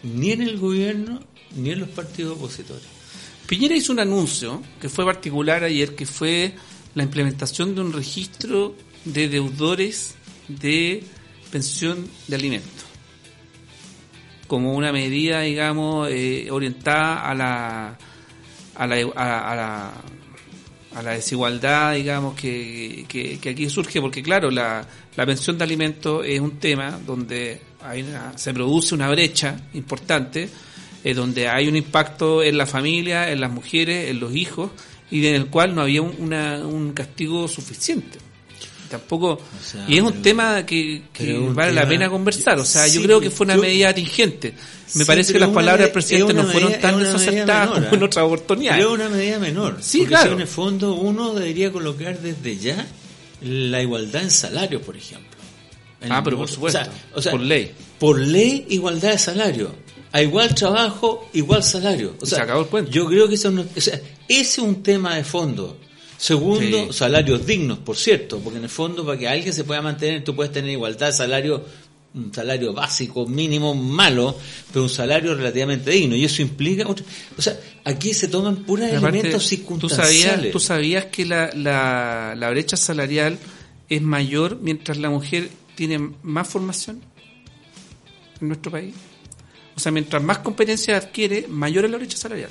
ni 0.03 0.31
en 0.31 0.41
el 0.41 0.57
gobierno 0.57 1.19
ni 1.55 1.71
en 1.71 1.79
los 1.79 1.89
partidos 1.89 2.37
opositores. 2.37 2.85
Piñera 3.47 3.75
hizo 3.75 3.93
un 3.93 3.99
anuncio 3.99 4.61
que 4.79 4.89
fue 4.89 5.05
particular 5.05 5.63
ayer, 5.63 5.95
que 5.95 6.05
fue 6.05 6.53
la 6.95 7.03
implementación 7.03 7.75
de 7.75 7.81
un 7.81 7.93
registro 7.93 8.75
de 9.05 9.29
deudores 9.29 10.15
de 10.47 11.03
pensión 11.51 12.07
de 12.27 12.35
alimentos. 12.35 12.85
Como 14.47 14.75
una 14.75 14.91
medida, 14.91 15.41
digamos, 15.41 16.09
eh, 16.09 16.47
orientada 16.51 17.29
a 17.29 17.33
la, 17.33 17.97
a 18.75 18.87
la, 18.87 18.95
a 18.95 19.55
la, 19.55 19.93
a 20.97 21.03
la 21.03 21.12
desigualdad, 21.12 21.93
digamos, 21.95 22.36
que, 22.36 23.05
que, 23.07 23.39
aquí 23.49 23.69
surge, 23.69 24.01
porque 24.01 24.23
claro, 24.23 24.49
la, 24.49 24.86
la 25.15 25.25
pensión 25.25 25.57
de 25.57 25.63
alimentos 25.63 26.25
es 26.25 26.39
un 26.39 26.60
tema 26.60 26.99
donde 27.05 27.62
hay 27.81 28.01
una- 28.03 28.38
se 28.38 28.53
produce 28.53 28.95
una 28.95 29.10
brecha 29.10 29.60
importante, 29.73 30.49
eh, 31.03 31.13
donde 31.13 31.47
hay 31.47 31.67
un 31.67 31.75
impacto 31.75 32.41
en 32.43 32.57
la 32.57 32.65
familia, 32.65 33.31
en 33.31 33.39
las 33.41 33.51
mujeres, 33.51 34.10
en 34.10 34.19
los 34.19 34.36
hijos, 34.36 34.71
y 35.12 35.25
en 35.27 35.36
el 35.36 35.47
cual 35.47 35.73
no 35.75 35.81
había 35.81 36.01
un, 36.01 36.13
una- 36.19 36.65
un 36.65 36.93
castigo 36.93 37.47
suficiente. 37.47 38.17
Tampoco 38.89 39.39
sea, 39.63 39.86
y 39.88 39.95
es 39.97 40.02
un 40.02 40.12
pero- 40.12 40.21
tema 40.23 40.65
que, 40.65 41.02
vale 41.54 41.73
la 41.73 41.88
pena 41.88 42.10
conversar 42.10 42.58
o 42.60 42.65
sea 42.65 42.88
yo 42.88 43.00
Sí, 43.02 43.04
creo 43.06 43.19
que 43.21 43.30
fue 43.30 43.45
una 43.45 43.56
yo- 43.56 43.62
medida 43.62 43.89
atingente 43.89 44.54
me 44.95 45.04
Sí, 45.04 45.06
parece 45.06 45.34
que 45.34 45.39
las 45.39 45.50
palabras 45.50 45.86
del 45.86 45.91
presidente 45.91 46.32
es 46.32 46.36
no 46.38 46.43
fueron 46.45 46.71
medida- 46.71 46.82
tan 46.82 47.00
desacertadas 47.00 47.69
menor, 47.69 47.84
como 47.84 47.95
en 47.95 48.02
¿ah? 48.02 48.06
otras 48.06 48.26
oportunidades 48.26 48.80
Pero 48.80 48.89
es 48.95 48.95
una 49.02 49.10
medida 49.17 49.39
menor. 49.39 49.78
Sí, 49.82 50.06
claro. 50.06 50.28
si 50.30 50.34
en 50.36 50.41
el 50.41 50.47
fondo 50.47 50.93
uno 50.95 51.34
debería 51.34 51.71
colocar 51.71 52.19
desde 52.19 52.58
ya 52.58 52.88
la 53.41 53.82
igualdad 53.82 54.23
en 54.23 54.32
salario, 54.32 54.82
por 54.82 54.95
ejemplo. 54.97 55.28
En 56.02 56.12
Ah, 56.12 56.23
pero 56.23 56.38
por 56.38 56.47
supuesto, 56.47 56.80
o 57.13 57.21
sea, 57.21 57.32
por 57.32 57.41
ley. 57.41 57.71
Por 58.00 58.19
ley, 58.19 58.65
igualdad 58.69 59.12
de 59.12 59.17
salario. 59.19 59.76
A 60.13 60.21
igual 60.21 60.56
trabajo, 60.56 61.30
igual 61.34 61.62
salario. 61.63 62.15
O 62.21 62.26
Y 62.26 62.28
sea, 62.28 62.38
se 62.38 62.43
acabó 62.43 62.62
el 62.62 62.67
cuento. 62.67 62.89
Yo 62.91 63.06
creo 63.08 63.28
que 63.28 63.36
eso 63.36 63.52
no- 63.52 63.65
o 63.76 63.82
sea, 63.82 63.95
ese 63.95 64.41
es 64.41 64.58
un 64.60 64.82
tema 64.82 65.15
de 65.15 65.23
fondo. 65.26 65.78
Segundo, 66.17 66.88
Sí. 66.88 66.93
salarios 66.93 67.45
dignos, 67.45 67.77
por 67.80 67.95
cierto, 67.95 68.39
porque 68.39 68.58
en 68.58 68.63
el 68.63 68.69
fondo 68.69 69.06
para 69.06 69.17
que 69.19 69.27
alguien 69.27 69.53
se 69.53 69.63
pueda 69.63 69.82
mantener, 69.82 70.23
tú 70.23 70.36
puedes 70.36 70.51
tener 70.51 70.71
igualdad 70.71 71.08
de 71.08 71.13
salario, 71.13 71.63
un 72.15 72.34
salario 72.34 72.73
básico, 72.73 73.27
mínimo, 73.27 73.75
malo, 73.75 74.36
pero 74.73 74.84
un 74.84 74.89
salario 74.89 75.36
relativamente 75.36 75.91
digno. 75.91 76.15
Y 76.15 76.25
eso 76.25 76.41
implica, 76.41 76.88
otra- 76.88 77.06
o 77.38 77.41
sea, 77.41 77.60
aquí 77.84 78.13
se 78.15 78.27
toman 78.27 78.58
puros 78.63 78.88
elementos 78.89 79.43
tú 79.43 79.47
circunstanciales. 79.47 80.23
sabías, 80.23 80.51
tú 80.51 80.60
sabías 80.60 81.06
que 81.06 81.25
la, 81.25 81.51
la, 81.53 82.34
la 82.36 82.49
brecha 82.49 82.77
salarial 82.77 83.38
es 83.88 84.01
mayor 84.01 84.58
mientras 84.62 84.97
la 84.97 85.12
mujer 85.12 85.49
tiene 85.75 85.99
más 86.23 86.47
formación 86.47 86.99
en 88.41 88.47
nuestro 88.47 88.71
país. 88.71 88.95
O 89.75 89.80
sea, 89.80 89.91
mientras 89.91 90.23
más 90.23 90.39
competencia 90.39 90.97
adquiere, 90.97 91.45
mayor 91.47 91.86
es 91.86 91.91
la 91.91 91.97
brecha 91.97 92.17
salarial. 92.17 92.49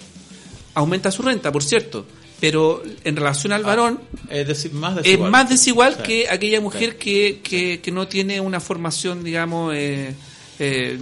Aumenta 0.74 1.10
su 1.10 1.22
renta, 1.22 1.50
por 1.50 1.64
cierto, 1.64 2.06
pero 2.40 2.82
en 3.04 3.16
relación 3.16 3.52
al 3.52 3.62
varón 3.64 4.00
es 4.28 4.46
decir, 4.46 4.72
más 4.72 4.96
es 4.98 5.04
desigual. 5.04 5.30
más 5.30 5.48
desigual 5.48 5.92
Claro. 5.94 6.06
que 6.06 6.28
aquella 6.28 6.60
mujer 6.60 6.98
que, 6.98 7.40
que, 7.42 7.80
que 7.80 7.90
no 7.92 8.06
tiene 8.08 8.40
una 8.40 8.60
formación, 8.60 9.24
digamos, 9.24 9.74
eh, 9.74 10.14
eh, 10.58 10.98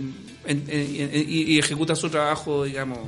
en- 0.47 0.65
en- 0.69 1.11
en- 1.13 1.27
y, 1.29 1.59
ejecuta 1.59 1.97
su 1.97 2.09
trabajo, 2.11 2.65
digamos, 2.65 2.99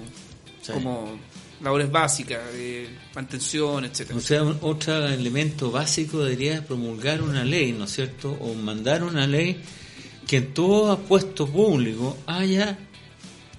como 0.73 1.19
labores 1.63 1.91
básicas, 1.91 2.41
de 2.53 2.89
mantención, 3.15 3.85
etcétera. 3.85 4.19
O 4.19 4.21
sea, 4.23 4.43
un- 4.43 4.59
otro 4.63 5.07
elemento 5.07 5.71
básico 5.71 6.25
debería 6.25 6.65
promulgar 6.67 7.23
una 7.23 7.45
ley, 7.45 7.73
¿no 7.73 7.85
es 7.85 7.93
cierto? 7.93 8.31
O 8.41 8.55
mandar 8.55 9.03
una 9.05 9.27
ley 9.27 9.61
que 10.27 10.39
en 10.39 10.53
todo 10.53 10.99
puesto 10.99 11.47
público 11.47 12.19
haya 12.27 12.77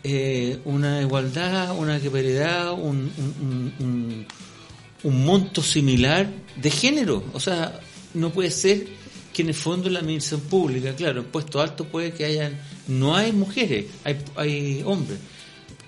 eh, 0.04 0.60
una 0.66 1.02
igualdad, 1.02 1.76
una 1.78 1.98
equidad, 1.98 2.74
un, 2.74 3.12
un, 3.18 3.74
un- 3.80 4.26
un- 5.08 5.26
monto 5.26 5.62
similar 5.62 6.28
de 6.56 6.72
género. 6.72 7.24
O 7.34 7.39
sea, 7.39 7.80
no 8.13 8.30
puede 8.32 8.52
ser 8.52 8.86
que 9.34 9.41
en 9.43 9.50
el 9.50 9.54
fondo 9.54 9.89
la 9.89 10.00
administración 10.00 10.41
pública, 10.50 10.96
claro, 10.96 11.20
en 11.22 11.28
puestos 11.28 11.62
altos 11.62 11.88
puede 11.88 12.12
que 12.12 12.26
hayan, 12.26 12.60
no 12.88 13.15
hay 13.15 13.32
mujeres, 13.32 13.86
hay, 14.04 14.15
hay 14.36 14.82
hombres. 14.86 15.20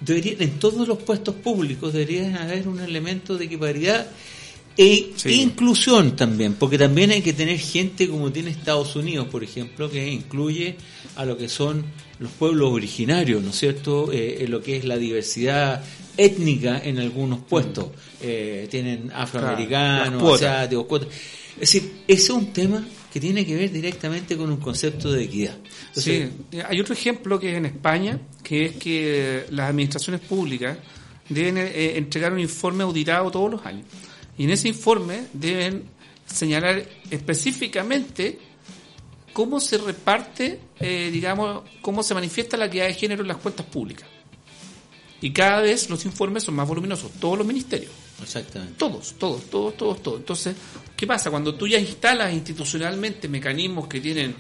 Debería, 0.02 0.36
en 0.40 0.60
todos 0.60 0.88
los 0.88 1.00
puestos 1.00 1.36
públicos 1.36 1.92
debería 1.94 2.42
haber 2.44 2.68
un 2.68 2.80
elemento 2.80 3.38
de 3.38 3.46
equiparidad 3.46 4.08
e 4.78 5.12
Sí. 5.18 5.42
inclusión 5.42 6.16
también, 6.16 6.54
porque 6.54 6.78
también 6.78 7.12
hay 7.12 7.22
que 7.22 7.34
tener 7.34 7.60
gente 7.60 8.08
como 8.08 8.32
tiene 8.32 8.52
Estados 8.52 8.96
Unidos, 8.96 9.28
por 9.30 9.44
ejemplo, 9.44 9.90
que 9.90 10.08
incluye 10.08 10.76
a 11.18 11.26
lo 11.26 11.36
que 11.38 11.50
son 11.50 11.84
los 12.20 12.32
pueblos 12.32 12.72
originarios, 12.72 13.42
¿no 13.42 13.50
es 13.50 13.56
cierto? 13.58 14.12
Eh, 14.12 14.44
en 14.44 14.52
lo 14.52 14.62
que 14.62 14.78
es 14.78 14.86
la 14.86 14.98
diversidad 14.98 15.84
étnica 16.18 16.80
en 16.84 17.00
algunos 17.00 17.40
puestos. 17.40 17.88
Eh, 18.22 18.68
tienen 18.70 19.12
afroamericanos, 19.14 20.14
las 20.14 20.22
cuotas. 20.22 20.48
asiáticos, 20.50 20.86
cuotas. 20.86 21.10
Es 21.54 21.60
decir, 21.74 21.92
ese 22.08 22.24
es 22.24 22.30
un 22.30 22.54
tema 22.54 22.86
que 23.12 23.20
tiene 23.20 23.46
que 23.46 23.56
ver 23.56 23.72
directamente 23.72 24.38
con 24.38 24.52
un 24.52 24.58
concepto 24.58 25.12
de 25.12 25.24
equidad. 25.24 25.58
Entonces, 25.88 26.30
Sí, 26.52 26.60
hay 26.68 26.80
otro 26.80 26.94
ejemplo 26.94 27.40
que 27.40 27.52
es 27.52 27.58
en 27.58 27.66
España, 27.66 28.20
que 28.44 28.66
es 28.66 28.76
que 28.76 29.46
las 29.50 29.70
administraciones 29.70 30.22
públicas 30.22 30.78
deben 31.28 31.58
eh, 31.58 31.98
entregar 31.98 32.34
un 32.34 32.40
informe 32.40 32.84
auditado 32.84 33.32
todos 33.32 33.50
los 33.50 33.66
años. 33.66 33.86
Y 34.38 34.44
en 34.44 34.52
ese 34.52 34.68
informe 34.68 35.24
deben 35.34 35.84
señalar 36.26 36.86
específicamente 37.10 38.38
cómo 39.34 39.60
se 39.60 39.78
reparte, 39.78 40.60
eh, 40.80 41.10
digamos, 41.12 41.64
cómo 41.82 42.04
se 42.04 42.14
manifiesta 42.14 42.58
la 42.58 42.66
equidad 42.66 42.88
de 42.88 42.94
género 42.94 43.22
en 43.22 43.28
las 43.28 43.38
cuentas 43.38 43.66
públicas. 43.66 44.08
Y 45.22 45.32
cada 45.32 45.62
vez 45.62 45.90
los 45.90 46.06
informes 46.06 46.44
son 46.44 46.56
más 46.56 46.68
voluminosos, 46.68 47.12
todos 47.20 47.38
los 47.38 47.46
ministerios. 47.46 47.92
Exactamente. 48.22 48.76
Todos, 48.78 49.16
todos, 49.18 49.50
todos, 49.50 49.76
todos, 49.78 50.02
todos. 50.02 50.20
Entonces, 50.20 50.56
¿qué 50.96 51.08
pasa? 51.08 51.30
Cuando 51.30 51.56
tú 51.56 51.68
ya 51.68 51.80
instalas 51.80 52.34
institucionalmente 52.34 53.28
mecanismos 53.28 53.88
que 53.88 54.02
tienen 54.02 54.36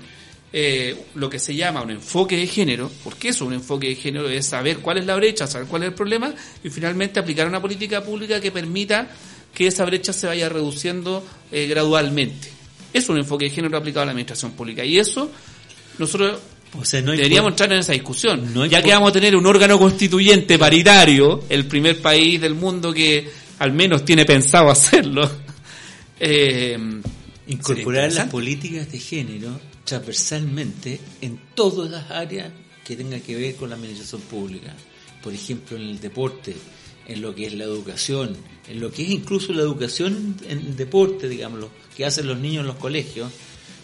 eh, 0.52 1.06
lo 1.16 1.30
que 1.30 1.38
se 1.38 1.56
llama 1.56 1.82
un 1.82 1.92
enfoque 1.92 2.38
de 2.38 2.48
género, 2.48 2.90
porque 3.04 3.30
eso, 3.30 3.46
un 3.46 3.54
enfoque 3.54 3.90
de 3.90 3.96
género 3.96 4.30
es 4.30 4.48
saber 4.48 4.80
cuál 4.80 4.98
es 4.98 5.06
la 5.06 5.16
brecha, 5.16 5.48
saber 5.48 5.68
cuál 5.68 5.84
es 5.84 5.90
el 5.90 5.96
problema 5.96 6.34
y 6.64 6.70
finalmente 6.70 7.20
aplicar 7.20 7.48
una 7.48 7.62
política 7.62 8.04
pública 8.04 8.42
que 8.42 8.52
permita 8.52 9.10
que 9.54 9.68
esa 9.68 9.86
brecha 9.86 10.14
se 10.14 10.28
vaya 10.28 10.50
reduciendo 10.50 11.24
eh, 11.52 11.68
gradualmente. 11.68 12.59
Es 12.94 13.10
un 13.10 13.18
enfoque 13.18 13.46
de 13.46 13.52
género 13.52 13.78
aplicado 13.78 14.04
a 14.04 14.06
la 14.06 14.12
administración 14.12 14.52
pública 14.54 14.84
y 14.84 14.98
eso 14.98 15.32
nosotros 15.98 16.40
O 16.80 16.86
sea, 16.86 17.02
no 17.02 17.12
hay 17.12 17.18
deberíamos 17.18 17.52
entrar 17.52 17.72
en 17.74 17.80
esa 17.80 17.94
discusión, 17.94 18.54
No 18.54 18.66
ya 18.66 18.82
que 18.82 18.92
vamos 18.92 19.10
a 19.10 19.14
tener 19.14 19.36
un 19.36 19.46
órgano 19.46 19.78
constituyente 19.78 20.58
paritario, 20.58 21.44
el 21.50 21.66
primer 21.66 22.02
país 22.02 22.40
del 22.40 22.56
mundo 22.56 22.94
que 22.94 23.30
al 23.60 23.74
menos 23.74 24.06
tiene 24.06 24.26
pensado 24.26 24.70
hacerlo. 24.72 25.30
Eh, 26.20 26.78
Incorporar 27.48 28.12
las 28.12 28.28
políticas 28.28 28.92
de 28.92 29.00
género 29.00 29.60
transversalmente 29.84 31.00
en 31.22 31.40
todas 31.56 31.90
las 31.90 32.12
áreas 32.12 32.52
que 32.86 32.96
tengan 32.96 33.22
que 33.22 33.36
ver 33.36 33.56
con 33.56 33.70
la 33.70 33.76
administración 33.76 34.22
pública. 34.22 34.74
Por 35.24 35.34
ejemplo, 35.34 35.76
en 35.76 35.84
el 35.84 36.00
deporte, 36.00 36.56
en 37.10 37.22
lo 37.22 37.36
que 37.36 37.48
es 37.48 37.54
la 37.54 37.66
educación, 37.66 38.38
en 38.68 38.80
lo 38.80 38.92
que 38.92 39.04
es 39.04 39.10
incluso 39.10 39.52
la 39.54 39.62
educación 39.62 40.36
en 40.48 40.76
deporte, 40.78 41.28
digamos, 41.28 41.60
lo 41.60 41.70
que 41.98 42.06
hacen 42.06 42.28
los 42.28 42.38
niños 42.38 42.62
en 42.62 42.68
los 42.68 42.76
colegios. 42.78 43.30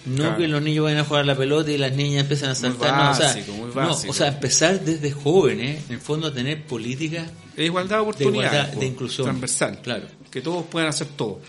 No 0.06 0.18
Claro. 0.18 0.38
que 0.38 0.48
los 0.48 0.62
niños 0.62 0.84
vayan 0.86 1.00
a 1.00 1.04
jugar 1.04 1.26
la 1.26 1.36
pelota 1.36 1.72
y 1.72 1.80
las 1.80 1.92
niñas 1.94 2.22
empiezan 2.22 2.52
a 2.52 2.56
saltar, 2.56 2.94
no, 2.96 3.12
o 3.12 3.16
sea, 3.16 3.26
básico, 3.28 3.54
no, 3.58 3.74
básico. 3.74 4.12
o 4.12 4.14
sea, 4.16 4.28
empezar 4.28 4.80
desde 4.86 5.12
jóvenes, 5.12 5.84
en 5.90 5.96
el 5.96 6.00
fondo, 6.00 6.28
a 6.28 6.34
tener 6.34 6.64
políticas 6.68 7.28
de 7.56 7.66
igualdad 7.66 7.96
de 7.96 7.96
de 7.96 8.02
oportunidades, 8.04 8.52
igualdad, 8.54 8.80
de 8.80 8.86
inclusión. 8.86 9.26
transversal, 9.26 9.80
Claro. 9.82 10.06
que 10.30 10.42
todos 10.42 10.64
puedan 10.68 10.90
hacer 10.90 11.08
todo. 11.18 11.42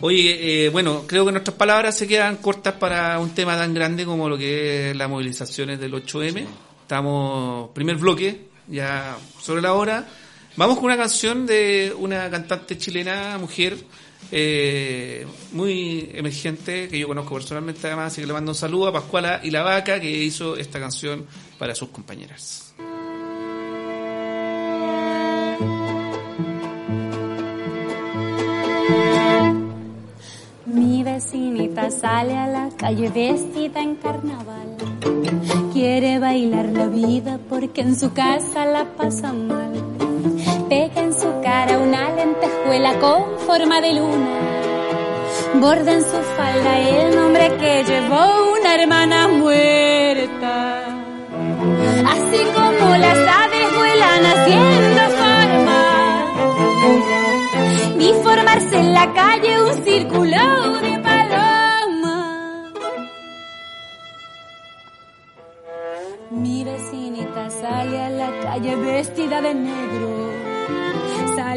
Oye, 0.00 0.64
eh, 0.64 0.68
bueno, 0.70 1.04
creo 1.06 1.24
que 1.24 1.30
nuestras 1.30 1.56
palabras 1.56 1.96
se 1.96 2.08
quedan 2.08 2.38
cortas 2.38 2.74
para 2.74 3.20
un 3.20 3.30
tema 3.30 3.56
tan 3.56 3.72
grande 3.72 4.04
como 4.04 4.28
lo 4.28 4.36
que 4.36 4.90
es 4.90 4.96
las 4.96 5.08
movilizaciones 5.08 5.78
del 5.78 5.94
8M. 5.94 6.44
Estamos, 6.82 7.70
primer 7.72 7.96
bloque, 7.98 8.48
ya 8.66 9.16
sobre 9.40 9.62
la 9.62 9.74
hora. 9.74 10.08
Vamos 10.54 10.76
con 10.76 10.84
una 10.86 10.98
canción 10.98 11.46
de 11.46 11.94
una 11.98 12.28
cantante 12.28 12.76
chilena, 12.76 13.38
mujer, 13.38 13.74
eh, 14.30 15.26
muy 15.52 16.10
emergente, 16.12 16.88
que 16.88 16.98
yo 16.98 17.08
conozco 17.08 17.34
personalmente 17.34 17.86
además, 17.86 18.12
así 18.12 18.20
que 18.20 18.26
le 18.26 18.34
mando 18.34 18.50
un 18.50 18.54
saludo 18.54 18.88
a 18.88 18.92
Pascuala 18.92 19.40
y 19.42 19.50
la 19.50 19.62
Vaca, 19.62 19.98
que 19.98 20.10
hizo 20.10 20.56
esta 20.56 20.78
canción 20.78 21.24
para 21.58 21.74
sus 21.74 21.88
compañeras. 21.88 22.74
Mi 30.66 31.02
vecinita 31.02 31.90
sale 31.90 32.36
a 32.36 32.46
la 32.46 32.68
calle 32.76 33.08
vestida 33.08 33.80
en 33.80 33.96
carnaval. 33.96 34.76
Quiere 35.72 36.18
bailar 36.18 36.66
la 36.66 36.88
vida 36.88 37.40
porque 37.48 37.80
en 37.80 37.98
su 37.98 38.12
casa 38.12 38.66
la 38.66 38.84
pasa 38.96 39.32
mal. 39.32 40.11
Pega 40.72 41.02
en 41.02 41.12
su 41.12 41.28
cara 41.42 41.78
una 41.78 42.10
lentejuela 42.12 42.98
con 42.98 43.38
forma 43.40 43.82
de 43.82 43.92
luna. 43.92 44.38
Borda 45.60 45.92
en 45.92 46.02
su 46.02 46.18
falda 46.36 46.78
el 46.88 47.14
nombre 47.14 47.46
que 47.60 47.84
llevó 47.84 48.54
una 48.58 48.74
hermana 48.76 49.28
muerta. 49.28 50.80
Así 52.14 52.40
como 52.56 52.96
las 52.96 53.18
aves 53.42 53.76
vuelan 53.76 54.24
haciendo 54.32 55.02
forma 55.20 55.82
y 57.98 58.08
formarse 58.24 58.78
en 58.78 58.94
la 58.94 59.12
calle 59.12 59.62
un 59.62 59.84
círculo 59.84 60.80
de 60.80 60.98
palomas. 61.00 62.32
Mi 66.30 66.64
vecinita 66.64 67.50
sale 67.50 68.00
a 68.00 68.08
la 68.08 68.30
calle 68.42 68.74
vestida 68.76 69.42
de 69.42 69.52
negro, 69.52 70.31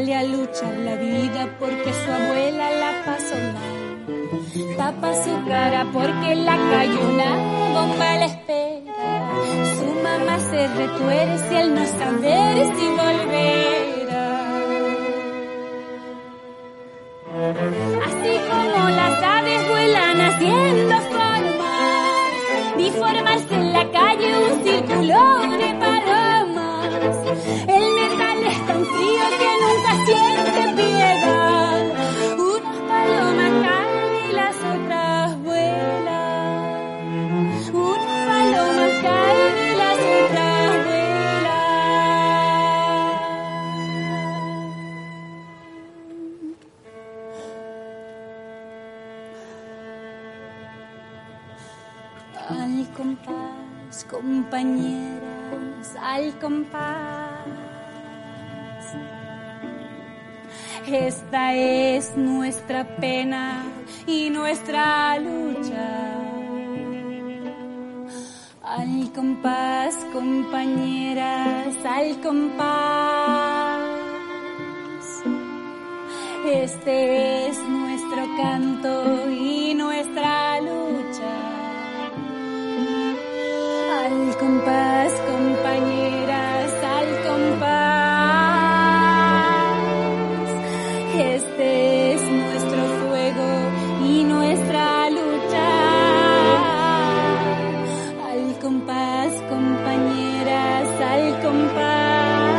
sale 0.06 0.14
a 0.14 0.22
luchar 0.22 0.72
la 0.84 0.94
vida 0.96 1.48
porque 1.58 1.92
su 1.92 2.12
abuela 2.12 2.70
la 2.70 3.04
pasó 3.04 3.34
mal. 3.54 4.76
Tapa 4.76 5.14
su 5.14 5.48
cara 5.48 5.86
porque 5.92 6.34
la 6.36 6.56
cayó 6.70 7.00
una 7.12 7.30
bomba 7.74 8.16
la 8.18 8.26
espera. 8.26 8.94
Su 9.78 9.86
mamá 10.06 10.38
se 10.50 10.68
retuerce 10.68 11.56
al 11.58 11.74
no 11.74 11.84
saber 11.86 12.54
si 12.76 12.86
volverá. 13.00 14.28
Así 18.06 18.32
como 18.50 18.88
las 18.90 19.22
aves 19.22 19.68
vuelan 19.68 20.20
haciendo 20.20 20.96
formas, 21.14 22.32
vi 22.76 22.90
formas 22.90 23.42
en 23.50 23.72
la 23.72 23.90
calle 23.90 24.38
un 24.38 24.64
círculo 24.64 25.45
compañeras, 54.56 55.96
al 56.00 56.38
compás. 56.38 57.44
Esta 60.86 61.54
es 61.54 62.16
nuestra 62.16 62.96
pena 62.96 63.62
y 64.06 64.30
nuestra 64.30 65.18
lucha. 65.18 66.22
Al 68.62 69.12
compás, 69.12 69.94
compañeras, 70.14 71.74
al 71.84 72.18
compás. 72.22 73.82
Este 76.46 77.48
es 77.48 77.58
nuestro 77.68 78.22
canto 78.38 79.30
y 79.30 79.74
nuestra 79.74 80.45
compás, 84.46 85.12
compañeras, 85.32 86.70
al 86.96 87.08
compás. 87.28 87.66
Este 91.34 91.68
es 92.14 92.22
nuestro 92.22 92.82
fuego 93.00 93.50
y 94.04 94.14
nuestra 94.24 95.10
lucha. 95.10 95.68
Al 98.30 98.42
compás, 98.62 99.32
compañeras, 99.54 100.86
al 101.12 101.24
compás. 101.42 102.56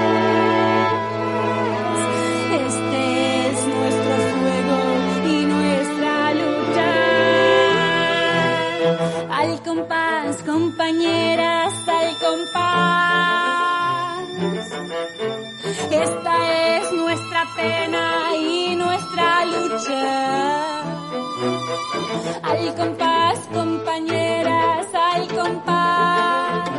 Este 2.67 3.01
es 3.47 3.57
nuestro 3.75 4.15
fuego 4.35 4.79
y 5.33 5.37
nuestra 5.55 6.15
lucha. 6.41 6.89
Al 9.39 9.51
compás, 9.63 10.31
compañeras, 10.43 11.66
compás. 12.27 14.23
Esta 15.91 16.77
es 16.77 16.91
nuestra 16.91 17.45
pena 17.55 18.35
y 18.35 18.75
nuestra 18.75 19.45
lucha. 19.45 20.81
Al 22.43 22.75
compás, 22.75 23.39
compañeras, 23.53 24.87
al 24.93 25.27
compás. 25.27 26.69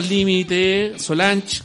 Al 0.00 0.08
Límite, 0.08 0.94
Solange. 0.98 1.62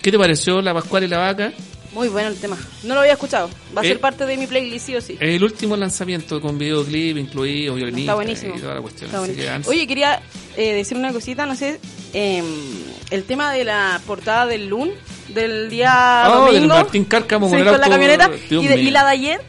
¿Qué 0.00 0.10
te 0.12 0.18
pareció 0.18 0.60
la 0.62 0.72
Pascual 0.74 1.04
y 1.04 1.08
la 1.08 1.18
Vaca? 1.18 1.52
Muy 1.92 2.08
bueno 2.08 2.28
el 2.28 2.36
tema. 2.36 2.58
No 2.82 2.94
lo 2.94 3.00
había 3.00 3.12
escuchado. 3.12 3.48
Va 3.76 3.80
a 3.80 3.84
Eh. 3.84 3.88
ser 3.88 4.00
parte 4.00 4.26
de 4.26 4.36
mi 4.36 4.46
playlist, 4.46 4.86
sí 4.86 4.96
o 4.96 5.00
sí. 5.00 5.16
El 5.20 5.42
último 5.44 5.76
lanzamiento 5.76 6.40
con 6.40 6.58
videoclip 6.58 7.16
incluido, 7.16 7.74
violinista 7.76 8.12
Está 8.12 8.14
buenísimo. 8.14 8.54
y 8.56 8.60
toda 8.60 8.74
la 8.74 8.80
cuestión. 8.80 9.06
Está 9.06 9.18
Así 9.22 9.28
buenísimo. 9.32 9.52
que, 9.56 9.62
Ans- 9.64 9.68
Oye, 9.68 9.86
quería 9.86 10.22
eh, 10.56 10.72
decir 10.74 10.96
una 10.96 11.12
cosita, 11.12 11.46
no 11.46 11.54
sé. 11.56 11.78
em, 12.12 12.44
el 13.10 13.24
tema 13.24 13.52
de 13.52 13.64
la 13.64 14.00
portada 14.06 14.46
del 14.46 14.66
LUN, 14.68 14.90
del 15.28 15.68
día 15.70 16.24
Oh, 16.28 16.44
del 16.46 16.54
domingo. 16.54 16.74
Martín 16.76 17.04
Cárcamo 17.06 17.46
sí, 17.46 17.52
con 17.52 17.60
el 17.60 17.68
con 17.72 17.80
la 17.80 17.88
camioneta. 17.88 18.30
Y, 18.50 18.66
de- 18.66 18.80
y 18.82 18.90
la 18.90 19.04
de 19.04 19.10
ayer, 19.10 19.40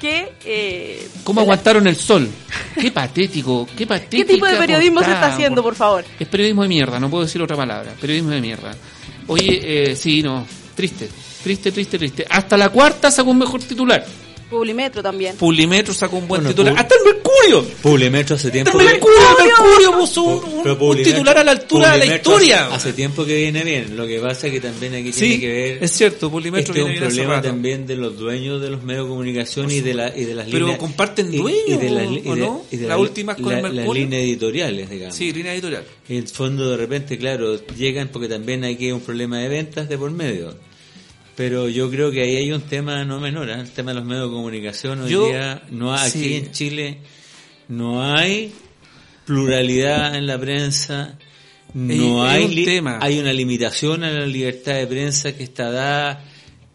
que... 0.00 0.32
eh, 0.44 1.08
¿Cómo 1.24 1.40
la- 1.40 1.42
aguantaron 1.44 1.86
el 1.86 1.94
sol? 1.96 2.28
Qué 2.74 2.90
patético, 2.90 3.66
qué 3.76 3.86
patético. 3.86 4.26
¿Qué 4.26 4.34
tipo 4.34 4.46
de 4.46 4.56
periodismo 4.56 5.00
se 5.02 5.12
está 5.12 5.28
haciendo, 5.28 5.62
por 5.62 5.74
favor? 5.74 6.04
Es 6.18 6.28
periodismo 6.28 6.62
de 6.62 6.68
mierda, 6.68 7.00
no 7.00 7.10
puedo 7.10 7.24
decir 7.24 7.42
otra 7.42 7.56
palabra. 7.56 7.92
Periodismo 8.00 8.30
de 8.30 8.40
mierda. 8.40 8.74
Oye, 9.26 9.90
eh, 9.90 9.96
sí, 9.96 10.22
no, 10.22 10.46
triste, 10.74 11.08
triste, 11.42 11.72
triste, 11.72 11.98
triste. 11.98 12.26
Hasta 12.28 12.56
la 12.56 12.68
cuarta 12.68 13.10
sacó 13.10 13.30
un 13.30 13.38
mejor 13.38 13.60
titular. 13.62 14.04
Publimetro 14.50 15.02
también. 15.02 15.36
Publimetro 15.36 15.94
sacó 15.94 16.16
un 16.16 16.26
buen 16.26 16.42
Bueno, 16.42 16.50
titular. 16.50 16.74
¡Hasta 16.76 16.94
el 16.96 17.16
Mercurio! 17.48 17.74
Publimetro 17.82 18.36
hace 18.36 18.48
¡Hasta 18.48 18.52
tiempo. 18.52 18.78
Mercurio! 18.78 19.18
Mercurio 19.38 19.98
puso 19.98 20.22
un, 20.22 20.44
un- 20.44 20.62
Pero 20.62 20.74
un 20.74 20.80
Publimetro- 20.80 21.12
titular 21.12 21.38
a 21.38 21.44
la 21.44 21.50
altura 21.52 21.92
de 21.92 22.06
la 22.06 22.16
historia. 22.16 22.66
Hace, 22.66 22.74
hace 22.76 22.92
tiempo 22.92 23.24
que 23.24 23.36
viene 23.36 23.64
bien. 23.64 23.96
Lo 23.96 24.06
que 24.06 24.18
pasa 24.20 24.46
es 24.46 24.52
que 24.52 24.60
también 24.60 24.94
aquí 24.94 25.12
sí, 25.12 25.20
tiene 25.20 25.40
que 25.40 25.48
ver... 25.48 25.84
es 25.84 25.90
cierto, 25.92 26.30
Publimetro 26.30 26.72
Este 26.74 26.80
es 26.80 26.84
viene 26.86 27.00
un 27.00 27.06
problema 27.06 27.34
rato. 27.36 27.48
también 27.48 27.86
de 27.86 27.96
los 27.96 28.18
dueños 28.18 28.60
de 28.60 28.70
los 28.70 28.82
medios 28.82 29.04
de 29.04 29.08
comunicación 29.10 29.70
y 29.70 29.80
de, 29.80 29.94
la, 29.94 30.16
y 30.16 30.24
de 30.24 30.34
las 30.34 30.46
Pero 30.46 30.58
líneas... 30.60 30.78
comparten 30.78 31.32
y- 31.32 31.36
dueños, 31.38 31.62
y 31.66 31.76
de 31.76 31.90
las 31.90 32.06
¿o 32.06 32.10
li- 32.10 32.18
y 32.24 32.30
de- 32.30 32.36
no? 32.40 32.64
y 32.70 32.76
de 32.76 32.82
Las 32.82 32.88
la- 32.90 32.98
últimas 32.98 33.36
con 33.36 33.52
la- 33.52 33.60
Las 33.62 33.72
Mercurio. 33.72 34.02
líneas 34.04 34.22
editoriales, 34.22 34.90
digamos. 34.90 35.16
Sí, 35.16 35.32
línea 35.32 35.54
editorial. 35.54 35.84
En 36.08 36.16
el 36.16 36.28
fondo 36.28 36.70
de 36.70 36.76
repente, 36.76 37.18
claro, 37.18 37.58
llegan 37.76 38.08
porque 38.08 38.28
también 38.28 38.64
hay 38.64 38.76
que 38.76 38.92
un 38.92 39.00
problema 39.00 39.38
de 39.38 39.48
ventas 39.48 39.88
de 39.88 39.96
por 39.98 40.10
medio. 40.10 40.54
Pero 41.36 41.68
yo 41.70 41.90
creo 41.90 42.10
que 42.10 42.20
ahí 42.22 42.36
hay 42.36 42.52
un 42.52 42.60
tema 42.62 43.02
no 43.04 43.18
menor, 43.18 43.48
¿eh? 43.48 43.54
el 43.54 43.70
tema 43.70 43.92
de 43.92 43.94
los 44.00 44.04
medios 44.04 44.28
de 44.28 44.34
comunicación. 44.34 45.00
Hoy 45.02 45.10
Yo- 45.10 45.26
día, 45.26 45.62
no 45.70 45.94
hay, 45.94 46.10
aquí 46.10 46.18
sí. 46.18 46.34
en 46.34 46.52
Chile, 46.52 46.98
no 47.70 48.04
hay 48.04 48.52
pluralidad 49.24 50.14
en 50.16 50.26
la 50.26 50.38
prensa, 50.38 51.16
no 51.72 52.24
hay, 52.24 52.44
un 52.44 52.54
li- 52.54 52.64
tema. 52.64 52.98
hay 53.00 53.18
una 53.18 53.32
limitación 53.32 54.04
a 54.04 54.10
la 54.10 54.26
libertad 54.26 54.74
de 54.74 54.86
prensa 54.86 55.34
que 55.36 55.44
está 55.44 55.70
dada 55.70 56.24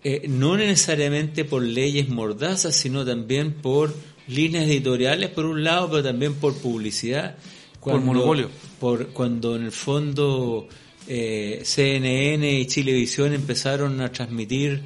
eh, 0.07 0.27
no 0.27 0.55
necesariamente 0.55 1.45
por 1.45 1.63
leyes 1.63 2.09
mordazas, 2.09 2.75
sino 2.75 3.03
también 3.03 3.53
por 3.53 3.91
líneas 4.27 4.65
editoriales, 4.65 5.31
por 5.31 5.45
un 5.45 5.63
lado, 5.63 5.89
pero 5.89 6.03
también 6.03 6.35
por 6.35 6.55
publicidad. 6.57 7.35
Por 7.81 7.99
monopolio. 8.01 8.49
Por 8.79 9.07
cuando 9.07 9.55
en 9.55 9.63
el 9.65 9.71
fondo 9.71 10.67
eh, 11.07 11.61
CNN 11.63 12.51
y 12.59 12.67
Chilevisión 12.67 13.33
empezaron 13.33 13.99
a 14.01 14.11
transmitir 14.11 14.83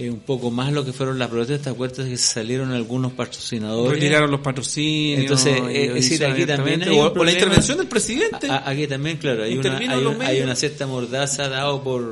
eh, 0.00 0.10
un 0.10 0.20
poco 0.20 0.50
más 0.50 0.72
lo 0.72 0.84
que 0.84 0.92
fueron 0.92 1.18
las 1.18 1.28
protestas, 1.28 1.72
acuerdas 1.74 2.08
que 2.08 2.16
salieron 2.16 2.72
algunos 2.72 3.12
patrocinadores. 3.12 3.92
Retiraron 3.92 4.30
los 4.30 4.40
patrocinios. 4.40 5.20
Entonces, 5.22 5.56
eh, 5.68 5.86
es 5.88 5.94
decir, 5.94 6.24
aquí 6.24 6.46
también 6.46 6.82
hay 6.82 6.98
o 6.98 7.12
por 7.12 7.24
la 7.26 7.32
intervención 7.32 7.76
del 7.78 7.86
presidente. 7.86 8.48
A- 8.50 8.68
aquí 8.68 8.86
también, 8.86 9.18
claro, 9.18 9.42
hay 9.44 9.58
una, 9.58 9.76
hay, 9.78 9.86
los 10.00 10.12
un- 10.12 10.18
medios. 10.18 10.28
hay 10.34 10.40
una 10.42 10.56
cierta 10.56 10.86
mordaza 10.86 11.48
dado 11.48 11.82
por 11.82 12.02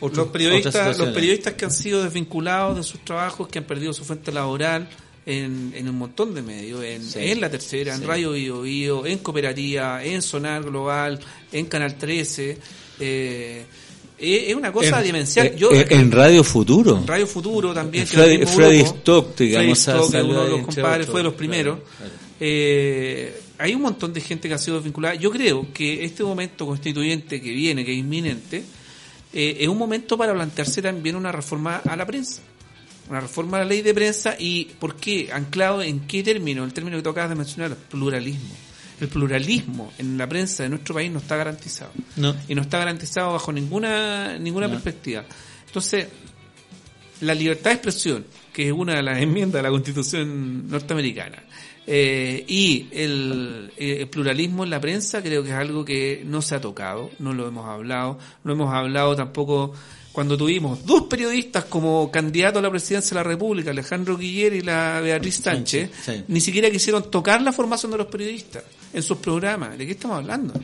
otros- 0.00 0.16
los 0.16 0.28
periodistas, 0.28 0.98
los 0.98 1.08
periodistas 1.08 1.54
que 1.54 1.64
han 1.64 1.70
sido 1.72 2.02
desvinculados 2.04 2.76
de 2.76 2.82
sus 2.82 3.04
trabajos, 3.04 3.48
que 3.48 3.58
han 3.58 3.64
perdido 3.64 3.92
su 3.92 4.04
fuente 4.04 4.30
laboral 4.32 4.88
en, 5.26 5.72
en 5.74 5.88
un 5.88 5.96
montón 5.96 6.34
de 6.34 6.42
medios, 6.42 6.84
en, 6.84 7.02
Sí. 7.02 7.18
en 7.20 7.40
La 7.40 7.50
Tercera, 7.50 7.94
en. 7.94 8.06
Radio 8.06 8.32
Bio, 8.32 8.60
Bio, 8.62 9.06
en 9.06 9.18
Cooperativa, 9.18 10.04
en 10.04 10.20
Sonar 10.22 10.62
Global, 10.62 11.18
en 11.50 11.66
Canal 11.66 11.96
13. 11.96 12.58
eh, 13.00 13.64
Es, 14.16 14.54
una 14.54 14.72
cosa 14.72 15.00
En- 15.00 15.06
demencial. 15.06 15.46
eh, 15.48 15.54
Yo, 15.58 15.70
eh, 15.72 15.86
en 15.90 16.10
Radio 16.12 16.44
Futuro. 16.44 17.02
Radio 17.06 17.26
Futuro 17.26 17.74
también. 17.74 18.06
Freddy- 18.06 18.46
Freddy. 18.46 18.80
Stock, 18.80 19.36
digamos, 19.36 19.78
Freddy 19.84 19.98
Stock, 20.00 20.24
uno 20.24 20.44
de 20.44 20.50
los 20.50 20.60
compadres, 20.62 21.06
fue 21.08 21.20
de 21.20 21.24
los 21.24 21.34
primeros. 21.34 21.78
Claro, 21.80 21.96
claro. 21.98 22.14
Eh, 22.40 23.40
hay 23.58 23.74
un 23.74 23.82
montón 23.82 24.12
de 24.12 24.20
gente 24.20 24.48
que 24.48 24.54
ha 24.54 24.58
sido 24.58 24.80
vinculada. 24.80 25.14
Yo 25.14 25.30
creo 25.30 25.66
que 25.72 26.04
este 26.04 26.22
momento 26.24 26.66
constituyente 26.66 27.40
que 27.40 27.50
viene, 27.50 27.84
que 27.84 27.92
es 27.92 27.98
inminente, 27.98 28.64
eh, 29.32 29.56
es 29.60 29.68
un 29.68 29.78
momento 29.78 30.16
para 30.16 30.32
plantearse 30.32 30.80
también 30.82 31.16
una 31.16 31.32
reforma 31.32 31.76
a 31.78 31.96
la 31.96 32.06
prensa. 32.06 32.40
Una 33.10 33.20
reforma 33.20 33.58
a 33.58 33.60
la 33.60 33.66
ley 33.66 33.82
de 33.82 33.92
prensa 33.92 34.34
y, 34.38 34.64
¿por 34.78 34.96
qué? 34.96 35.28
Anclado 35.32 35.82
en 35.82 36.00
qué 36.00 36.22
término? 36.22 36.64
El 36.64 36.72
término 36.72 36.96
que 36.96 37.02
tú 37.02 37.10
acabas 37.10 37.30
de 37.30 37.36
mencionar, 37.36 37.76
pluralismo. 37.76 38.48
El 39.00 39.08
pluralismo 39.08 39.92
en 39.98 40.16
la 40.16 40.28
prensa 40.28 40.62
de 40.62 40.68
nuestro 40.68 40.94
país 40.94 41.10
no 41.10 41.18
está 41.18 41.36
garantizado 41.36 41.90
No. 42.16 42.34
y 42.48 42.54
no 42.54 42.62
está 42.62 42.78
garantizado 42.78 43.32
bajo 43.32 43.52
ninguna 43.52 44.38
ninguna 44.38 44.68
perspectiva. 44.68 45.24
Entonces, 45.66 46.06
la 47.20 47.34
libertad 47.34 47.70
de 47.70 47.74
expresión, 47.74 48.24
que 48.52 48.66
es 48.66 48.72
una 48.72 48.94
de 48.94 49.02
las 49.02 49.18
enmiendas 49.22 49.58
de 49.58 49.62
la 49.62 49.70
Constitución 49.70 50.68
norteamericana, 50.68 51.42
eh, 51.86 52.44
y 52.48 52.88
el, 52.92 53.70
eh, 53.76 53.98
el 54.00 54.08
pluralismo 54.08 54.64
en 54.64 54.70
la 54.70 54.80
prensa 54.80 55.22
creo 55.22 55.42
que 55.42 55.50
es 55.50 55.54
algo 55.54 55.84
que 55.84 56.22
no 56.24 56.40
se 56.40 56.54
ha 56.54 56.60
tocado, 56.60 57.10
no 57.18 57.34
lo 57.34 57.46
hemos 57.46 57.68
hablado, 57.68 58.18
no 58.42 58.52
hemos 58.52 58.72
hablado 58.72 59.14
tampoco 59.14 59.74
cuando 60.12 60.38
tuvimos 60.38 60.86
dos 60.86 61.02
periodistas 61.02 61.64
como 61.64 62.10
candidato 62.10 62.60
a 62.60 62.62
la 62.62 62.70
presidencia 62.70 63.10
de 63.10 63.16
la 63.16 63.28
República, 63.28 63.70
Alejandro 63.72 64.16
Guiller 64.16 64.54
y 64.54 64.60
la 64.62 65.00
Beatriz 65.00 65.36
Sánchez, 65.36 65.90
sí. 66.04 66.24
ni 66.28 66.40
siquiera 66.40 66.70
quisieron 66.70 67.10
tocar 67.10 67.42
la 67.42 67.52
formación 67.52 67.90
de 67.92 67.98
los 67.98 68.06
periodistas 68.06 68.62
en 68.94 69.02
sus 69.02 69.18
programas. 69.18 69.76
¿De 69.76 69.84
qué 69.86 69.92
estamos 69.92 70.18
hablando? 70.18 70.54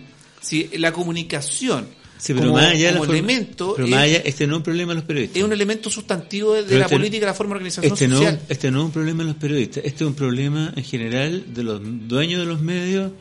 Si 0.41 0.69
la 0.79 0.93
comunicación 0.93 1.87
Sí, 2.19 2.35
pero 2.35 2.49
como, 2.49 2.61
más 2.61 2.73
allá 2.73 2.93
la 2.93 3.01
elemento 3.01 3.73
pero 3.75 3.87
es, 3.87 3.91
más 3.93 4.01
allá, 4.01 4.19
este 4.19 4.47
no 4.47 4.55
es 4.55 4.57
un 4.59 4.63
problema 4.63 4.91
de 4.93 4.97
los 4.97 5.05
periodistas. 5.05 5.39
es 5.39 5.43
un 5.43 5.53
elemento 5.55 5.89
sustantivo 5.89 6.53
de, 6.53 6.79
la 6.79 6.85
este- 6.85 6.97
política, 6.97 7.25
la 7.27 7.33
forma 7.35 7.55
de 7.55 7.57
organización 7.57 7.93
Este 7.95 8.09
no, 8.09 8.21
este 8.49 8.71
no 8.71 8.79
es 8.81 8.85
un 8.85 8.91
problema 8.93 9.23
de 9.23 9.29
los 9.31 9.37
periodistas, 9.37 9.85
este 9.87 10.05
es 10.05 10.09
un 10.09 10.15
problema 10.15 10.71
en 10.77 10.85
general 10.85 11.45
de 11.55 11.63
los 11.63 11.81
dueños 11.83 12.41
de 12.41 12.47
los 12.47 12.61
medios, 12.61 13.13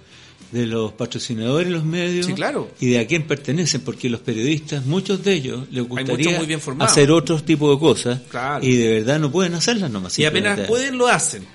de 0.52 0.66
los 0.66 0.92
patrocinadores 0.94 1.68
de 1.68 1.74
los 1.74 1.86
medios 1.86 2.26
Sí, 2.26 2.34
claro. 2.34 2.72
y 2.82 2.88
de 2.88 3.00
a 3.00 3.08
quién 3.08 3.26
pertenecen, 3.26 3.80
porque 3.82 4.10
los 4.10 4.20
periodistas, 4.20 4.86
muchos 4.86 5.24
de 5.24 5.32
ellos, 5.34 5.68
les 5.72 5.88
gustaría 5.88 6.38
muy 6.38 6.46
bien 6.48 6.60
formados. 6.60 6.92
hacer 6.92 7.10
otro 7.12 7.42
tipo 7.42 7.74
de 7.74 7.80
cosas 7.80 8.20
Claro. 8.30 8.66
y 8.66 8.76
de 8.76 8.90
verdad 9.00 9.18
no 9.20 9.32
pueden 9.32 9.54
hacerlas 9.54 9.90
nomás. 9.92 10.20
y 10.20 10.26
apenas 10.26 10.60
pueden, 10.68 10.98
lo 10.98 11.08
hacen. 11.08 11.46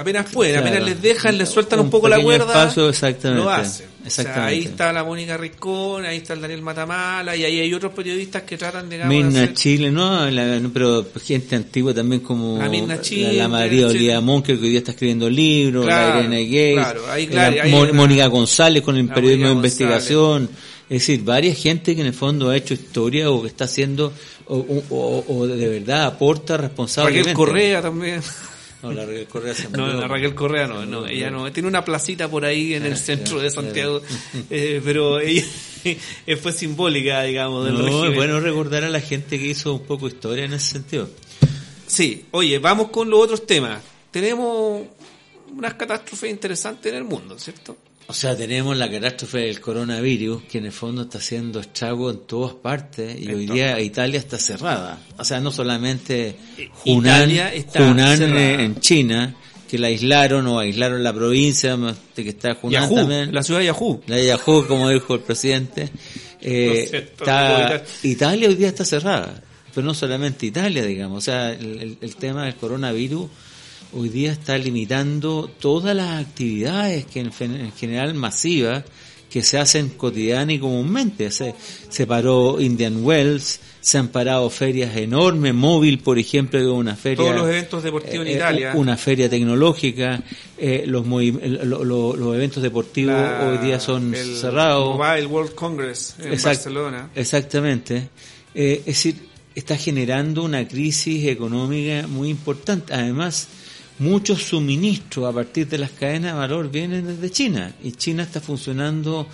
Apenas 0.00 0.30
pueden, 0.30 0.52
Claro. 0.60 0.68
apenas 0.68 0.88
les 0.88 1.02
dejan, 1.02 1.36
les 1.36 1.48
sueltan 1.48 1.80
un, 1.80 1.86
Un 1.86 1.90
poco 1.90 2.08
la 2.08 2.20
cuerda, 2.22 2.44
espacio, 2.46 2.88
exactamente. 2.88 3.42
lo 3.42 3.50
hacen. 3.50 3.86
O 3.86 4.10
sea, 4.10 4.22
Exactamente. 4.22 4.54
ahí 4.54 4.62
está 4.64 4.92
la 4.92 5.02
Mónica 5.02 5.36
Ricón, 5.36 6.04
ahí 6.06 6.18
está 6.18 6.34
el 6.34 6.40
Daniel 6.40 6.62
Matamala, 6.62 7.34
y 7.36 7.42
ahí 7.44 7.58
hay 7.58 7.74
otros 7.74 7.92
periodistas 7.92 8.42
que 8.44 8.56
tratan 8.56 8.88
de 8.88 9.04
Mirna 9.06 9.42
hacer- 9.42 9.54
Chile, 9.54 9.90
no, 9.90 10.30
la- 10.30 10.60
no, 10.60 10.70
pero 10.72 11.04
gente 11.20 11.56
antigua 11.56 11.92
también 11.92 12.20
como 12.20 12.58
La 12.58 12.68
Mirna 12.68 13.00
Chile, 13.00 13.32
la, 13.32 13.48
María. 13.48 13.88
Olivia 13.88 14.20
Monker 14.20 14.56
que 14.56 14.62
hoy 14.64 14.70
día 14.70 14.78
está 14.78 14.92
escribiendo 14.92 15.28
libros, 15.28 15.84
Claro, 15.84 16.14
la 16.14 16.20
Irene 16.20 16.44
Gay, 16.44 16.74
claro, 16.74 17.00
ahí, 17.10 17.26
la 17.26 17.64
Mónica 17.92 18.26
González 18.28 18.84
con 18.84 18.96
el 18.96 19.08
periodismo 19.08 19.48
de 19.48 19.52
investigación, 19.54 20.48
es 20.88 21.00
decir, 21.00 21.22
varias 21.24 21.58
gente 21.58 21.96
que 21.96 22.00
en 22.02 22.06
el 22.06 22.14
fondo 22.14 22.50
ha 22.50 22.56
hecho 22.56 22.72
historia 22.72 23.28
o 23.30 23.42
que 23.42 23.48
está 23.48 23.64
haciendo 23.64 24.12
o, 24.46 24.56
o- 24.56 24.84
o- 24.96 25.24
o 25.40 25.46
de 25.48 25.68
verdad 25.68 26.04
aporta 26.06 26.56
responsablemente. 26.56 27.30
Raquel 27.30 27.34
Correa 27.36 27.82
también. 27.82 28.20
No, 28.82 28.92
la 28.92 29.04
Raquel 29.04 29.26
Correa 29.26 29.54
se 29.54 29.68
No, 29.70 29.88
la 29.88 30.06
Raquel 30.06 30.34
Correa 30.34 30.66
no, 30.68 30.86
no, 30.86 31.06
ella 31.06 31.30
no. 31.30 31.50
Tiene 31.52 31.68
una 31.68 31.84
placita 31.84 32.28
por 32.30 32.44
ahí 32.44 32.74
en 32.74 32.84
el 32.86 32.96
centro 32.96 33.40
de 33.40 33.50
Santiago, 33.50 34.00
eh, 34.50 34.80
pero 34.84 35.18
ella 35.18 35.44
eh, 35.84 36.36
fue 36.36 36.52
simbólica, 36.52 37.22
digamos, 37.22 37.64
del 37.64 37.74
No, 37.74 37.82
régimen. 37.84 38.10
es 38.10 38.16
bueno 38.16 38.40
recordar 38.40 38.84
a 38.84 38.88
la 38.90 39.00
gente 39.00 39.38
que 39.38 39.46
hizo 39.46 39.74
un 39.74 39.82
poco 39.84 40.06
historia 40.06 40.44
en 40.44 40.52
ese 40.52 40.72
sentido. 40.74 41.08
Sí, 41.86 42.26
oye, 42.30 42.58
vamos 42.60 42.90
con 42.90 43.10
los 43.10 43.18
otros 43.20 43.46
temas. 43.46 43.82
Tenemos 44.10 44.82
unas 45.56 45.74
catástrofes 45.74 46.30
interesantes 46.30 46.92
en 46.92 46.98
el 46.98 47.04
mundo, 47.04 47.38
¿cierto? 47.38 47.76
O 48.10 48.14
sea, 48.14 48.34
tenemos 48.34 48.74
la 48.76 48.90
catástrofe 48.90 49.40
del 49.40 49.60
coronavirus, 49.60 50.44
que 50.44 50.58
en 50.58 50.64
el 50.66 50.72
fondo 50.72 51.02
está 51.02 51.18
haciendo 51.18 51.60
estrago 51.60 52.10
en 52.10 52.20
todas 52.26 52.54
partes, 52.54 53.20
y 53.20 53.30
hoy 53.30 53.46
día 53.46 53.78
Italia 53.80 54.18
está 54.18 54.38
cerrada. 54.38 54.98
O 55.18 55.24
sea, 55.24 55.40
no 55.40 55.52
solamente 55.52 56.34
Hunan, 56.86 57.28
Italia 57.30 57.52
está 57.52 57.82
Hunan 57.82 58.16
cerrada. 58.16 58.62
en 58.62 58.80
China, 58.80 59.36
que 59.68 59.78
la 59.78 59.88
aislaron 59.88 60.46
o 60.46 60.58
aislaron 60.58 61.02
la 61.04 61.12
provincia, 61.12 61.76
de 61.76 62.24
que 62.24 62.30
está 62.30 62.56
Hunan 62.62 62.82
Yahoo, 62.84 62.94
también. 62.96 63.34
la 63.34 63.42
ciudad 63.42 63.60
de 63.60 63.66
Yahoo. 63.66 64.00
La 64.06 64.16
de 64.16 64.26
Yahoo, 64.26 64.66
como 64.66 64.88
dijo 64.88 65.14
el 65.14 65.20
presidente. 65.20 65.90
Eh, 66.40 66.88
está- 66.92 67.82
Italia 68.04 68.48
hoy 68.48 68.54
día 68.54 68.68
está 68.68 68.84
cerrada, 68.84 69.42
pero 69.74 69.84
no 69.84 69.92
solamente 69.92 70.46
Italia, 70.46 70.84
digamos. 70.84 71.18
O 71.18 71.20
sea, 71.20 71.50
el, 71.52 71.80
el- 71.82 71.98
el 72.00 72.14
tema 72.14 72.44
del 72.44 72.54
coronavirus 72.54 73.28
hoy 73.92 74.08
día 74.08 74.32
está 74.32 74.56
limitando 74.58 75.50
todas 75.60 75.94
las 75.96 76.20
actividades 76.24 77.04
que 77.06 77.20
en, 77.20 77.72
general 77.72 78.14
masivas 78.14 78.84
que 79.30 79.42
se 79.42 79.58
hacen 79.58 79.90
cotidiana 79.90 80.54
y 80.54 80.58
comúnmente. 80.58 81.30
Se, 81.30 81.54
se 81.90 82.06
paró 82.06 82.58
Indian 82.62 83.04
Wells, 83.04 83.60
se 83.80 83.98
han 83.98 84.08
parado 84.08 84.48
ferias 84.48 84.96
enormes, 84.96 85.52
móvil, 85.52 85.98
por 85.98 86.18
ejemplo, 86.18 86.58
de 86.58 86.66
una 86.70 86.96
feria. 86.96 87.18
Todos 87.18 87.36
los 87.36 87.48
eventos 87.48 87.82
deportivos 87.82 88.26
en 88.26 88.32
eh, 88.32 88.36
Italia. 88.36 88.72
Una 88.74 88.96
feria 88.96 89.28
tecnológica, 89.28 90.22
eh, 90.56 90.84
los, 90.86 91.04
movi- 91.06 91.38
lo- 91.64 91.84
lo- 91.84 92.16
los 92.16 92.34
eventos 92.36 92.62
deportivos 92.62 93.12
La- 93.14 93.50
hoy 93.50 93.58
día 93.66 93.78
son 93.80 94.14
el 94.14 94.34
cerrados. 94.36 94.96
Mobile 94.96 95.26
World 95.26 95.54
Congress 95.54 96.14
en 96.20 96.32
Exact- 96.32 96.44
Barcelona. 96.44 97.10
Exactamente. 97.14 98.08
Eh, 98.54 98.78
es 98.80 98.86
decir, 98.86 99.16
está 99.54 99.76
generando 99.76 100.42
una 100.42 100.66
crisis 100.66 101.26
económica 101.26 102.06
muy 102.06 102.30
importante. 102.30 102.94
Además, 102.94 103.46
muchos 103.98 104.42
suministros 104.42 105.26
a 105.26 105.32
partir 105.34 105.68
de 105.68 105.78
las 105.78 105.90
cadenas 105.90 106.32
de 106.32 106.38
valor 106.38 106.70
vienen 106.70 107.06
desde 107.06 107.30
China 107.30 107.72
y 107.82 107.92
China 107.92 108.22
está 108.22 108.40
funcionando 108.40 109.26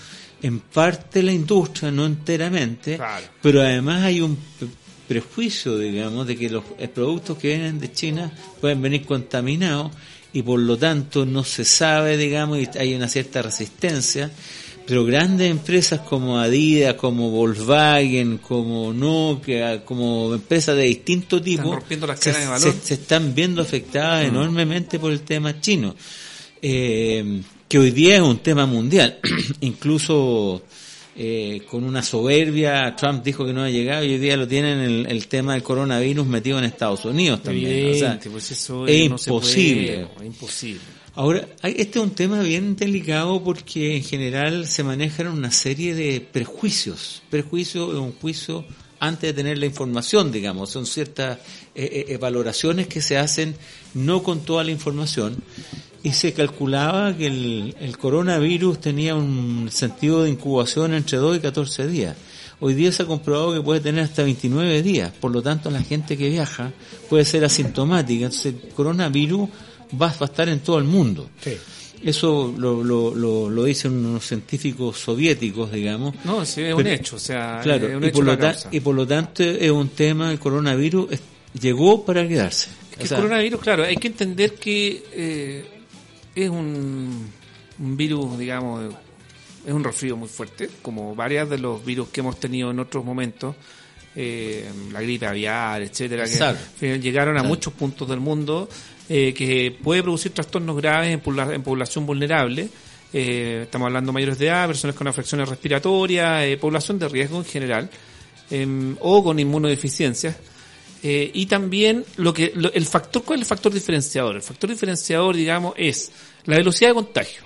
en 0.42 0.60
parte 0.60 1.22
la 1.22 1.32
industria, 1.32 1.90
no 1.90 2.04
enteramente, 2.06 2.96
Claro. 2.96 3.26
pero 3.42 3.60
además 3.62 4.02
hay 4.02 4.20
un 4.20 4.36
pre- 4.58 4.68
prejuicio, 5.08 5.78
digamos, 5.78 6.26
de 6.26 6.36
que 6.36 6.48
los 6.50 6.64
eh, 6.78 6.88
productos 6.88 7.36
que 7.38 7.48
vienen 7.48 7.78
de 7.78 7.92
China 7.92 8.32
pueden 8.60 8.80
venir 8.82 9.04
contaminados 9.04 9.92
y 10.32 10.42
por 10.42 10.58
lo 10.58 10.76
tanto 10.76 11.24
no 11.26 11.44
se 11.44 11.64
sabe, 11.64 12.16
digamos, 12.16 12.58
y 12.58 12.68
hay 12.78 12.94
una 12.94 13.08
cierta 13.08 13.40
resistencia. 13.42 14.30
Pero 14.86 15.04
grandes 15.06 15.50
empresas 15.50 16.00
como 16.00 16.38
Adidas, 16.38 16.94
como 16.94 17.30
Volkswagen, 17.30 18.36
como 18.38 18.92
Nokia, 18.92 19.82
como 19.84 20.34
empresas 20.34 20.76
de 20.76 20.82
distinto 20.84 21.40
tipo, 21.40 21.78
las 22.06 22.20
se, 22.20 22.30
cadenas 22.32 22.40
de 22.42 22.46
valor. 22.66 22.68
Mm. 22.68 22.80
se- 22.80 22.86
se 22.88 22.94
están 22.94 23.34
viendo 23.34 23.62
afectadas 23.62 24.26
enormemente 24.26 24.98
por 24.98 25.10
el 25.10 25.20
tema 25.22 25.58
chino, 25.60 25.94
eh, 26.60 27.40
que 27.68 27.78
hoy 27.78 27.90
día 27.92 28.16
es 28.16 28.22
un 28.22 28.38
tema 28.38 28.66
mundial. 28.66 29.18
Incluso 29.60 30.62
eh, 31.16 31.62
con 31.70 31.84
una 31.84 32.02
soberbia, 32.02 32.94
Trump 32.96 33.24
dijo 33.24 33.46
que 33.46 33.52
no 33.52 33.62
ha 33.62 33.70
llegado 33.70 34.04
y 34.04 34.12
hoy 34.12 34.18
día 34.18 34.36
lo 34.36 34.46
tienen 34.46 34.80
el, 34.80 35.06
el 35.06 35.26
tema 35.28 35.54
del 35.54 35.62
coronavirus 35.62 36.26
metido 36.26 36.58
en 36.58 36.64
Estados 36.64 37.04
Unidos 37.06 37.42
también. 37.42 37.70
O 37.70 37.94
sea, 37.94 38.08
Evidente, 38.08 38.30
pues 38.30 38.50
eso 38.50 38.86
es 38.86 39.08
no 39.10 39.16
se 39.18 39.30
imposible. 39.30 39.86
puede, 39.86 40.02
es 40.20 40.26
imposible. 40.26 40.80
Ahora, 41.16 41.46
este 41.62 42.00
es 42.00 42.04
un 42.04 42.10
tema 42.10 42.40
bien 42.40 42.74
delicado 42.74 43.40
porque 43.44 43.96
en 43.96 44.02
general 44.02 44.66
se 44.66 44.82
manejan 44.82 45.28
una 45.28 45.52
serie 45.52 45.94
de 45.94 46.20
prejuicios. 46.20 47.22
Prejuicio 47.30 47.92
es 47.92 47.98
un 47.98 48.12
juicio 48.14 48.64
antes 48.98 49.30
de 49.30 49.32
tener 49.32 49.58
la 49.58 49.66
información, 49.66 50.32
digamos. 50.32 50.70
Son 50.70 50.86
ciertas 50.86 51.38
eh, 51.76 52.06
eh, 52.08 52.16
valoraciones 52.16 52.88
que 52.88 53.00
se 53.00 53.16
hacen 53.16 53.54
no 53.94 54.24
con 54.24 54.40
toda 54.40 54.64
la 54.64 54.72
información. 54.72 55.36
Y 56.02 56.14
se 56.14 56.32
calculaba 56.32 57.16
que 57.16 57.28
el, 57.28 57.76
el 57.78 57.96
coronavirus 57.96 58.80
tenía 58.80 59.14
un 59.14 59.68
sentido 59.70 60.24
de 60.24 60.30
incubación 60.30 60.94
entre 60.94 61.18
2 61.18 61.36
y 61.36 61.40
14 61.40 61.86
días. 61.86 62.16
Hoy 62.58 62.74
día 62.74 62.90
se 62.90 63.04
ha 63.04 63.06
comprobado 63.06 63.54
que 63.54 63.60
puede 63.60 63.80
tener 63.80 64.02
hasta 64.02 64.24
29 64.24 64.82
días. 64.82 65.12
Por 65.20 65.30
lo 65.30 65.42
tanto, 65.42 65.70
la 65.70 65.82
gente 65.82 66.16
que 66.16 66.28
viaja 66.28 66.72
puede 67.08 67.24
ser 67.24 67.44
asintomática. 67.44 68.24
Entonces, 68.24 68.54
el 68.54 68.68
coronavirus 68.70 69.48
va 70.00 70.14
a 70.18 70.24
estar 70.24 70.48
en 70.48 70.60
todo 70.60 70.78
el 70.78 70.84
mundo. 70.84 71.30
Eso 72.02 72.54
lo, 72.58 72.84
lo, 72.84 73.14
lo, 73.14 73.48
lo 73.48 73.64
dicen 73.64 73.92
unos 74.04 74.26
científicos 74.26 74.98
soviéticos, 74.98 75.72
digamos. 75.72 76.14
No, 76.24 76.44
sí, 76.44 76.60
es 76.62 76.74
un 76.74 76.86
hecho, 76.86 77.16
o 77.16 77.18
sea, 77.18 77.60
Claro, 77.62 77.88
es 77.88 77.96
un 77.96 78.04
y, 78.04 78.06
hecho 78.08 78.14
por 78.16 78.24
lo 78.26 78.36
ta- 78.38 78.56
y 78.70 78.80
por 78.80 78.94
lo 78.94 79.06
tanto 79.06 79.42
es 79.42 79.70
un 79.70 79.88
tema, 79.88 80.30
el 80.30 80.38
coronavirus 80.38 81.12
es- 81.12 81.20
llegó 81.58 82.04
para 82.04 82.26
quedarse. 82.28 82.68
Es 82.92 82.96
que 82.98 83.04
O 83.04 83.06
sea, 83.06 83.16
el 83.18 83.22
coronavirus, 83.24 83.60
claro, 83.60 83.84
hay 83.84 83.96
que 83.96 84.08
entender 84.08 84.54
que 84.54 85.02
eh, 85.12 85.64
es 86.34 86.50
un, 86.50 87.26
un 87.78 87.96
virus, 87.96 88.38
digamos, 88.38 88.94
es 89.66 89.72
un 89.72 89.82
resfrío 89.82 90.14
muy 90.16 90.28
fuerte, 90.28 90.68
como 90.82 91.14
varios 91.14 91.48
de 91.48 91.56
los 91.58 91.82
virus 91.82 92.08
que 92.10 92.20
hemos 92.20 92.38
tenido 92.38 92.70
en 92.70 92.80
otros 92.80 93.02
momentos, 93.02 93.56
eh, 94.14 94.68
la 94.92 95.00
gripe 95.00 95.26
aviar, 95.26 95.80
etcétera, 95.80 96.26
que 96.78 96.98
llegaron 97.00 97.38
a 97.38 97.42
muchos 97.42 97.72
puntos 97.72 98.06
del 98.08 98.20
mundo, 98.20 98.68
eh, 99.08 99.32
que 99.34 99.76
puede 99.82 100.02
producir 100.02 100.32
trastornos 100.32 100.76
graves 100.76 101.10
en, 101.12 101.20
pobla- 101.22 101.54
en 101.54 101.62
población 101.62 102.06
vulnerable. 102.06 102.68
Eh, 103.12 103.60
estamos 103.64 103.86
hablando 103.86 104.12
mayores 104.12 104.38
de 104.38 104.46
edad, 104.46 104.66
personas 104.66 104.96
con 104.96 105.06
afecciones 105.06 105.48
respiratorias, 105.48 106.44
eh, 106.44 106.56
población 106.56 106.98
de 106.98 107.08
riesgo 107.08 107.38
en 107.38 107.44
general. 107.44 107.90
em, 108.50 108.94
o 109.00 109.24
con 109.24 109.38
inmunodeficiencias. 109.38 110.36
Eh, 111.02 111.30
y 111.32 111.46
también 111.46 112.04
lo 112.16 112.32
que 112.34 112.52
lo- 112.54 112.72
el 112.72 112.84
factor, 112.86 113.22
¿cuál 113.24 113.38
es 113.40 113.42
el 113.44 113.48
factor 113.48 113.72
diferenciador? 113.72 114.36
El 114.36 114.42
factor 114.42 114.68
diferenciador, 114.68 115.34
digamos, 115.34 115.74
es 115.78 116.12
la 116.44 116.56
velocidad 116.56 116.90
de 116.90 116.94
contagio. 116.94 117.42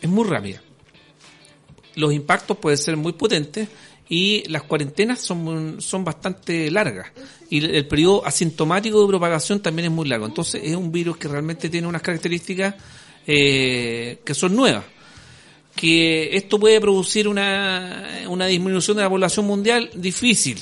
Es 0.00 0.08
muy 0.08 0.24
rápida. 0.26 0.62
Los 1.98 2.12
impactos 2.12 2.56
pueden 2.56 2.78
ser 2.78 2.96
muy 2.96 3.12
potentes 3.12 3.68
y 4.08 4.48
las 4.48 4.62
cuarentenas 4.62 5.20
son, 5.20 5.80
son 5.80 6.04
bastante 6.04 6.70
largas. 6.70 7.08
Y 7.50 7.58
el, 7.58 7.74
el 7.74 7.86
periodo 7.86 8.24
asintomático 8.26 9.00
de 9.00 9.08
propagación 9.08 9.60
también 9.60 9.86
es 9.86 9.92
muy 9.92 10.08
largo. 10.08 10.26
Entonces 10.26 10.62
es 10.64 10.74
un 10.74 10.90
virus 10.90 11.16
que 11.16 11.28
realmente 11.28 11.68
tiene 11.68 11.86
unas 11.86 12.02
características 12.02 12.74
eh, 13.26 14.20
que 14.24 14.34
son 14.34 14.56
nuevas 14.56 14.84
que 15.78 16.36
esto 16.36 16.58
puede 16.58 16.80
producir 16.80 17.28
una, 17.28 18.24
una 18.28 18.46
disminución 18.46 18.96
de 18.96 19.04
la 19.04 19.08
población 19.08 19.46
mundial 19.46 19.88
difícil. 19.94 20.58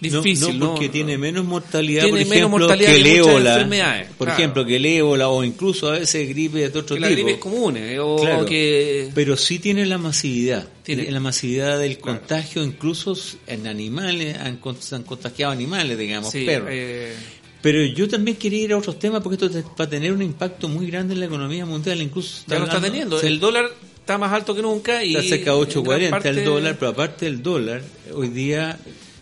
No- 0.00 0.22
Difícil, 0.22 0.58
no, 0.60 0.70
porque 0.74 0.88
tiene 0.88 1.18
menos 1.18 1.44
mortalidad, 1.44 2.04
Tiene 2.04 2.20
por 2.20 2.28
menos 2.28 2.36
ejemplo, 2.36 2.58
mortalidad 2.60 2.90
que 2.92 2.96
el 3.00 3.06
ébola. 3.06 3.68
Por 4.16 4.26
claro. 4.28 4.38
ejemplo, 4.38 4.64
que 4.64 4.76
el 4.76 4.86
ébola 4.86 5.28
o 5.28 5.42
incluso 5.42 5.88
a 5.88 5.98
veces 5.98 6.28
gripe 6.28 6.58
de 6.58 6.66
otro 6.78 6.84
que 6.96 7.02
tipo. 7.02 7.10
gripes 7.10 7.36
comunes 7.38 7.98
o 8.00 8.16
Claro. 8.16 8.44
que 8.46 9.10
Pero 9.12 9.36
sí 9.36 9.58
tiene 9.58 9.84
la 9.86 9.98
masividad. 9.98 10.68
Tiene. 10.84 11.10
La 11.10 11.18
masividad 11.18 11.80
del 11.80 11.98
Claro. 11.98 12.18
contagio, 12.20 12.62
incluso 12.62 13.16
en 13.48 13.66
animales, 13.66 14.36
han, 14.38 14.58
contagiado 14.58 15.52
animales, 15.52 15.98
digamos, 15.98 16.30
sí, 16.30 16.44
perros. 16.44 16.68
eh, 16.70 17.14
Pero 17.60 17.84
yo 17.84 18.08
también 18.08 18.36
quería 18.36 18.62
ir 18.62 18.72
a 18.74 18.78
otros 18.78 19.00
temas 19.00 19.20
porque 19.20 19.44
esto 19.44 19.62
va 19.80 19.84
a 19.84 19.88
tener 19.90 20.12
un 20.12 20.22
impacto 20.22 20.68
muy 20.68 20.86
grande 20.86 21.14
en 21.14 21.20
la 21.20 21.26
economía 21.26 21.66
mundial, 21.66 22.00
incluso 22.00 22.44
ya 22.46 22.56
lo 22.60 22.66
está 22.66 22.80
teniendo. 22.80 23.20
El 23.20 23.40
dólar 23.40 23.68
está 23.98 24.16
más 24.16 24.32
alto 24.32 24.54
que 24.54 24.62
nunca 24.62 25.02
y 25.04 25.16
está 25.16 25.28
cerca 25.28 25.50
de 25.54 25.56
en 25.58 25.62
8.40 25.64 25.98
gran 25.98 26.10
parte- 26.12 26.28
el 26.30 26.44
dólar, 26.44 26.76
pero 26.78 26.92
aparte 26.92 27.24
del 27.24 27.42
dólar, 27.42 27.82
hoy 28.14 28.28
día 28.28 28.78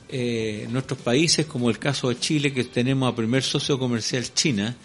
eh, 0.08 0.66
nuestros 0.70 1.00
países, 1.00 1.46
como 1.46 1.70
el 1.70 1.78
caso 1.78 2.08
de 2.08 2.18
Chile, 2.18 2.52
que 2.52 2.64
tenemos 2.64 3.12
a 3.12 3.16
primer 3.16 3.42
socio 3.42 3.78
comercial 3.78 4.24
China, 4.34 4.76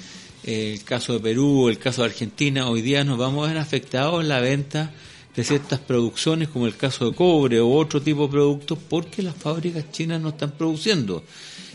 el 0.43 0.83
caso 0.83 1.13
de 1.13 1.19
Perú, 1.19 1.69
el 1.69 1.77
caso 1.77 2.01
de 2.01 2.07
Argentina, 2.07 2.67
hoy 2.67 2.81
día 2.81 3.03
nos 3.03 3.19
vamos 3.19 3.45
a 3.45 3.53
ver 3.53 3.59
afectados 3.59 4.21
en 4.21 4.29
la 4.29 4.39
venta 4.39 4.91
de 5.35 5.43
ciertas 5.43 5.79
producciones, 5.79 6.49
como 6.49 6.67
el 6.67 6.75
caso 6.75 7.09
de 7.09 7.15
cobre 7.15 7.61
u 7.61 7.73
otro 7.73 8.01
tipo 8.01 8.23
de 8.23 8.31
productos, 8.31 8.77
porque 8.89 9.21
las 9.21 9.35
fábricas 9.35 9.91
chinas 9.91 10.19
no 10.19 10.29
están 10.29 10.51
produciendo. 10.51 11.23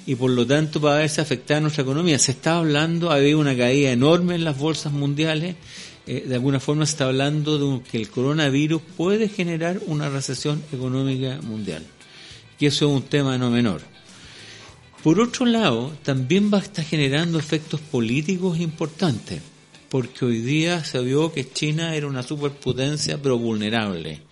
Y 0.06 0.14
por 0.14 0.30
lo 0.30 0.46
tanto 0.46 0.80
va 0.80 0.96
a 0.96 0.98
verse 0.98 1.20
afectada 1.20 1.60
nuestra 1.60 1.82
economía. 1.82 2.18
Se 2.18 2.32
está 2.32 2.58
hablando, 2.58 3.10
ha 3.10 3.16
habido 3.16 3.40
una 3.40 3.56
caída 3.56 3.90
enorme 3.90 4.34
en 4.34 4.44
las 4.44 4.58
bolsas 4.58 4.92
mundiales, 4.92 5.56
eh, 6.06 6.24
de 6.26 6.34
alguna 6.34 6.60
forma 6.60 6.86
se 6.86 6.92
está 6.92 7.06
hablando 7.06 7.58
de 7.58 7.82
que 7.82 7.98
el 7.98 8.08
coronavirus 8.08 8.82
puede 8.96 9.28
generar 9.28 9.80
una 9.86 10.08
recesión 10.08 10.62
económica 10.72 11.40
mundial. 11.42 11.84
Y 12.58 12.66
eso 12.66 12.86
es 12.86 12.92
un 12.92 13.02
tema 13.02 13.36
no 13.38 13.50
menor. 13.50 13.82
Por 15.02 15.20
otro 15.20 15.46
lado, 15.46 15.92
también 16.02 16.50
va 16.52 16.58
a 16.58 16.62
estar 16.62 16.84
generando 16.84 17.38
efectos 17.38 17.80
políticos 17.80 18.58
importantes, 18.58 19.40
porque 19.88 20.24
hoy 20.24 20.40
día 20.40 20.82
se 20.84 21.00
vio 21.00 21.32
que 21.32 21.48
China 21.48 21.94
era 21.94 22.08
una 22.08 22.22
superpotencia 22.22 23.22
pero 23.22 23.38
vulnerable. 23.38 24.22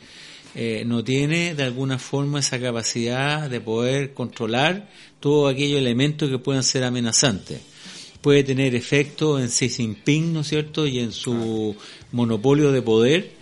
Eh, 0.56 0.84
no 0.86 1.02
tiene 1.02 1.54
de 1.54 1.64
alguna 1.64 1.98
forma 1.98 2.40
esa 2.40 2.60
capacidad 2.60 3.50
de 3.50 3.60
poder 3.60 4.14
controlar 4.14 4.88
todos 5.20 5.52
aquellos 5.52 5.78
elementos 5.78 6.30
que 6.30 6.38
puedan 6.38 6.62
ser 6.62 6.84
amenazantes. 6.84 7.60
Puede 8.20 8.42
tener 8.42 8.74
efecto 8.74 9.38
en 9.38 9.48
Xi 9.48 9.68
Jinping, 9.68 10.32
¿no 10.32 10.40
es 10.40 10.48
cierto?, 10.48 10.86
y 10.86 10.98
en 10.98 11.12
su 11.12 11.76
monopolio 12.12 12.72
de 12.72 12.82
poder, 12.82 13.32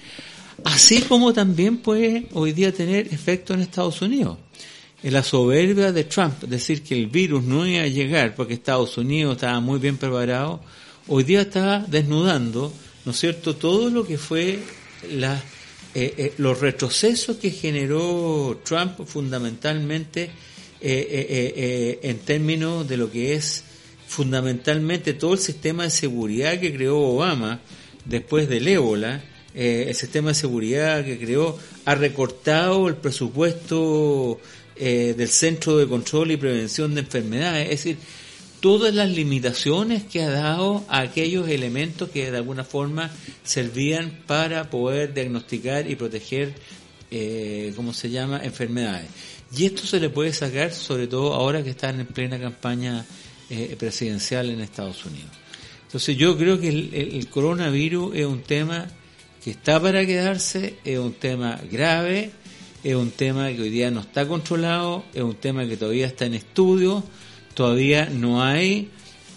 así 0.64 1.02
como 1.02 1.32
también 1.32 1.78
puede 1.78 2.26
hoy 2.32 2.52
día 2.52 2.72
tener 2.72 3.12
efecto 3.12 3.54
en 3.54 3.60
Estados 3.60 4.02
Unidos. 4.02 4.38
La 5.02 5.24
soberbia 5.24 5.90
de 5.90 6.04
Trump, 6.04 6.44
decir 6.44 6.82
que 6.84 6.94
el 6.94 7.08
virus 7.08 7.42
no 7.42 7.66
iba 7.66 7.82
a 7.82 7.88
llegar 7.88 8.36
porque 8.36 8.54
Estados 8.54 8.96
Unidos 8.96 9.34
estaba 9.34 9.58
muy 9.58 9.80
bien 9.80 9.96
preparado, 9.96 10.60
hoy 11.08 11.24
día 11.24 11.40
está 11.40 11.84
desnudando, 11.88 12.72
¿no 13.04 13.10
es 13.10 13.18
cierto?, 13.18 13.56
todo 13.56 13.90
lo 13.90 14.06
que 14.06 14.16
fue 14.16 14.60
la, 15.10 15.42
eh, 15.94 16.14
eh, 16.16 16.34
los 16.38 16.60
retrocesos 16.60 17.36
que 17.38 17.50
generó 17.50 18.60
Trump 18.64 19.04
fundamentalmente 19.04 20.30
eh, 20.80 21.98
en 22.02 22.18
términos 22.20 22.88
de 22.88 22.96
lo 22.96 23.10
que 23.10 23.34
es 23.34 23.64
fundamentalmente 24.06 25.14
todo 25.14 25.32
el 25.32 25.40
sistema 25.40 25.82
de 25.82 25.90
seguridad 25.90 26.60
que 26.60 26.72
creó 26.72 26.98
Obama 26.98 27.60
después 28.04 28.48
del 28.48 28.68
ébola, 28.68 29.20
el 29.54 29.94
sistema 29.94 30.28
de 30.28 30.34
seguridad 30.34 31.04
que 31.04 31.18
creó 31.18 31.58
ha 31.84 31.94
recortado 31.94 32.88
el 32.88 32.96
presupuesto 32.96 34.40
eh, 34.76 35.14
del 35.16 35.28
Centro 35.28 35.76
de 35.76 35.86
Control 35.86 36.30
y 36.30 36.36
Prevención 36.36 36.94
de 36.94 37.00
Enfermedades, 37.00 37.64
es 37.64 37.70
decir, 37.84 37.96
todas 38.60 38.94
las 38.94 39.10
limitaciones 39.10 40.04
que 40.04 40.22
ha 40.22 40.30
dado 40.30 40.84
a 40.88 41.00
aquellos 41.00 41.48
elementos 41.48 42.10
que 42.10 42.30
de 42.30 42.36
alguna 42.36 42.62
forma 42.64 43.10
servían 43.42 44.20
para 44.26 44.70
poder 44.70 45.12
diagnosticar 45.14 45.90
y 45.90 45.96
proteger, 45.96 46.54
eh, 47.10 47.72
¿cómo 47.74 47.92
se 47.92 48.10
llama?, 48.10 48.40
enfermedades. 48.44 49.08
Y 49.56 49.66
esto 49.66 49.84
se 49.84 50.00
le 50.00 50.08
puede 50.10 50.32
sacar 50.32 50.72
sobre 50.72 51.06
todo 51.08 51.34
ahora 51.34 51.62
que 51.62 51.70
están 51.70 52.00
en 52.00 52.06
plena 52.06 52.38
campaña 52.40 53.04
eh, 53.50 53.76
presidencial 53.78 54.48
en 54.48 54.60
Estados 54.60 55.04
Unidos. 55.04 55.30
Entonces 55.86 56.16
yo 56.16 56.38
creo 56.38 56.58
que 56.58 56.68
el- 56.68 56.94
el 56.94 57.28
coronavirus 57.28 58.14
es 58.16 58.24
un 58.24 58.42
tema 58.42 58.86
que 59.44 59.50
está 59.50 59.78
para 59.82 60.06
quedarse, 60.06 60.76
es 60.84 60.98
un 60.98 61.12
tema 61.14 61.60
grave, 61.70 62.30
es 62.84 62.94
un 62.96 63.10
tema 63.10 63.48
que 63.52 63.62
hoy 63.62 63.70
día 63.70 63.90
no 63.90 64.00
está 64.00 64.26
controlado, 64.26 65.04
es 65.14 65.22
un 65.22 65.34
tema 65.34 65.66
que 65.66 65.76
todavía 65.76 66.06
está 66.06 66.26
en 66.26 66.34
estudio, 66.34 67.04
todavía 67.54 68.08
no 68.10 68.42
hay 68.42 68.90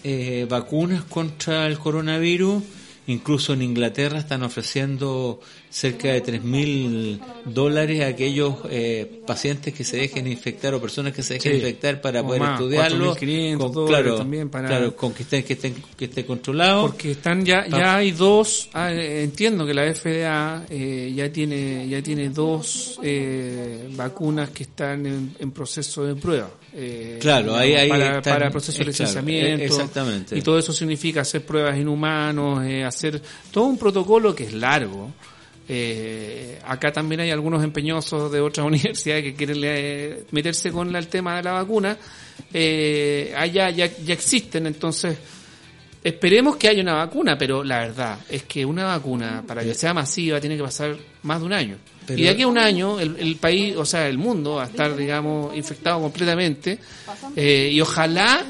eh, 0.04 0.48
vacunas 0.50 1.04
contra 1.04 1.68
el 1.68 1.78
coronavirus, 1.78 2.64
incluso 3.08 3.53
en 3.53 3.62
Inglaterra 3.62 4.20
están 4.20 4.43
ofreciendo 4.43 5.39
cerca 5.70 6.08
de 6.08 6.22
3 6.22 6.43
mil 6.43 7.20
dólares 7.45 8.01
a 8.01 8.08
aquellos 8.08 8.56
eh, 8.70 9.22
pacientes 9.28 9.74
que 9.74 9.84
se 9.84 9.97
dejen 9.97 10.26
infectar 10.28 10.74
o 10.74 10.82
personas 10.82 11.14
que 11.14 11.22
se 11.22 11.36
dejen 11.36 11.51
Sí. 11.51 11.58
infectar 11.60 12.01
para 12.01 12.22
O 12.22 12.26
poder 12.28 12.41
más, 12.41 12.60
estudiarlo, 12.60 13.16
4.500 13.16 13.58
con, 13.58 13.72
dólares 13.74 14.03
claro, 14.03 14.18
también 14.18 14.49
para- 14.49 14.68
claro, 14.70 14.95
con 14.95 15.14
que 15.14 15.24
estén, 15.24 15.43
que 15.43 15.53
estén, 15.53 15.76
que 15.97 16.06
esté 16.06 16.26
controlado. 16.26 16.82
Porque 16.88 17.12
están 17.12 17.45
ya, 17.45 17.68
ya 17.68 17.97
hay 17.97 18.12
dos, 18.12 18.70
ah, 18.74 18.91
eh, 18.93 19.24
entiendo 19.24 19.66
que 19.66 19.74
la 19.74 19.84
FDA 19.93 20.66
eh, 20.70 21.12
ya 21.16 21.32
tiene 21.32 21.88
ya 21.89 22.01
tiene 22.01 22.30
dos 22.30 22.99
eh, 23.03 23.88
vacunas 23.95 24.49
que 24.51 24.64
están 24.64 25.06
en, 25.06 25.36
en 25.39 25.51
proceso 25.51 26.06
de 26.06 26.16
prueba. 26.16 26.49
Eh, 26.78 27.18
Claro, 27.22 27.56
ahí- 27.56 27.74
ahí 27.74 27.88
para, 27.90 28.18
están- 28.18 28.34
para 28.34 28.46
el 28.48 28.52
proceso 28.52 28.78
de 28.84 28.84
eh, 28.84 28.94
claro, 28.94 29.12
licenciamiento. 29.12 29.64
eh, 29.64 29.66
exactamente. 29.66 30.38
Y 30.38 30.42
todo 30.42 30.60
eso 30.60 30.74
significa 30.74 31.22
hacer 31.22 31.46
pruebas 31.46 31.78
en 31.78 31.88
humanos, 31.88 32.66
eh, 32.66 32.84
hacer 32.84 33.22
todo 33.52 33.64
un 33.66 33.78
protocolo 33.78 34.36
que 34.36 34.44
es 34.44 34.54
largo. 34.54 35.12
Eh, 35.68 36.60
acá 36.66 36.92
también 36.92 37.22
hay 37.22 37.32
algunos 37.32 37.64
empeñosos 37.64 38.32
de 38.32 38.40
otras 38.40 38.66
universidades 38.68 39.24
que 39.24 39.34
quieren 39.36 39.58
eh, 39.64 40.24
meterse 40.32 40.72
con 40.72 40.92
la- 40.92 41.00
el 41.00 41.08
tema 41.08 41.38
de 41.38 41.44
la 41.44 41.54
vacuna. 41.54 41.98
Eh, 42.54 43.34
allá 43.36 43.70
ya, 43.70 43.86
ya 44.04 44.14
existen, 44.14 44.68
entonces 44.68 45.18
esperemos 46.06 46.56
que 46.58 46.68
haya 46.70 46.82
una 46.82 46.93
vacuna, 46.93 47.38
pero 47.38 47.64
la 47.64 47.80
verdad 47.80 48.20
es 48.30 48.43
que 48.43 48.64
una 48.66 48.86
vacuna 48.86 49.43
para 49.45 49.64
que 49.64 49.74
sea 49.74 49.93
masiva 49.93 50.39
tiene 50.39 50.56
que 50.56 50.64
pasar 50.64 50.95
más 51.24 51.39
de 51.39 51.45
un 51.45 51.53
año. 51.53 51.78
Pero- 52.06 52.20
y 52.20 52.24
de 52.24 52.30
aquí 52.30 52.43
a 52.43 52.47
un 52.47 52.58
año 52.60 52.99
el, 52.99 53.16
el 53.18 53.36
país, 53.38 53.76
o 53.76 53.84
sea, 53.86 54.08
el 54.08 54.18
mundo 54.20 54.56
va 54.56 54.64
a 54.64 54.68
estar, 54.68 54.95
digamos, 54.95 55.56
infectado 55.58 55.99
completamente 55.99 56.78
eh, 57.36 57.70
y 57.74 57.82
ojalá 57.82 58.45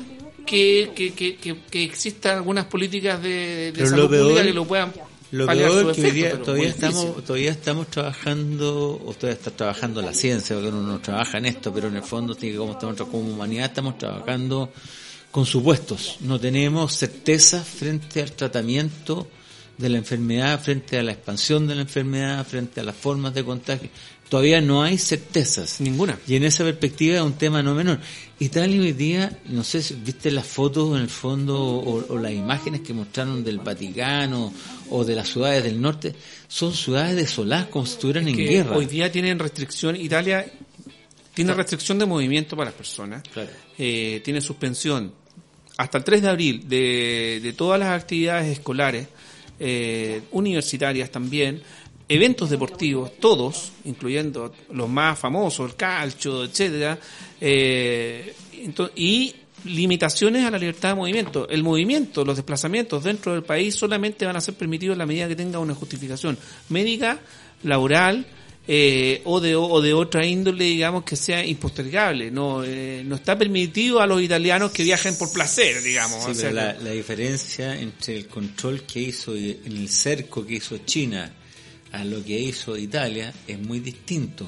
que, 0.45 0.91
que, 0.93 1.13
que, 1.13 1.37
que, 1.37 1.55
que 1.71 1.83
existan 1.85 2.35
algunas 2.37 2.65
políticas 2.65 3.21
de, 3.23 3.71
de 3.71 3.71
Pero 3.73 3.89
salud 3.89 4.03
lo 4.03 4.09
peor- 4.09 4.21
pública 4.27 4.43
que 4.45 4.53
lo 4.53 4.65
puedan 4.65 4.93
Lo 5.31 5.47
peor 5.47 5.95
su 5.95 6.01
que 6.01 6.07
hoy 6.07 6.11
día 6.11 6.41
todavía 6.41 6.67
estamos, 6.67 7.23
todavía 7.25 7.51
estamos 7.51 7.87
trabajando, 7.87 9.01
o 9.05 9.13
todavía 9.13 9.37
está 9.39 9.51
trabajando 9.51 10.01
la 10.01 10.13
ciencia, 10.13 10.55
porque 10.55 10.69
uno 10.69 10.81
no 10.81 10.99
trabaja 10.99 11.37
en 11.37 11.45
esto, 11.45 11.73
pero 11.73 11.87
en 11.87 11.95
el 11.95 12.03
fondo, 12.03 12.35
como 12.57 12.73
estamos 12.73 12.95
como 12.97 13.19
humanidad, 13.31 13.65
estamos 13.67 13.97
trabajando 13.97 14.71
con 15.35 15.45
supuestos. 15.45 16.15
No 16.21 16.39
tenemos 16.39 16.93
certeza 16.95 17.61
frente 17.61 18.21
al 18.21 18.31
tratamiento 18.31 19.27
de 19.77 19.89
la 19.89 19.97
enfermedad, 19.97 20.63
frente 20.63 20.97
a 20.97 21.03
la 21.03 21.11
expansión 21.11 21.67
de 21.67 21.75
la 21.75 21.81
enfermedad, 21.81 22.47
frente 22.47 22.79
a 22.79 22.85
las 22.85 22.95
formas 22.95 23.33
de 23.33 23.43
contagio. 23.43 23.89
Todavía 24.29 24.61
no 24.61 24.81
hay 24.81 24.97
certezas. 24.97 25.81
Ninguna. 25.81 26.17
Y 26.25 26.37
en 26.37 26.45
esa 26.45 26.63
perspectiva 26.63 27.17
es 27.17 27.21
un 27.21 27.33
tema 27.33 27.61
no 27.61 27.75
menor. 27.75 27.99
Italia 28.39 28.79
hoy 28.79 28.93
día, 28.93 29.37
no 29.49 29.65
sé 29.65 29.83
si 29.83 29.95
viste 29.95 30.31
las 30.31 30.47
fotos 30.47 30.95
en 30.95 31.01
el 31.01 31.09
fondo 31.09 31.61
o, 31.61 32.13
o 32.13 32.17
las 32.17 32.31
imágenes 32.31 32.79
que 32.79 32.93
mostraron 32.93 33.43
del 33.43 33.57
Vaticano 33.59 34.53
o 34.89 35.03
de 35.03 35.15
las 35.15 35.27
ciudades 35.27 35.65
del 35.65 35.81
norte, 35.81 36.15
son 36.47 36.73
ciudades 36.73 37.17
desoladas 37.17 37.67
como 37.67 37.85
si 37.85 37.95
estuvieran 37.95 38.25
en 38.29 38.37
que 38.37 38.45
guerra. 38.45 38.77
hoy 38.77 38.85
día 38.85 39.11
tienen 39.11 39.37
restricción, 39.37 39.97
Italia 39.97 40.45
tiene 41.33 41.53
restricción 41.53 41.99
de 41.99 42.05
movimiento 42.05 42.55
para 42.55 42.69
las 42.69 42.77
personas, 42.77 43.21
Claro. 43.33 43.49
eh, 43.77 44.21
tiene 44.23 44.39
suspensión 44.39 45.24
hasta 45.77 45.97
el 45.97 46.03
3 46.03 46.21
de 46.21 46.29
abril 46.29 46.67
de, 46.67 47.39
de 47.43 47.53
todas 47.53 47.79
las 47.79 47.89
actividades 47.89 48.47
escolares, 48.47 49.07
eh, 49.59 50.21
universitarias 50.31 51.09
también, 51.09 51.61
eventos 52.07 52.49
deportivos, 52.49 53.17
todos, 53.19 53.71
incluyendo 53.85 54.53
los 54.71 54.89
más 54.89 55.17
famosos, 55.17 55.71
el 55.71 55.75
calcio, 55.75 56.43
etcétera, 56.43 56.97
eh, 57.41 58.33
y 58.95 59.35
limitaciones 59.65 60.45
a 60.45 60.51
la 60.51 60.57
libertad 60.57 60.89
de 60.89 60.95
movimiento. 60.95 61.49
El 61.49 61.63
movimiento, 61.63 62.23
los 62.23 62.35
desplazamientos 62.35 63.03
dentro 63.03 63.33
del 63.33 63.43
país 63.43 63.75
solamente 63.75 64.25
van 64.25 64.35
a 64.35 64.41
ser 64.41 64.53
permitidos 64.53 64.93
en 64.93 64.99
la 64.99 65.05
medida 65.05 65.27
que 65.27 65.35
tenga 65.35 65.59
una 65.59 65.73
justificación 65.73 66.37
médica, 66.69 67.19
laboral, 67.63 68.25
eh, 68.67 69.21
o 69.25 69.39
de 69.39 69.55
o 69.55 69.81
de 69.81 69.93
otra 69.93 70.25
índole, 70.25 70.65
digamos, 70.65 71.03
que 71.03 71.15
sea 71.15 71.45
impostergable. 71.45 72.31
No, 72.31 72.63
eh, 72.63 73.03
no 73.05 73.15
está 73.15 73.37
permitido 73.37 74.01
a 74.01 74.07
los 74.07 74.21
italianos 74.21 74.71
que 74.71 74.83
viajen 74.83 75.15
por 75.17 75.31
placer, 75.31 75.81
digamos. 75.83 76.23
Sí, 76.23 76.31
O 76.31 76.33
sea, 76.33 76.49
pero 76.49 76.55
la, 76.55 76.73
la 76.73 76.91
diferencia 76.91 77.79
entre 77.79 78.17
el 78.17 78.27
control 78.27 78.83
que 78.83 79.01
hizo 79.01 79.35
en 79.35 79.77
el 79.77 79.89
cerco 79.89 80.45
que 80.45 80.55
hizo 80.55 80.77
China 80.79 81.31
a 81.91 82.03
lo 82.03 82.23
que 82.23 82.39
hizo 82.39 82.75
Italia 82.77 83.33
es 83.47 83.59
muy 83.59 83.79
distinto, 83.79 84.47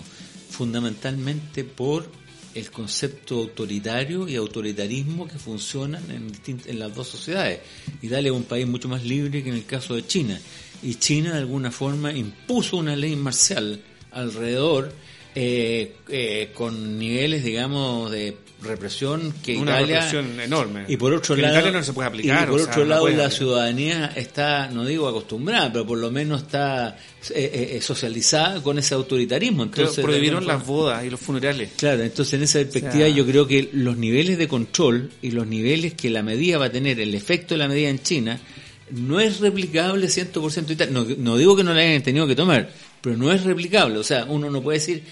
fundamentalmente 0.50 1.64
por 1.64 2.10
el 2.56 2.72
concepto 2.72 3.36
autoritario 3.36 4.28
y 4.28 4.36
autoritarismo 4.36 5.28
que 5.28 5.38
funcionan 5.38 6.04
en, 6.10 6.32
en 6.66 6.80
las 6.80 6.94
dos 6.96 7.08
sociedades. 7.08 7.60
Italia 8.02 8.32
es 8.32 8.36
un 8.36 8.44
país 8.44 8.66
mucho 8.68 8.88
más 8.88 9.04
libre 9.04 9.44
que 9.44 9.50
en 9.50 9.56
el 9.56 9.66
caso 9.66 9.94
de 9.96 10.08
China, 10.08 10.40
y 10.82 10.96
China 10.96 11.34
de 11.34 11.40
alguna 11.40 11.72
forma 11.72 12.12
impuso 12.12 12.78
una 12.78 12.96
ley 12.96 13.16
marcial 13.16 13.80
alrededor 14.18 14.92
eh, 15.36 15.96
eh, 16.10 16.50
con 16.54 16.98
niveles, 16.98 17.44
digamos, 17.44 18.12
de 18.12 18.36
represión 18.60 19.32
que 19.44 19.56
una 19.56 19.74
Italia 19.80 19.96
represión 20.02 20.40
enorme. 20.40 20.86
y 20.88 20.98
por 20.98 21.14
otro 21.14 21.36
Que 21.36 21.44
lado, 21.44 21.60
Italia 21.60 21.78
no 21.78 21.84
se 21.84 21.94
puede 21.94 22.08
aplicar. 22.08 22.48
y 22.48 22.52
por 22.52 22.60
sea, 22.60 22.70
otro 22.72 22.84
no 22.86 22.90
lado 22.90 23.08
la 23.10 23.30
ciudadanía 23.30 24.12
está, 24.16 24.68
no 24.70 24.84
digo 24.84 25.08
acostumbrada, 25.08 25.72
pero 25.72 25.86
por 25.86 26.00
lo 26.00 26.10
menos 26.10 26.42
está 26.42 26.98
eh, 27.36 27.76
eh, 27.76 27.82
socializada 27.82 28.64
con 28.64 28.80
ese 28.80 28.96
autoritarismo. 28.96 29.62
Entonces 29.62 30.04
prohibieron 30.04 30.48
las 30.48 30.66
bodas 30.66 31.06
y 31.06 31.12
los 31.12 31.20
funerales. 31.20 31.70
Claro, 31.78 32.02
entonces 32.02 32.34
en 32.34 32.42
esa 32.44 32.58
perspectiva 32.60 33.04
O 33.06 33.08
sea- 33.08 33.16
yo 33.16 33.26
creo 33.28 33.46
que 33.48 33.70
los 33.74 33.96
niveles 33.96 34.40
de 34.40 34.48
control 34.48 35.12
y 35.22 35.30
los 35.32 35.46
niveles 35.46 35.94
que 35.94 36.10
la 36.10 36.24
medida 36.24 36.58
va 36.58 36.66
a 36.66 36.72
tener, 36.72 37.00
el 37.00 37.14
efecto 37.14 37.54
de 37.54 37.60
la 37.60 37.68
medida 37.68 37.90
en 37.90 38.02
China, 38.02 38.40
no 38.90 39.20
es 39.20 39.40
replicable 39.40 40.08
100% 40.08 40.72
Italia. 40.72 40.92
No, 40.94 41.06
no 41.18 41.38
digo 41.38 41.56
que 41.56 41.64
no 41.64 41.76
la 41.76 41.82
hayan 41.82 42.02
tenido 42.02 42.26
que 42.26 42.36
tomar, 42.36 42.72
pero 43.02 43.18
no 43.18 43.32
es 43.32 43.44
replicable. 43.44 43.98
O 44.00 44.04
sea, 44.04 44.26
uno 44.26 44.50
no 44.50 44.62
puede 44.62 44.80
decir 44.80 45.04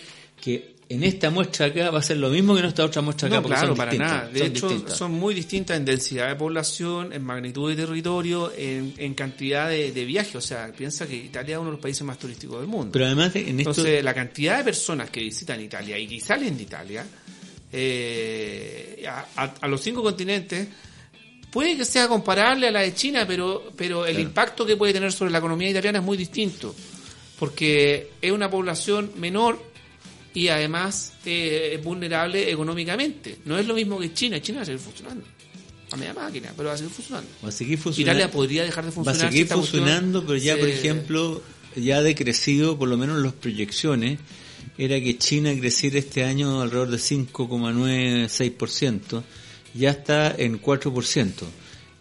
que 0.41 0.75
en 0.87 1.03
esta 1.03 1.31
muestra 1.31 1.65
acá 1.65 1.89
va 1.89 1.97
a 1.97 2.03
ser 2.03 2.17
lo 2.17 2.29
mismo 2.29 2.53
que 2.53 2.59
en 2.59 2.67
esta 2.67 2.85
otra 2.85 3.01
muestra 3.01 3.27
acá. 3.27 3.37
No, 3.37 3.41
porque 3.41 3.55
claro, 3.55 3.67
son 3.69 3.77
para 3.77 3.91
distintas, 3.91 4.17
nada. 4.17 4.29
De 4.29 4.39
son 4.39 4.47
hecho, 4.49 4.67
distintas. 4.69 4.97
son 4.97 5.11
muy 5.13 5.33
distintas 5.33 5.77
en 5.77 5.85
densidad 5.85 6.27
de 6.29 6.35
población, 6.35 7.11
en 7.13 7.23
magnitud 7.23 7.69
de 7.69 7.75
territorio, 7.75 8.51
en, 8.55 8.93
en 8.97 9.13
cantidad 9.15 9.67
de, 9.69 9.91
de 9.91 10.05
viajes. 10.05 10.35
O 10.35 10.41
sea, 10.41 10.71
piensa 10.71 11.07
que 11.07 11.15
Italia 11.15 11.55
es 11.55 11.59
uno 11.59 11.69
de 11.69 11.75
los 11.77 11.81
países 11.81 12.03
más 12.03 12.19
turísticos 12.19 12.59
del 12.59 12.67
mundo. 12.67 12.91
Pero 12.91 13.05
además, 13.07 13.33
de- 13.33 13.49
en 13.49 13.59
esto, 13.61 13.71
Entonces, 13.71 14.03
la 14.03 14.13
cantidad 14.13 14.57
de 14.59 14.63
personas 14.63 15.09
que 15.09 15.21
visitan 15.21 15.59
Italia 15.59 15.97
y 15.97 16.07
que 16.07 16.19
salen 16.19 16.55
de 16.55 16.63
Italia, 16.63 17.05
eh, 17.73 19.05
a, 19.07 19.25
a- 19.43 19.53
a 19.61 19.67
los 19.67 19.81
cinco 19.81 20.01
continentes, 20.03 20.67
puede 21.51 21.77
que 21.77 21.85
sea 21.85 22.07
comparable 22.07 22.67
a 22.67 22.71
la 22.71 22.81
de 22.81 22.93
China, 22.93 23.25
pero, 23.27 23.71
pero 23.75 24.05
el 24.05 24.19
impacto 24.19 24.65
que 24.65 24.75
puede 24.77 24.93
tener 24.93 25.11
sobre 25.11 25.31
la 25.31 25.39
economía 25.39 25.69
italiana 25.69 25.99
es 25.99 26.05
muy 26.05 26.17
distinto, 26.17 26.75
porque 27.39 28.11
es 28.21 28.31
una 28.31 28.49
población 28.49 29.11
menor 29.17 29.61
y 30.33 30.47
además 30.49 31.13
eh, 31.25 31.71
es 31.75 31.83
vulnerable 31.83 32.51
económicamente. 32.51 33.37
No 33.45 33.57
es 33.57 33.65
lo 33.65 33.73
mismo 33.73 33.97
que 33.99 34.13
China, 34.13 34.41
China 34.41 34.57
va 34.59 34.63
a 34.63 34.65
seguir 34.65 34.81
funcionando. 34.81 35.23
A 35.91 35.97
media 35.97 36.13
máquina, 36.13 36.51
pero 36.57 36.69
va 36.69 36.75
a 36.75 36.77
seguir 36.77 36.91
funcionando. 36.91 37.29
va 37.43 37.49
a 37.49 37.51
seguir 37.51 37.77
funcionando. 37.77 38.19
Italia 38.19 38.31
podría 38.31 38.63
dejar 38.63 38.85
de 38.85 38.89
Va 38.89 38.93
a 38.93 38.95
funcionar. 38.95 39.31
seguir 39.31 39.47
funcionando, 39.47 40.25
pero 40.25 40.37
ya, 40.37 40.57
por 40.57 40.67
ejemplo, 40.67 41.41
ya 41.75 41.97
ha 41.97 42.01
decrecido, 42.01 42.75
por 42.77 42.89
lo 42.89 42.97
menos 42.97 43.21
las 43.21 43.33
proyecciones, 43.33 44.17
era 44.77 44.99
que 44.99 45.17
China 45.17 45.53
creciera 45.57 45.99
este 45.99 46.23
año 46.23 46.61
alrededor 46.61 46.89
de 46.89 46.97
5,96%, 46.97 49.23
ya 49.73 49.91
está 49.91 50.33
en 50.37 50.61
4%. 50.61 51.31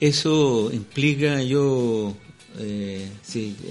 Eso 0.00 0.70
implica, 0.72 1.42
yo, 1.42 2.16
eh, 2.58 3.08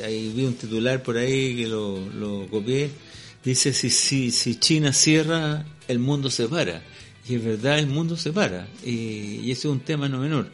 ahí 0.04 0.32
vi 0.36 0.46
un 0.46 0.56
titular 0.56 1.02
por 1.04 1.18
ahí 1.18 1.56
que 1.56 1.68
lo, 1.68 2.00
copié, 2.50 2.90
dice, 3.44 3.74
si, 3.74 3.90
si, 3.90 4.32
si 4.32 4.56
China 4.56 4.94
cierra, 4.94 5.66
el 5.88 6.00
mundo 6.00 6.30
se 6.30 6.48
para. 6.48 6.82
Y 7.28 7.36
es 7.36 7.44
verdad, 7.44 7.80
el 7.80 7.88
mundo 7.88 8.18
se 8.18 8.32
para. 8.34 8.68
Y, 8.86 9.40
y 9.44 9.52
ese 9.52 9.62
es 9.68 9.74
un 9.74 9.80
tema 9.80 10.10
no 10.10 10.20
menor. 10.20 10.50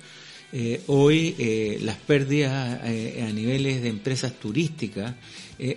Eh, 0.51 0.81
hoy 0.87 1.35
eh, 1.37 1.77
las 1.83 1.97
pérdidas 1.97 2.79
eh, 2.85 3.23
a 3.27 3.31
niveles 3.31 3.81
de 3.83 3.89
empresas 3.89 4.33
turísticas, 4.39 5.13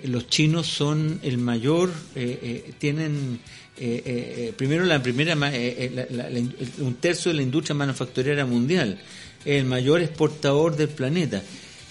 los 0.05 0.29
chinos 0.29 0.69
son 0.69 1.19
el 1.25 1.39
mayor, 1.39 1.93
tienen 2.79 3.41
primero 4.57 4.85
la 4.85 5.03
primera, 5.03 5.35
la- 5.35 5.51
la- 5.51 6.31
la 6.31 6.41
un 6.79 6.95
tercio 7.01 7.33
de 7.33 7.37
la 7.39 7.43
industria 7.43 7.75
manufacturera 7.75 8.47
mundial, 8.47 9.01
el 9.45 9.65
mayor 9.65 10.01
exportador 10.03 10.77
del 10.77 10.89
planeta. 10.89 11.43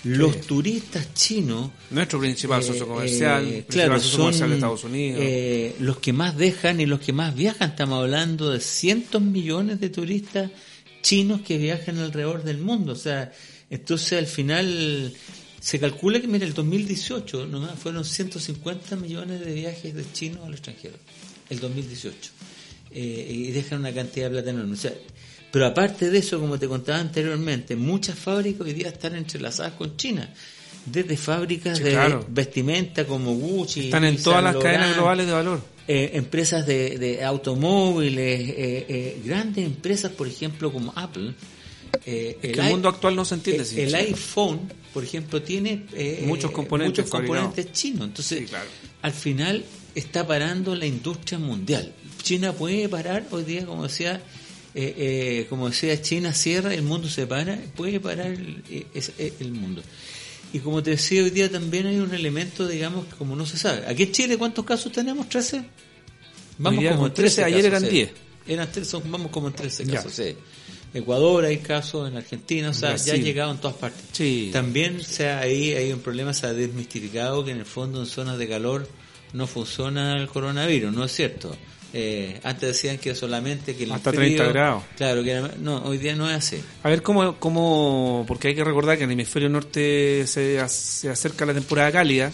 Los 0.04 0.41
turistas 0.41 1.14
chinos 1.14 1.72
Nuestro 1.91 2.20
principal 2.20 2.62
eh, 2.62 2.66
socio 2.66 2.88
comercial, 2.88 3.43
eh, 3.43 3.47
principal 3.64 3.68
claro, 3.68 3.95
socio 3.95 4.10
son 4.10 4.20
comercial 4.20 4.49
de 4.49 4.56
Estados 4.56 4.84
Unidos. 4.84 5.20
eh, 5.24 5.76
los 5.80 5.97
que 5.99 6.14
más 6.14 6.38
dejan 6.38 6.82
y 6.82 6.86
los 6.86 6.99
que 6.99 7.14
más 7.14 7.36
viajan. 7.36 7.70
Estamos 7.72 7.99
hablando 7.99 8.49
de 8.49 8.60
cientos 8.60 9.22
millones 9.22 9.80
de 9.80 9.89
turistas 9.89 10.52
chinos 11.02 11.41
que 11.41 11.58
viajan 11.58 11.99
alrededor 11.99 12.43
del 12.43 12.58
mundo. 12.58 12.93
O 12.93 12.95
sea, 12.95 13.32
entonces 13.70 14.18
al 14.18 14.28
final 14.28 15.14
se 15.60 15.80
calcula 15.80 16.20
que, 16.20 16.28
mira, 16.28 16.45
el 16.45 16.54
2018 16.54 17.45
nomás 17.45 17.78
fueron 17.78 18.04
150 18.04 18.95
millones 18.95 19.39
de 19.41 19.54
viajes 19.54 19.93
de 19.93 20.12
chinos 20.12 20.45
al 20.45 20.54
extranjero. 20.54 20.95
El 21.49 21.60
2018. 21.60 22.32
Eh, 22.93 23.28
y 23.30 23.52
dejan 23.52 23.80
una 23.80 23.93
cantidad 23.93 24.26
de 24.26 24.32
plata 24.32 24.49
enorme. 24.49 24.74
O 24.74 24.78
sea, 24.78 24.93
pero 25.52 25.66
aparte 25.68 26.10
de 26.10 26.18
eso, 26.20 26.39
como 26.39 26.58
te 26.58 26.68
contaba 26.68 26.99
anteriormente, 26.99 27.76
muchas 27.76 28.18
fábricas 28.18 28.62
hoy 28.68 28.74
día 28.74 28.88
están 28.89 29.16
entrelazadas 29.16 29.74
con 29.74 29.97
China. 29.97 30.30
Desde 30.86 31.16
fábricas 31.16 31.78
Sí, 31.78 31.84
de 31.84 31.91
claro. 31.91 32.26
vestimenta 32.30 33.06
como 33.06 33.36
Gucci. 33.36 33.86
Están 33.86 34.04
en 34.06 34.22
todas 34.22 34.43
las 34.43 34.56
cadenas 34.58 34.95
globales 34.95 35.28
de 35.28 35.32
valor. 35.34 35.62
eh, 35.88 36.12
empresas 36.14 36.66
de, 36.66 36.97
de 36.97 37.24
automóviles, 37.24 38.39
eh, 38.49 38.86
eh, 38.89 39.22
grandes 39.26 39.66
empresas, 39.66 40.12
por 40.12 40.28
ejemplo, 40.28 40.72
como 40.72 40.91
Apple. 40.95 41.34
que 42.04 42.38
el 42.41 42.62
mundo 42.64 42.89
actual 42.89 43.16
no 43.16 43.26
se 43.26 43.36
entiende 43.36 43.64
el, 43.84 43.93
iPhone, 43.93 44.72
por 44.93 45.04
ejemplo, 45.04 45.41
tiene 45.41 45.86
eh, 45.93 46.24
Muchos 46.26 46.52
componentes 46.52 47.06
muchos 47.06 47.12
componentes 47.12 47.72
chinos. 47.74 48.08
Entonces, 48.08 48.39
Sí, 48.39 48.45
claro. 48.45 48.70
al 49.02 49.12
final 49.12 49.64
está 49.93 50.26
parando 50.26 50.76
la 50.76 50.86
industria 50.86 51.38
mundial. 51.39 51.93
China 52.24 52.54
puede 52.54 52.88
parar 52.89 53.26
hoy 53.32 53.43
día, 53.43 53.66
como 53.66 53.84
decía, 53.84 54.22
eh, 54.76 54.94
eh, 54.98 55.46
como 55.50 55.70
decía, 55.70 56.02
China 56.02 56.34
cierra, 56.34 56.74
el 56.74 56.82
mundo 56.84 57.08
se 57.10 57.28
para, 57.28 57.58
puede 57.76 58.00
parar 58.00 58.28
el, 58.28 58.64
eh, 58.70 58.86
es- 58.94 59.12
eh, 59.18 59.34
el 59.40 59.52
mundo. 59.52 59.82
Y 60.54 60.60
como 60.60 60.84
te 60.84 60.92
decía, 60.92 61.24
hoy 61.24 61.30
día 61.30 61.50
también 61.50 61.88
hay 61.88 61.98
un 61.98 62.14
elemento, 62.14 62.68
digamos, 62.68 63.06
que 63.06 63.16
como 63.16 63.36
no 63.36 63.46
se 63.46 63.58
sabe. 63.58 63.86
Aquí 63.88 64.04
en 64.04 64.12
Chile, 64.12 64.38
¿cuántos 64.38 64.66
casos 64.66 64.92
tenemos? 64.92 65.28
¿13? 65.30 65.64
Vamos 66.58 66.84
como 66.92 67.08
en 67.08 67.14
13 67.14 67.44
ayer 67.44 67.66
eran 67.66 67.84
sí. 67.84 67.90
10. 67.90 68.12
Eran 68.48 68.72
13, 68.72 68.90
son- 68.90 69.10
vamos 69.12 69.32
como 69.32 69.48
en 69.48 69.54
13 69.54 69.86
Ya. 69.86 69.94
casos, 69.96 70.14
sí. 70.14 70.36
Ecuador 70.94 71.46
hay 71.46 71.58
casos, 71.60 72.10
en 72.10 72.18
Argentina, 72.18 72.70
o 72.72 72.74
sea, 72.74 72.98
ya 72.98 73.14
ha 73.14 73.18
llegado 73.18 73.52
en 73.54 73.60
todas 73.60 73.78
partes. 73.78 74.04
Sí. 74.12 74.50
También 74.52 75.02
se 75.02 75.30
ha- 75.30 75.40
ahí 75.40 75.74
hay 75.74 75.94
un 75.94 76.00
problema, 76.02 76.34
se 76.34 76.48
ha 76.48 76.54
desmistificado 76.54 77.46
que 77.46 77.52
en 77.52 77.60
el 77.60 77.66
fondo 77.66 78.02
en 78.02 78.06
zonas 78.08 78.38
de 78.38 78.50
calor 78.50 78.90
no 79.32 79.48
funciona 79.48 80.18
el 80.18 80.28
coronavirus, 80.28 80.94
no 80.94 81.06
es 81.06 81.14
cierto. 81.14 81.56
Eh, 81.94 82.39
antes 82.44 82.70
decían 82.70 82.98
que 82.98 83.14
solamente 83.16 83.76
que 83.76 83.84
el 83.84 83.92
Hasta 83.92 84.12
frío- 84.12 84.38
30 84.38 84.48
grados. 84.54 84.84
Claro, 84.96 85.24
que 85.24 85.32
era- 85.32 85.52
no, 85.60 85.84
hoy 85.84 85.98
día 85.98 86.16
no 86.16 86.30
es 86.30 86.38
así. 86.38 86.62
A 86.84 86.89
ver 86.89 87.02
cómo, 87.02 87.36
cómo, 87.38 88.24
porque 88.28 88.48
hay 88.50 88.56
que 88.56 88.64
recordar 88.64 88.98
que 88.98 89.04
en 89.04 89.10
el 89.10 89.14
hemisferio 89.16 89.50
norte 89.50 90.26
se, 90.26 90.66
se 90.70 91.10
acerca 91.10 91.46
la 91.46 91.54
temporada 91.54 91.92
cálida. 91.92 92.32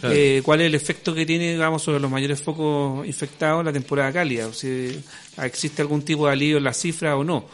Claro. 0.00 0.14
Eh, 0.14 0.42
¿Cuál 0.44 0.60
es 0.60 0.66
el 0.66 0.74
efecto 0.74 1.14
que 1.14 1.26
tiene, 1.26 1.52
digamos, 1.52 1.82
sobre 1.82 1.98
los 2.00 2.10
mayores 2.10 2.40
focos 2.40 3.04
infectados 3.06 3.64
la 3.64 3.72
temporada 3.72 4.12
cálida? 4.12 4.46
O 4.46 4.52
si 4.52 5.00
existe 5.42 5.82
algún 5.82 6.02
tipo 6.02 6.26
de 6.26 6.32
alivio 6.32 6.58
en 6.58 6.64
la 6.64 6.74
cifra 6.74 7.16
o 7.16 7.24
no. 7.24 7.44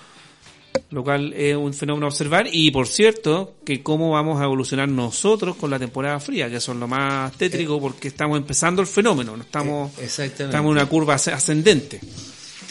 Lo 0.91 1.03
cual 1.03 1.33
es 1.35 1.57
un 1.57 1.73
fenómeno 1.75 2.07
a 2.07 2.09
observar. 2.11 2.47
Y 2.51 2.71
por 2.71 2.87
cierto, 2.87 3.55
que 3.65 3.83
cómo 3.83 4.11
vamos 4.13 4.41
a 4.41 4.45
evolucionar 4.45 4.89
nosotros 4.89 5.57
con 5.57 5.71
la 5.71 5.79
temporada 5.79 6.21
fría, 6.21 6.49
que 6.49 6.57
eso 6.57 6.73
es 6.73 6.79
lo 6.79 6.87
más 6.89 7.33
tétrico 7.37 7.81
porque 7.81 8.09
estamos 8.09 8.37
empezando 8.39 8.81
el 8.83 8.87
fenómeno, 8.89 9.37
no 9.37 9.43
estamos, 9.43 9.93
Eh, 9.99 10.05
estamos 10.07 10.53
en 10.53 10.67
una 10.67 10.87
curva 10.87 11.17
asc- 11.17 11.33
ascendente. 11.33 12.01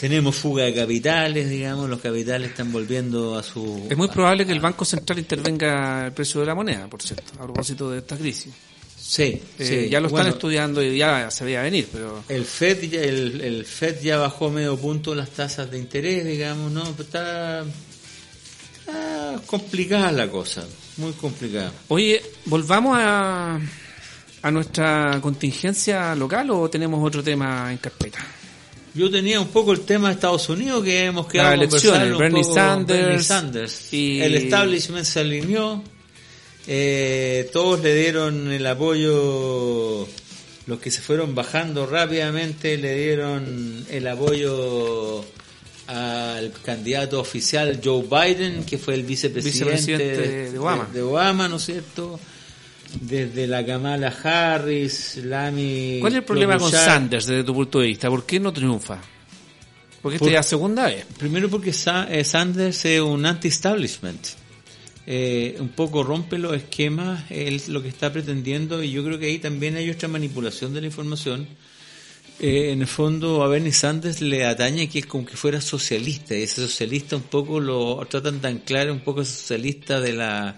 Tenemos 0.00 0.34
fuga 0.36 0.64
de 0.64 0.74
capitales, 0.74 1.48
digamos, 1.48 1.88
los 1.88 2.00
capitales 2.00 2.50
están 2.50 2.70
volviendo 2.72 3.38
a 3.38 3.42
su... 3.42 3.86
Es 3.88 3.96
muy 3.96 4.08
probable 4.08 4.44
que 4.44 4.52
el 4.52 4.60
Banco 4.60 4.84
Central 4.84 5.18
intervenga 5.18 6.06
el 6.06 6.12
precio 6.12 6.40
de 6.40 6.46
la 6.46 6.54
moneda, 6.54 6.88
por 6.88 7.00
cierto, 7.00 7.32
a 7.38 7.44
propósito 7.44 7.90
de 7.90 7.98
esta 7.98 8.16
crisis. 8.16 8.52
Sí, 8.98 9.40
Eh, 9.58 9.84
sí. 9.84 9.88
ya 9.90 10.00
lo 10.00 10.08
están 10.08 10.22
Bueno, 10.24 10.30
estudiando 10.30 10.82
y 10.82 10.96
ya 10.98 11.30
se 11.30 11.44
veía 11.44 11.62
venir, 11.62 11.88
pero 11.92 12.24
El 12.28 12.44
FED, 12.44 12.90
ya, 12.90 13.00
el, 13.02 13.40
el 13.42 13.64
FED 13.66 14.00
ya 14.02 14.16
bajó 14.16 14.50
medio 14.50 14.76
punto 14.76 15.14
las 15.14 15.30
tasas 15.30 15.70
de 15.70 15.78
interés, 15.78 16.24
digamos, 16.24 16.72
¿no? 16.72 16.82
Está, 16.98 17.64
está 18.86 19.40
complicada 19.46 20.12
la 20.12 20.28
cosa, 20.28 20.64
muy 20.98 21.12
complicada. 21.12 21.72
Oye, 21.88 22.22
volvamos 22.46 22.96
a, 23.00 23.58
a 24.42 24.50
nuestra 24.50 25.18
contingencia 25.20 26.14
local 26.14 26.50
o 26.50 26.68
tenemos 26.70 27.04
otro 27.06 27.22
tema 27.22 27.70
en 27.72 27.78
carpeta? 27.78 28.18
Yo 28.94 29.10
tenía 29.10 29.40
un 29.40 29.48
poco 29.48 29.72
el 29.72 29.80
tema 29.80 30.08
de 30.08 30.14
Estados 30.14 30.48
Unidos 30.48 30.84
que 30.84 31.06
hemos 31.06 31.26
quedado 31.26 31.56
Las 31.56 31.56
a 31.56 31.64
conversar 31.66 31.90
elecciones, 32.02 32.12
un 32.12 32.18
Bernie 32.18 32.44
Sanders 32.44 33.00
Bernie 33.06 33.22
Sanders. 33.24 33.92
y- 33.92 34.20
El 34.22 34.34
establishment 34.36 35.04
se 35.04 35.20
alineó, 35.20 35.82
eh, 36.68 37.50
todos 37.52 37.80
le 37.80 37.94
dieron 37.94 38.52
el 38.52 38.64
apoyo, 38.66 40.06
los 40.66 40.78
que 40.80 40.90
se 40.92 41.00
fueron 41.00 41.34
bajando 41.34 41.86
rápidamente 41.86 42.76
le 42.78 42.94
dieron 42.96 43.84
el 43.90 44.06
apoyo 44.06 45.24
al 45.86 46.52
candidato 46.64 47.20
oficial 47.20 47.80
Joe 47.84 48.02
Biden, 48.02 48.64
que 48.64 48.78
fue 48.78 48.94
el 48.94 49.02
vicepresidente, 49.02 49.74
Vicepresidente 49.74 50.50
de 50.52 50.58
Obama. 50.58 50.88
de 50.92 51.02
Obama, 51.02 51.48
¿no 51.48 51.56
es 51.56 51.64
cierto? 51.64 52.18
Desde 53.00 53.46
la 53.46 53.64
Kamala 53.66 54.08
Harris, 54.22 55.16
Lamy... 55.24 55.98
¿Cuál 56.00 56.12
es 56.12 56.18
el 56.18 56.24
problema 56.24 56.58
con. 56.58 56.70
Sanders 56.70 57.26
desde 57.26 57.44
tu 57.44 57.52
punto 57.52 57.80
de 57.80 57.88
vista? 57.88 58.08
¿Por 58.08 58.24
qué 58.24 58.38
no 58.38 58.52
triunfa? 58.52 59.00
Porque 60.00 60.16
esta 60.16 60.28
es 60.28 60.34
la 60.34 60.42
segunda 60.42 60.86
vez. 60.86 61.04
Primero 61.18 61.48
porque 61.50 61.72
Sa- 61.72 62.06
eh, 62.10 62.24
Sanders 62.24 62.84
es 62.84 63.00
un 63.00 63.24
anti-establishment. 63.26 64.26
Eh, 65.06 65.56
un 65.58 65.68
poco 65.70 66.02
rompe 66.02 66.38
los 66.38 66.54
esquemas, 66.54 67.24
es 67.30 67.68
lo 67.68 67.82
que 67.82 67.88
está 67.88 68.12
pretendiendo, 68.12 68.82
y 68.82 68.90
yo 68.90 69.04
creo 69.04 69.18
que 69.18 69.26
ahí 69.26 69.38
también 69.38 69.76
hay 69.76 69.90
otra 69.90 70.08
manipulación 70.08 70.72
de 70.72 70.80
la 70.82 70.86
información. 70.86 71.46
Eh, 72.40 72.72
en 72.72 72.80
el 72.80 72.86
fondo 72.88 73.42
a 73.44 73.48
Bernie 73.48 73.72
Sanders 73.72 74.20
le 74.20 74.44
atañe 74.44 74.88
que 74.88 74.98
es 75.00 75.06
como 75.06 75.24
que 75.24 75.36
fuera 75.36 75.60
socialista, 75.60 76.34
y 76.36 76.42
ese 76.42 76.62
socialista 76.62 77.14
un 77.16 77.22
poco 77.22 77.60
lo 77.60 78.04
tratan 78.10 78.40
de 78.40 78.48
anclar 78.48 78.90
un 78.90 79.00
poco 79.00 79.24
socialista 79.24 80.00
de 80.00 80.12
la 80.14 80.56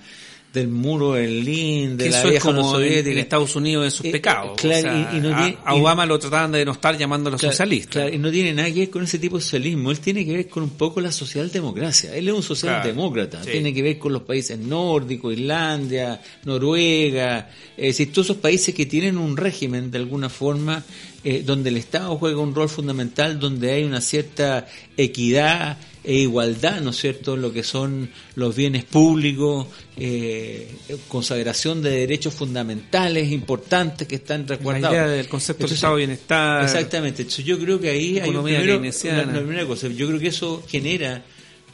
del 0.54 0.68
muro 0.68 1.12
de 1.12 1.20
Berlín, 1.26 1.98
de 1.98 2.08
la 2.08 2.16
eso 2.18 2.28
es 2.28 2.30
vieja 2.30 2.48
Unión 2.48 2.62
como 2.64 2.76
Soviética. 2.76 3.10
en 3.10 3.18
Estados 3.18 3.56
Unidos 3.56 3.84
en 3.84 3.90
sus 3.90 4.06
Eh, 4.06 4.10
pecados. 4.10 4.58
claro, 4.58 4.88
O 4.88 4.90
sea, 4.90 5.10
y- 5.12 5.16
y 5.18 5.20
no 5.20 5.36
a, 5.36 5.38
tiene- 5.42 5.58
a 5.62 5.76
y- 5.76 5.80
Obama 5.80 6.06
lo 6.06 6.18
trataban 6.18 6.50
de 6.52 6.58
denostar 6.60 6.96
llamándolo 6.96 7.36
Claro, 7.36 7.52
socialista. 7.52 7.90
claro, 7.90 8.14
y 8.14 8.16
no 8.16 8.30
tiene 8.30 8.54
nada 8.54 8.68
que 8.72 8.80
ver 8.80 8.88
con 8.90 9.04
ese 9.04 9.18
tipo 9.18 9.36
de 9.36 9.42
socialismo. 9.42 9.90
Él 9.90 10.00
tiene 10.00 10.24
que 10.24 10.32
ver 10.32 10.48
con 10.48 10.62
un 10.62 10.70
poco 10.70 11.02
la 11.02 11.12
socialdemocracia. 11.12 12.16
Él 12.16 12.28
es 12.28 12.32
un 12.34 12.42
socialdemócrata. 12.42 13.44
sí. 13.44 13.50
Tiene 13.50 13.74
que 13.74 13.82
ver 13.82 13.98
con 13.98 14.14
los 14.14 14.22
países 14.22 14.58
nórdicos, 14.58 15.34
Islandia, 15.34 16.22
Noruega, 16.44 17.50
es 17.76 17.98
decir, 17.98 18.10
todos 18.12 18.28
esos 18.28 18.38
países 18.38 18.74
que 18.74 18.86
tienen 18.86 19.18
un 19.18 19.36
régimen 19.36 19.90
de 19.90 19.98
alguna 19.98 20.30
forma 20.30 20.82
eh, 21.28 21.42
donde 21.44 21.70
el 21.70 21.76
Estado 21.76 22.16
juega 22.18 22.38
un 22.40 22.54
rol 22.54 22.68
fundamental, 22.68 23.40
donde 23.40 23.72
hay 23.72 23.82
una 23.82 24.00
cierta 24.00 24.68
equidad 24.96 25.76
e 26.04 26.14
igualdad, 26.20 26.80
¿no 26.82 26.90
es 26.90 26.98
cierto?, 26.98 27.36
lo 27.36 27.52
que 27.52 27.64
son 27.64 28.08
los 28.36 28.54
bienes 28.54 28.84
públicos, 28.84 29.66
eh, 29.96 30.70
consagración 31.08 31.82
de 31.82 31.90
derechos 31.90 32.32
fundamentales 32.32 33.32
importantes 33.32 34.06
que 34.06 34.14
están 34.14 34.42
La 34.42 34.54
resguardados. 34.54 34.94
idea 34.96 35.08
del 35.08 35.28
concepto 35.28 35.58
de 35.58 35.64
Entonces, 35.64 35.78
estado 35.78 35.96
de 35.96 35.98
bienestar. 36.06 36.62
Exactamente. 36.64 37.22
Entonces, 37.22 37.44
yo 37.44 37.58
creo 37.58 37.80
que 37.80 37.90
ahí 37.90 38.18
hay 38.20 38.30
primero, 38.30 38.78
una- 38.78 39.22
una 39.24 39.38
primera 39.40 39.66
cosa. 39.66 39.88
Yo 39.88 40.06
creo 40.06 40.20
que 40.20 40.28
eso 40.28 40.62
genera 40.68 41.24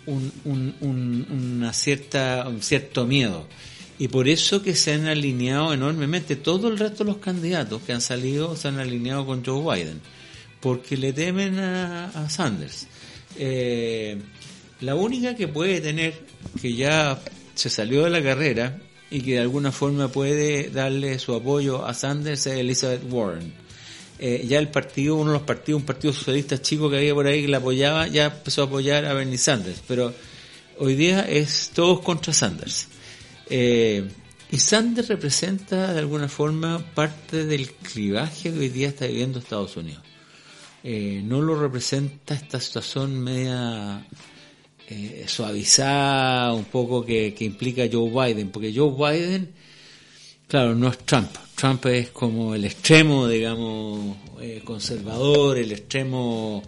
un, 0.07 0.33
un- 0.47 0.75
un- 0.81 1.27
una 1.59 1.73
cierta, 1.75 2.47
un 2.49 2.63
cierto 2.63 3.07
miedo. 3.07 3.47
Y 4.03 4.09
por 4.09 4.27
eso 4.27 4.65
que 4.65 4.75
se 4.75 4.95
han 4.95 5.07
alineado 5.07 5.73
enormemente. 5.73 6.35
Todo 6.35 6.67
el 6.67 6.77
resto 6.77 7.05
de 7.05 7.13
los 7.13 7.19
candidatos 7.19 7.83
que 7.83 7.93
han 7.93 8.01
salido 8.01 8.57
se 8.57 8.67
han 8.67 8.81
alineado 8.81 9.25
con 9.25 9.45
Joe 9.45 9.63
Biden. 9.63 10.01
Porque 10.61 10.97
le 10.97 11.13
temen 11.13 11.57
a, 11.61 12.29
Sanders. 12.29 12.89
Eh, 13.39 14.19
la 14.81 14.97
única 14.97 15.37
que 15.37 15.47
puede 15.47 15.81
tener, 15.81 16.15
que 16.61 16.75
ya 16.75 17.23
se 17.55 17.71
salió 17.71 18.03
de 18.03 18.11
la 18.11 18.21
carrera 18.21 18.77
y 19.09 19.21
que 19.21 19.35
de 19.35 19.41
alguna 19.43 19.71
forma 19.71 20.09
puede 20.09 20.71
darle 20.71 21.21
su 21.21 21.37
apoyo 21.37 21.87
a 21.87 21.95
Sanders 21.95 22.49
es 22.49 22.59
Elizabeth 22.59 23.05
Warren. 23.09 23.53
Eh, 24.19 24.45
ya 24.49 24.59
el 24.59 24.67
partido, 24.67 25.15
uno 25.15 25.31
de 25.31 25.39
los 25.39 25.47
partidos, 25.47 25.81
un 25.81 25.87
partido 25.87 26.13
socialista 26.13 26.61
chico 26.61 26.91
que 26.91 26.97
había 26.97 27.15
por 27.15 27.29
ahí 27.29 27.43
que 27.43 27.49
la 27.49 27.59
apoyaba, 27.59 28.09
ya 28.09 28.25
empezó 28.25 28.63
a 28.63 28.65
apoyar 28.65 29.05
a 29.05 29.13
Bernie 29.13 29.39
Sanders. 29.39 29.81
Pero 29.87 30.13
hoy 30.81 30.97
día 30.97 31.21
es 31.21 31.71
todos 31.73 32.01
contra 32.01 32.33
Sanders. 32.33 32.89
Eh, 33.55 34.09
y 34.51 34.59
Sanders 34.59 35.09
representa 35.09 35.93
de 35.93 35.99
alguna 35.99 36.27
forma 36.27 36.79
parte 36.95 37.45
del 37.45 37.71
clivaje 37.71 38.51
que 38.51 38.59
hoy 38.59 38.71
día 38.71 38.89
está 38.89 39.07
viviendo 39.07 39.39
Estados 39.39 39.77
Unidos. 39.77 40.03
Eh, 40.83 41.21
no 41.23 41.43
lo 41.43 41.61
representa 41.61 42.35
esta 42.35 42.59
situación 42.59 43.23
media 43.23 44.07
eh, 44.89 45.27
suavizada, 45.29 46.55
un 46.55 46.65
poco 46.65 47.05
que, 47.05 47.35
que 47.35 47.45
implica 47.45 47.83
Joe 47.93 48.09
Biden, 48.11 48.49
porque 48.49 48.73
Joe 48.75 48.95
Biden, 48.95 49.53
claro, 50.49 50.75
no 50.75 50.89
es 50.89 50.97
Trump. 51.01 51.31
Trump 51.55 51.85
es 51.87 52.09
como 52.09 52.55
el 52.55 52.65
extremo, 52.65 53.29
digamos, 53.29 54.17
eh, 54.41 54.63
conservador, 54.65 55.59
el 55.59 55.73
extremo 55.73 56.63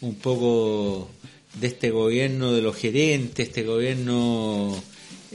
un 0.00 0.14
poco 0.16 1.10
de 1.60 1.68
este 1.68 1.90
gobierno 1.90 2.52
de 2.52 2.60
los 2.60 2.74
gerentes, 2.74 3.46
este 3.46 3.62
gobierno 3.62 4.74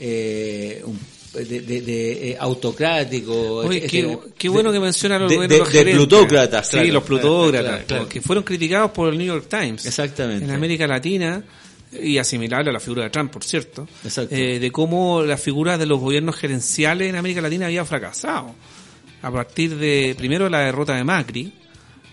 eh, 0.00 0.82
un- 0.84 0.98
de, 1.32 1.60
de- 1.60 1.80
de, 1.82 2.30
eh, 2.30 2.36
autocrático. 2.40 3.32
Oye, 3.58 3.82
qué, 3.82 4.18
qué 4.36 4.48
bueno 4.48 4.72
que 4.72 4.80
mencionan 4.80 5.20
los 5.22 5.30
de- 5.30 5.36
gobiernos 5.36 5.58
de- 5.72 5.78
los 5.78 5.86
de 5.86 5.92
plutócratas, 5.92 6.66
Sí, 6.66 6.72
claro, 6.76 6.92
los 6.94 7.02
plutócratas, 7.04 7.70
claro, 7.70 7.86
claro. 7.86 8.08
que 8.08 8.20
fueron 8.20 8.42
criticados 8.44 8.90
por 8.90 9.10
el 9.12 9.18
New 9.18 9.26
York 9.28 9.46
Times. 9.48 9.86
Exactamente. 9.86 10.44
En 10.44 10.50
América 10.50 10.86
Latina, 10.88 11.44
y 12.02 12.18
asimilable 12.18 12.70
a 12.70 12.72
la 12.72 12.80
figura 12.80 13.04
de 13.04 13.10
Trump, 13.10 13.30
por 13.32 13.44
cierto, 13.44 13.86
Exacto. 14.04 14.34
eh, 14.34 14.58
de 14.58 14.72
cómo 14.72 15.22
la 15.22 15.36
figura 15.36 15.76
de 15.78 15.86
los 15.86 16.00
gobiernos 16.00 16.34
gerenciales 16.36 17.08
en 17.08 17.16
América 17.16 17.40
Latina 17.40 17.66
había 17.66 17.84
fracasado. 17.84 18.54
A 19.22 19.30
partir 19.30 19.76
de, 19.76 20.14
primero, 20.18 20.48
la 20.48 20.60
derrota 20.60 20.96
de 20.96 21.04
Macri, 21.04 21.52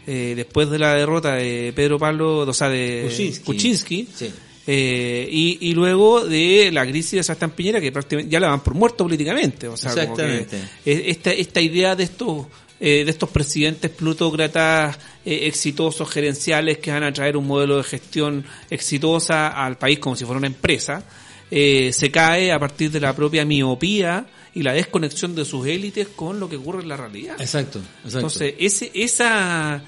eh, 0.06 0.34
después 0.36 0.70
de 0.70 0.78
la 0.80 0.94
derrota 0.94 1.36
de 1.36 1.74
Pedro 1.76 1.98
Pablo, 1.98 2.40
o 2.40 2.54
sea, 2.54 2.70
de 2.70 3.04
Kuczynski. 3.10 3.44
Kuczynski, 3.46 4.08
Sí. 4.14 4.32
Eh, 4.68 5.28
y, 5.32 5.58
y 5.62 5.74
luego 5.74 6.26
de 6.26 6.70
la 6.74 6.86
crisis 6.86 7.12
de 7.14 7.24
Sebastián 7.24 7.52
Piñera, 7.52 7.80
que 7.82 7.92
prácticamente 7.92 8.30
ya 8.32 8.40
la 8.40 8.50
van 8.50 8.62
por 8.62 8.74
muerto 8.76 9.06
políticamente. 9.06 9.68
O 9.68 9.78
sea, 9.78 9.92
como 9.92 10.16
que 10.16 10.24
Exactamente. 10.42 10.58
es- 10.86 11.02
esta, 11.06 11.32
esta 11.32 11.62
idea 11.62 11.96
de 11.96 12.04
estos 12.04 12.46
eh, 12.80 13.04
de 13.06 13.10
estos 13.10 13.30
presidentes 13.32 13.90
plutócratas 13.90 15.00
eh, 15.26 15.48
exitosos, 15.48 16.08
gerenciales, 16.12 16.78
que 16.78 16.92
van 16.92 17.02
a 17.04 17.12
traer 17.12 17.36
un 17.36 17.48
modelo 17.48 17.78
de 17.78 17.84
gestión 17.84 18.46
exitosa 18.70 19.48
al 19.48 19.80
país 19.80 19.98
como 19.98 20.16
si 20.16 20.26
fuera 20.26 20.38
una 20.38 20.46
empresa, 20.48 21.04
eh, 21.50 21.92
se 21.92 22.12
cae 22.12 22.52
a 22.52 22.60
partir 22.60 22.92
de 22.92 23.00
la 23.00 23.16
propia 23.16 23.46
miopía 23.46 24.28
y 24.54 24.62
la 24.62 24.74
desconexión 24.74 25.34
de 25.34 25.44
sus 25.44 25.66
élites 25.66 26.10
con 26.16 26.40
lo 26.40 26.48
que 26.48 26.58
ocurre 26.58 26.84
en 26.84 26.90
la 26.90 26.98
realidad. 26.98 27.36
Exacto, 27.40 27.80
exacto. 27.80 28.18
Entonces, 28.18 28.54
ese, 28.60 28.92
esa, 28.94 29.82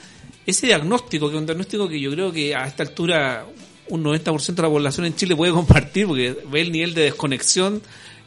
ese 0.47 0.65
diagnóstico, 0.65 1.27
que 1.29 1.35
es 1.35 1.39
un 1.41 1.45
diagnóstico 1.45 1.87
que 1.87 1.99
yo 1.99 2.09
creo 2.09 2.31
que 2.31 2.55
a 2.55 2.65
esta 2.65 2.81
altura 2.81 3.45
un 3.89 4.03
90% 4.03 4.55
de 4.55 4.61
la 4.61 4.69
población 4.69 5.05
en 5.05 5.15
Chile 5.15 5.35
puede 5.35 5.51
compartir, 5.61 6.07
porque 6.07 6.35
ve 6.49 6.61
el 6.61 6.71
nivel 6.71 6.93
de 6.93 7.03
desconexión 7.03 7.81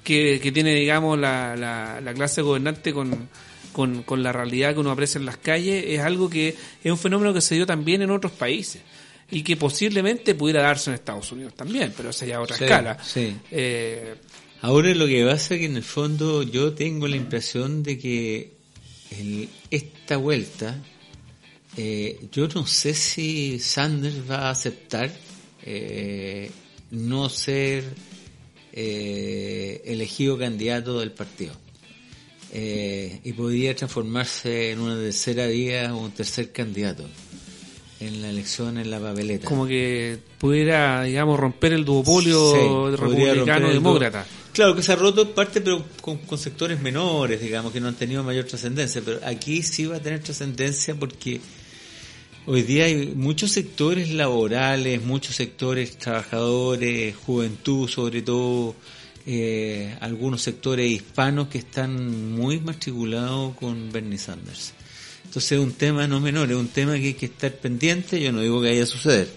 que, 0.05 0.41
que 0.43 0.53
tiene, 0.53 0.75
digamos, 0.75 1.19
la, 1.19 1.57
la, 1.57 2.01
la 2.01 2.15
clase 2.15 2.43
gobernante 2.43 2.93
con, 2.93 3.29
con, 3.73 4.03
con 4.03 4.23
la 4.23 4.33
realidad 4.33 4.75
que 4.75 4.81
uno 4.81 4.91
aprecia 4.91 5.19
en 5.19 5.27
las 5.27 5.37
calles, 5.37 5.85
es 5.87 6.01
algo 6.01 6.29
que 6.29 6.49
es 6.83 6.91
un 6.91 6.99
fenómeno 6.99 7.33
que 7.33 7.41
se 7.41 7.55
dio 7.55 7.67
también 7.67 8.03
en 8.03 8.11
otros 8.11 8.33
países 8.33 8.83
y 9.31 9.43
que 9.43 9.57
posiblemente 9.57 10.35
pudiera 10.35 10.61
darse 10.63 10.91
en 10.91 10.95
Estados 10.95 11.31
Unidos 11.33 11.55
también, 11.55 11.93
pero 11.97 12.11
esa 12.11 12.27
ya 12.27 12.41
otra 12.41 12.57
Sí, 12.57 12.65
escala. 12.65 12.99
sí. 13.03 13.35
Eh, 13.51 14.15
Ahora 14.61 14.95
lo 14.95 15.07
que 15.07 15.25
pasa 15.25 15.55
es 15.55 15.61
que 15.61 15.67
en 15.67 15.77
el 15.77 15.83
fondo 15.83 16.43
yo 16.43 16.73
tengo 16.75 17.09
la 17.09 17.17
impresión 17.17 17.83
de 17.83 17.99
que 17.99 18.53
el- 19.11 19.49
esta 19.71 20.17
vuelta, 20.19 20.77
eh, 21.77 22.21
yo 22.33 22.47
no 22.49 22.67
sé 22.67 22.93
si 22.95 23.59
Sanders 23.59 24.29
va 24.31 24.49
a 24.49 24.51
aceptar 24.51 25.11
eh, 25.65 26.51
no 26.91 27.29
ser 27.29 27.85
eh, 28.73 29.83
elegido 29.85 30.39
candidato 30.39 31.01
del 31.01 31.13
partido. 31.13 31.55
Eh, 32.55 33.21
y 33.25 33.33
podría 33.33 33.75
transformarse 33.75 34.73
en 34.73 34.81
una 34.81 34.97
tercera 34.97 35.47
vía 35.47 35.95
o 35.95 35.99
un 35.99 36.11
tercer 36.11 36.53
candidato 36.53 37.07
en 37.99 38.21
la 38.21 38.29
elección 38.29 38.77
en 38.79 38.91
la 38.91 39.01
papeleta. 39.01 39.49
como 39.49 39.67
que 39.67 40.19
pudiera, 40.39 41.03
digamos, 41.05 41.39
romper 41.39 41.73
el 41.73 41.85
duopolio 41.85 42.53
Sí, 42.53 42.97
republicano-demócrata. 42.97 44.27
Claro 44.53 44.75
que 44.77 44.83
se 44.83 44.93
ha 44.93 44.97
roto 44.97 45.23
en 45.23 45.29
parte, 45.29 45.63
pero 45.63 45.83
con, 46.01 46.19
con 46.19 46.37
sectores 46.37 46.81
menores, 46.81 47.41
digamos, 47.41 47.73
que 47.73 47.81
no 47.81 47.89
han 47.89 47.95
tenido 47.95 48.23
mayor 48.23 48.45
trascendencia. 48.45 49.01
Pero 49.03 49.21
aquí 49.25 49.63
sí 49.63 49.87
va 49.87 49.97
a 49.97 50.01
tener 50.01 50.21
trascendencia 50.21 50.95
porque 50.95 51.41
hoy 52.47 52.63
día 52.63 52.85
hay 52.87 53.13
muchos 53.15 53.53
sectores 53.53 54.11
laborales, 54.11 55.03
muchos 55.03 55.37
sectores 55.37 55.97
trabajadores, 55.97 57.15
juventud 57.17 57.89
sobre 57.89 58.23
todo, 58.23 58.75
eh, 59.27 59.97
algunos 60.01 60.43
sectores 60.43 60.91
hispanos 60.91 61.49
que 61.49 61.59
están 61.59 62.33
muy 62.33 62.59
matriculados 62.61 63.55
con 63.57 63.91
Bernie 63.93 64.19
Sanders. 64.19 64.73
Entonces 65.25 65.53
es 65.53 65.59
un 65.59 65.73
tema 65.73 66.07
no 66.07 66.21
menor, 66.21 66.51
es 66.51 66.57
un 66.57 66.69
tema 66.69 66.95
que 66.97 67.07
hay 67.09 67.15
que 67.15 67.27
estar 67.27 67.53
pendiente, 67.53 68.21
yo 68.21 68.33
no 68.33 68.41
digo 68.41 68.61
que 68.61 68.69
vaya 68.69 68.83
a 68.83 68.87
suceder. 68.87 69.29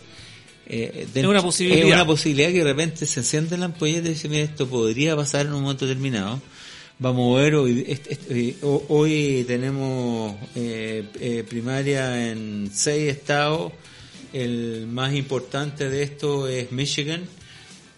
Eh, 0.68 1.08
dentro- 1.14 1.30
una 1.30 1.44
posibilidad. 1.44 1.88
Es 1.88 1.94
una 1.94 2.06
posibilidad 2.08 2.50
que 2.50 2.58
de 2.58 2.64
repente 2.64 3.06
se 3.06 3.20
enciende 3.20 3.56
la 3.58 3.66
ampolleta 3.66 4.08
y 4.10 4.14
dice, 4.14 4.28
mira, 4.28 4.44
esto 4.44 4.68
podría 4.68 5.16
pasar 5.16 5.46
en 5.46 5.54
un 5.54 5.62
momento 5.62 5.86
determinado, 5.86 6.42
vamos 7.00 7.38
a 7.38 7.42
ver, 7.44 7.56
hoy, 7.56 7.84
este- 7.88 8.14
este- 8.14 8.40
eh, 8.50 8.56
ho- 8.62 8.84
hoy 8.90 9.44
tenemos 9.48 10.36
eh, 10.56 11.04
eh, 11.20 11.44
primaria 11.48 12.30
en 12.32 12.70
seis 12.74 13.12
estados. 13.12 13.72
El 14.34 14.88
más 14.88 15.14
importante 15.16 15.90
de 15.90 16.04
esto 16.04 16.48
es 16.48 16.72
Michigan, 16.72 17.24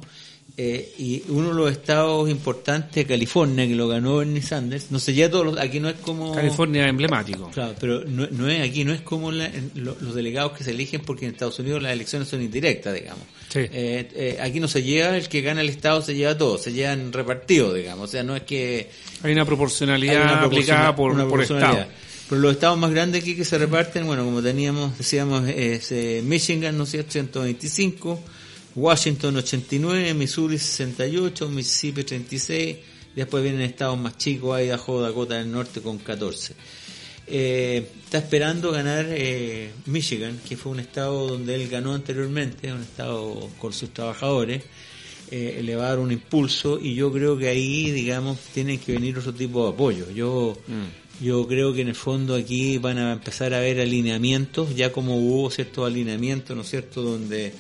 Eh, 0.56 0.94
y 1.00 1.24
uno 1.30 1.48
de 1.50 1.56
los 1.56 1.72
estados 1.72 2.30
importantes, 2.30 3.08
California, 3.08 3.68
que 3.68 3.74
lo 3.74 3.88
ganó 3.88 4.18
Bernie 4.18 4.42
Sanders, 4.44 4.92
no 4.92 5.00
se 5.00 5.12
lleva 5.12 5.32
todos 5.32 5.46
los, 5.48 5.58
aquí 5.60 5.80
no 5.80 5.90
es 5.90 5.96
como... 5.96 6.32
California 6.32 6.88
emblemático. 6.88 7.50
Claro, 7.52 7.74
pero 7.80 8.06
no, 8.06 8.28
no 8.30 8.48
es 8.48 8.62
aquí, 8.62 8.86
no 8.86 8.94
es 8.94 9.02
como 9.02 9.32
la- 9.32 9.48
en 9.48 9.72
lo- 9.74 9.98
los 10.00 10.14
delegados 10.14 10.52
que 10.52 10.64
se 10.64 10.70
eligen 10.70 11.02
porque 11.02 11.26
en 11.26 11.32
Estados 11.32 11.58
Unidos 11.58 11.82
las 11.82 11.92
elecciones 11.94 12.28
son 12.28 12.44
indirectas, 12.44 12.94
digamos. 12.94 13.24
Sí. 13.50 13.62
Eh, 13.62 14.10
eh, 14.14 14.38
aquí 14.42 14.60
no 14.60 14.68
se 14.68 14.84
lleva, 14.84 15.18
el 15.18 15.28
que 15.28 15.42
gana 15.42 15.62
el 15.62 15.70
Estado 15.70 16.04
se 16.04 16.14
lleva 16.14 16.38
todo, 16.38 16.60
se 16.60 16.72
llevan 16.72 17.12
repartidos, 17.12 17.74
digamos. 17.74 18.10
O 18.10 18.12
sea, 18.12 18.22
no 18.22 18.36
es 18.36 18.44
que 18.44 18.92
Hay 19.24 19.32
una 19.32 19.42
hay 19.42 19.48
proporcionalidad 19.48 20.22
una 20.24 20.44
aplicada 20.44 20.96
por, 20.96 21.14
una 21.14 21.28
por 21.28 21.42
estado. 21.42 21.86
Pero 22.30 22.42
los 22.42 22.54
estados 22.54 22.78
más 22.78 22.92
grandes 22.92 23.24
aquí 23.24 23.36
que 23.36 23.44
se 23.44 23.58
reparten, 23.58 24.06
bueno, 24.06 24.24
como 24.24 24.40
teníamos, 24.44 24.96
decíamos, 25.00 25.50
es 25.50 25.92
eh, 25.92 26.22
Michigan, 26.24 26.78
¿no 26.78 26.84
es 26.84 26.92
cierto?, 26.92 27.12
125, 27.12 28.22
Washington 28.76 29.38
89, 29.38 30.14
Missouri 30.16 30.58
68, 30.58 31.48
Mississippi 31.50 32.04
36, 32.04 32.78
después 33.16 33.44
vienen 33.44 33.62
estados 33.62 34.00
más 34.00 34.18
chicos, 34.18 34.60
Idaho, 34.60 35.02
Dakota 35.02 35.36
del 35.36 35.52
Norte 35.52 35.82
con 35.82 36.00
14. 36.00 36.56
Eh, 37.26 37.88
está 38.04 38.18
esperando 38.18 38.72
ganar 38.72 39.06
eh, 39.10 39.72
Michigan, 39.86 40.40
que 40.48 40.58
fue 40.58 40.72
un 40.72 40.80
estado 40.80 41.28
donde 41.28 41.56
él 41.56 41.70
ganó 41.70 41.94
anteriormente, 41.94 42.74
un 42.74 42.82
estado 42.82 43.50
con 43.60 43.72
sus 43.74 43.94
trabajadores, 43.94 44.64
eh, 45.32 45.62
le 45.64 45.76
va 45.76 45.86
a 45.86 45.90
dar 45.90 46.00
un 46.00 46.12
impulso 46.12 46.80
y 46.82 46.96
yo 46.96 47.12
creo 47.12 47.38
que 47.38 47.50
ahí, 47.50 47.92
digamos, 47.92 48.40
tienen 48.54 48.80
que 48.80 48.94
venir 48.94 49.18
otro 49.18 49.34
tipo 49.34 49.64
de 49.64 49.74
apoyo. 49.74 50.12
Yo, 50.12 50.58
yo 51.22 51.48
creo 51.48 51.74
que 51.74 51.82
en 51.82 51.90
el 51.90 51.96
fondo 51.96 52.36
aquí 52.36 52.78
van 52.80 52.98
a 52.98 53.14
empezar 53.14 53.54
a 53.54 53.58
haber 53.58 53.80
alineamientos, 53.80 54.76
ya 54.76 54.92
como 54.92 55.18
hubo 55.18 55.50
ciertos 55.50 55.88
alineamientos, 55.88 56.56
¿no 56.56 56.64
es 56.64 56.70
cierto?, 56.70 57.04
donde 57.04 57.54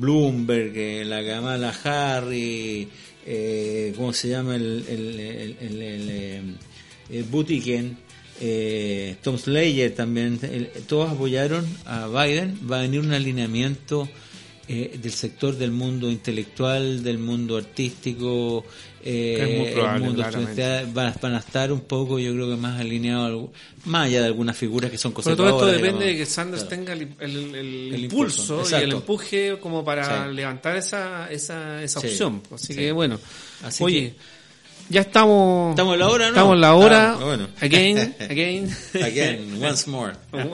Bloomberg, 0.00 0.72
eh, 0.76 1.04
la 1.04 1.24
Kamala 1.24 1.70
Harris, 1.84 2.86
eh, 3.26 3.92
¿cómo 3.96 4.12
se 4.12 4.28
llama 4.28 4.56
el, 4.56 4.84
el, 4.88 5.20
el, 5.20 5.56
el- 5.60 6.08
eh, 6.10 7.24
eh, 8.40 9.16
Tom 9.22 9.38
Slayer 9.38 9.94
también, 9.94 10.38
todos 10.88 11.10
apoyaron 11.10 11.64
a 11.84 12.08
Biden, 12.08 12.58
va 12.70 12.78
a 12.78 12.82
venir 12.82 13.00
un 13.00 13.12
alineamiento 13.12 14.08
eh, 14.66 14.98
del 15.00 15.12
sector 15.12 15.56
del 15.56 15.70
mundo 15.70 16.10
intelectual, 16.10 17.02
del 17.04 17.18
mundo 17.18 17.56
artístico, 17.56 18.64
eh, 19.06 19.36
Es 19.38 19.58
muy 19.58 19.68
probable, 19.72 19.96
el 19.98 20.02
mundo 20.04 20.22
estudiantil, 20.22 20.92
van, 20.94 21.14
van 21.20 21.34
a 21.34 21.38
estar 21.38 21.70
un 21.70 21.80
poco, 21.82 22.18
yo 22.18 22.32
creo 22.32 22.48
que 22.48 22.56
más 22.56 22.80
alineados, 22.80 23.50
más 23.84 24.06
allá 24.06 24.20
de 24.20 24.26
algunas 24.26 24.56
figuras 24.56 24.90
que 24.90 24.96
son 24.96 25.12
Pero 25.12 25.22
conservadoras. 25.22 25.52
todo 25.60 25.68
esto 25.70 25.76
depende 25.82 26.04
digamos. 26.06 26.18
de 26.18 26.24
que 26.24 26.26
Sanders 26.30 26.64
Claro. 26.64 26.76
tenga 26.76 26.92
el, 26.94 27.02
el- 27.20 27.54
el 27.54 27.94
El 27.94 28.04
impulso, 28.04 28.54
impulso, 28.54 28.78
y 28.78 28.82
el 28.82 28.92
empuje 28.92 29.58
como 29.60 29.84
para 29.84 30.28
Sí. 30.28 30.34
levantar 30.34 30.76
esa, 30.76 31.30
esa, 31.30 31.82
esa 31.82 32.00
Sí, 32.00 32.06
opción. 32.06 32.42
Así 32.50 32.66
sí. 32.68 32.74
que 32.76 32.92
bueno. 32.92 33.20
Así 33.62 33.84
Oye, 33.84 34.14
ya 34.88 35.00
estamos. 35.02 35.70
¿Estamos 35.70 35.94
en 35.94 36.00
la 36.00 36.08
hora, 36.08 36.24
no? 36.26 36.30
Estamos 36.30 36.54
en 36.54 36.60
la 36.60 36.74
hora. 36.74 37.12
Ah, 37.12 37.24
bueno. 37.24 37.48
Again, 37.60 38.14
again. 38.30 38.70
Again, 39.02 39.62
once 39.64 39.88
more. 39.90 40.12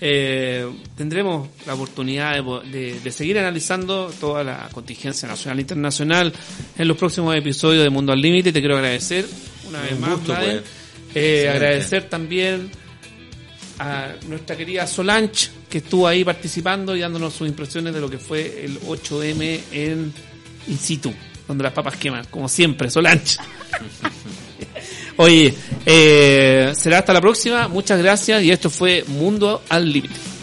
Eh, 0.00 0.64
tendremos 0.96 1.48
la 1.66 1.74
oportunidad 1.74 2.34
de, 2.34 2.42
po- 2.44 2.60
de- 2.60 3.00
de 3.00 3.10
seguir 3.12 3.36
analizando 3.38 4.12
toda 4.20 4.44
la 4.44 4.68
contingencia 4.70 5.26
nacional 5.26 5.58
e 5.58 5.62
internacional 5.62 6.32
en 6.78 6.86
los 6.88 6.96
próximos 6.96 7.34
episodios 7.34 7.82
de 7.82 7.90
Mundo 7.90 8.12
al 8.12 8.20
Límite. 8.20 8.52
Te 8.52 8.60
quiero 8.60 8.76
agradecer 8.76 9.26
una 9.68 9.80
vez 9.82 9.98
más, 9.98 10.10
gusto, 10.10 10.34
pues. 10.36 10.62
Eh, 11.16 11.48
agradecer 11.52 12.08
también 12.08 12.70
a 13.80 14.12
nuestra 14.28 14.56
querida 14.56 14.86
Solange, 14.86 15.48
que 15.68 15.78
estuvo 15.78 16.06
ahí 16.06 16.22
participando 16.22 16.94
y 16.94 17.00
dándonos 17.00 17.34
sus 17.34 17.48
impresiones 17.48 17.92
de 17.92 18.00
lo 18.00 18.08
que 18.08 18.18
fue 18.18 18.64
el 18.64 18.80
8M 18.82 19.60
en 19.72 20.12
in 20.68 20.78
situ, 20.78 21.12
donde 21.48 21.64
las 21.64 21.72
papas 21.72 21.96
queman, 21.96 22.26
como 22.30 22.48
siempre, 22.48 22.90
Solange. 22.90 23.38
Oye, 25.16 25.52
eh, 25.84 26.72
será 26.76 26.98
hasta 26.98 27.12
la 27.12 27.20
próxima, 27.20 27.66
muchas 27.66 27.98
gracias 27.98 28.42
y 28.44 28.52
esto 28.52 28.70
fue 28.70 29.04
Mundo 29.08 29.64
al 29.68 29.92
Límite. 29.92 30.37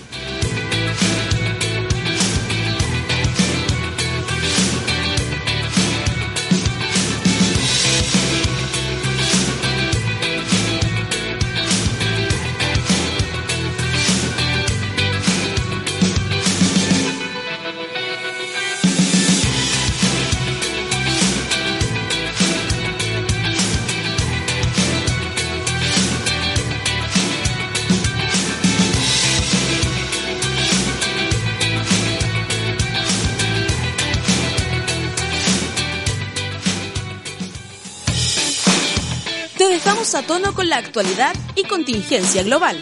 Con 40.55 40.69
la 40.69 40.77
actualidad 40.77 41.35
y 41.55 41.63
contingencia 41.63 42.41
global. 42.43 42.79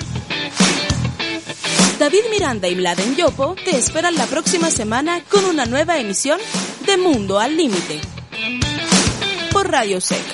David 2.00 2.24
Miranda 2.30 2.68
y 2.68 2.76
Mladen 2.76 3.16
Yopo 3.16 3.56
te 3.66 3.76
esperan 3.76 4.16
la 4.16 4.26
próxima 4.28 4.70
semana 4.70 5.22
con 5.30 5.46
una 5.46 5.66
nueva 5.66 5.98
emisión 5.98 6.40
de 6.86 6.98
Mundo 6.98 7.40
al 7.40 7.58
Límite. 7.58 8.00
Por 9.52 9.70
Radio 9.70 10.00
Sec 10.00 10.33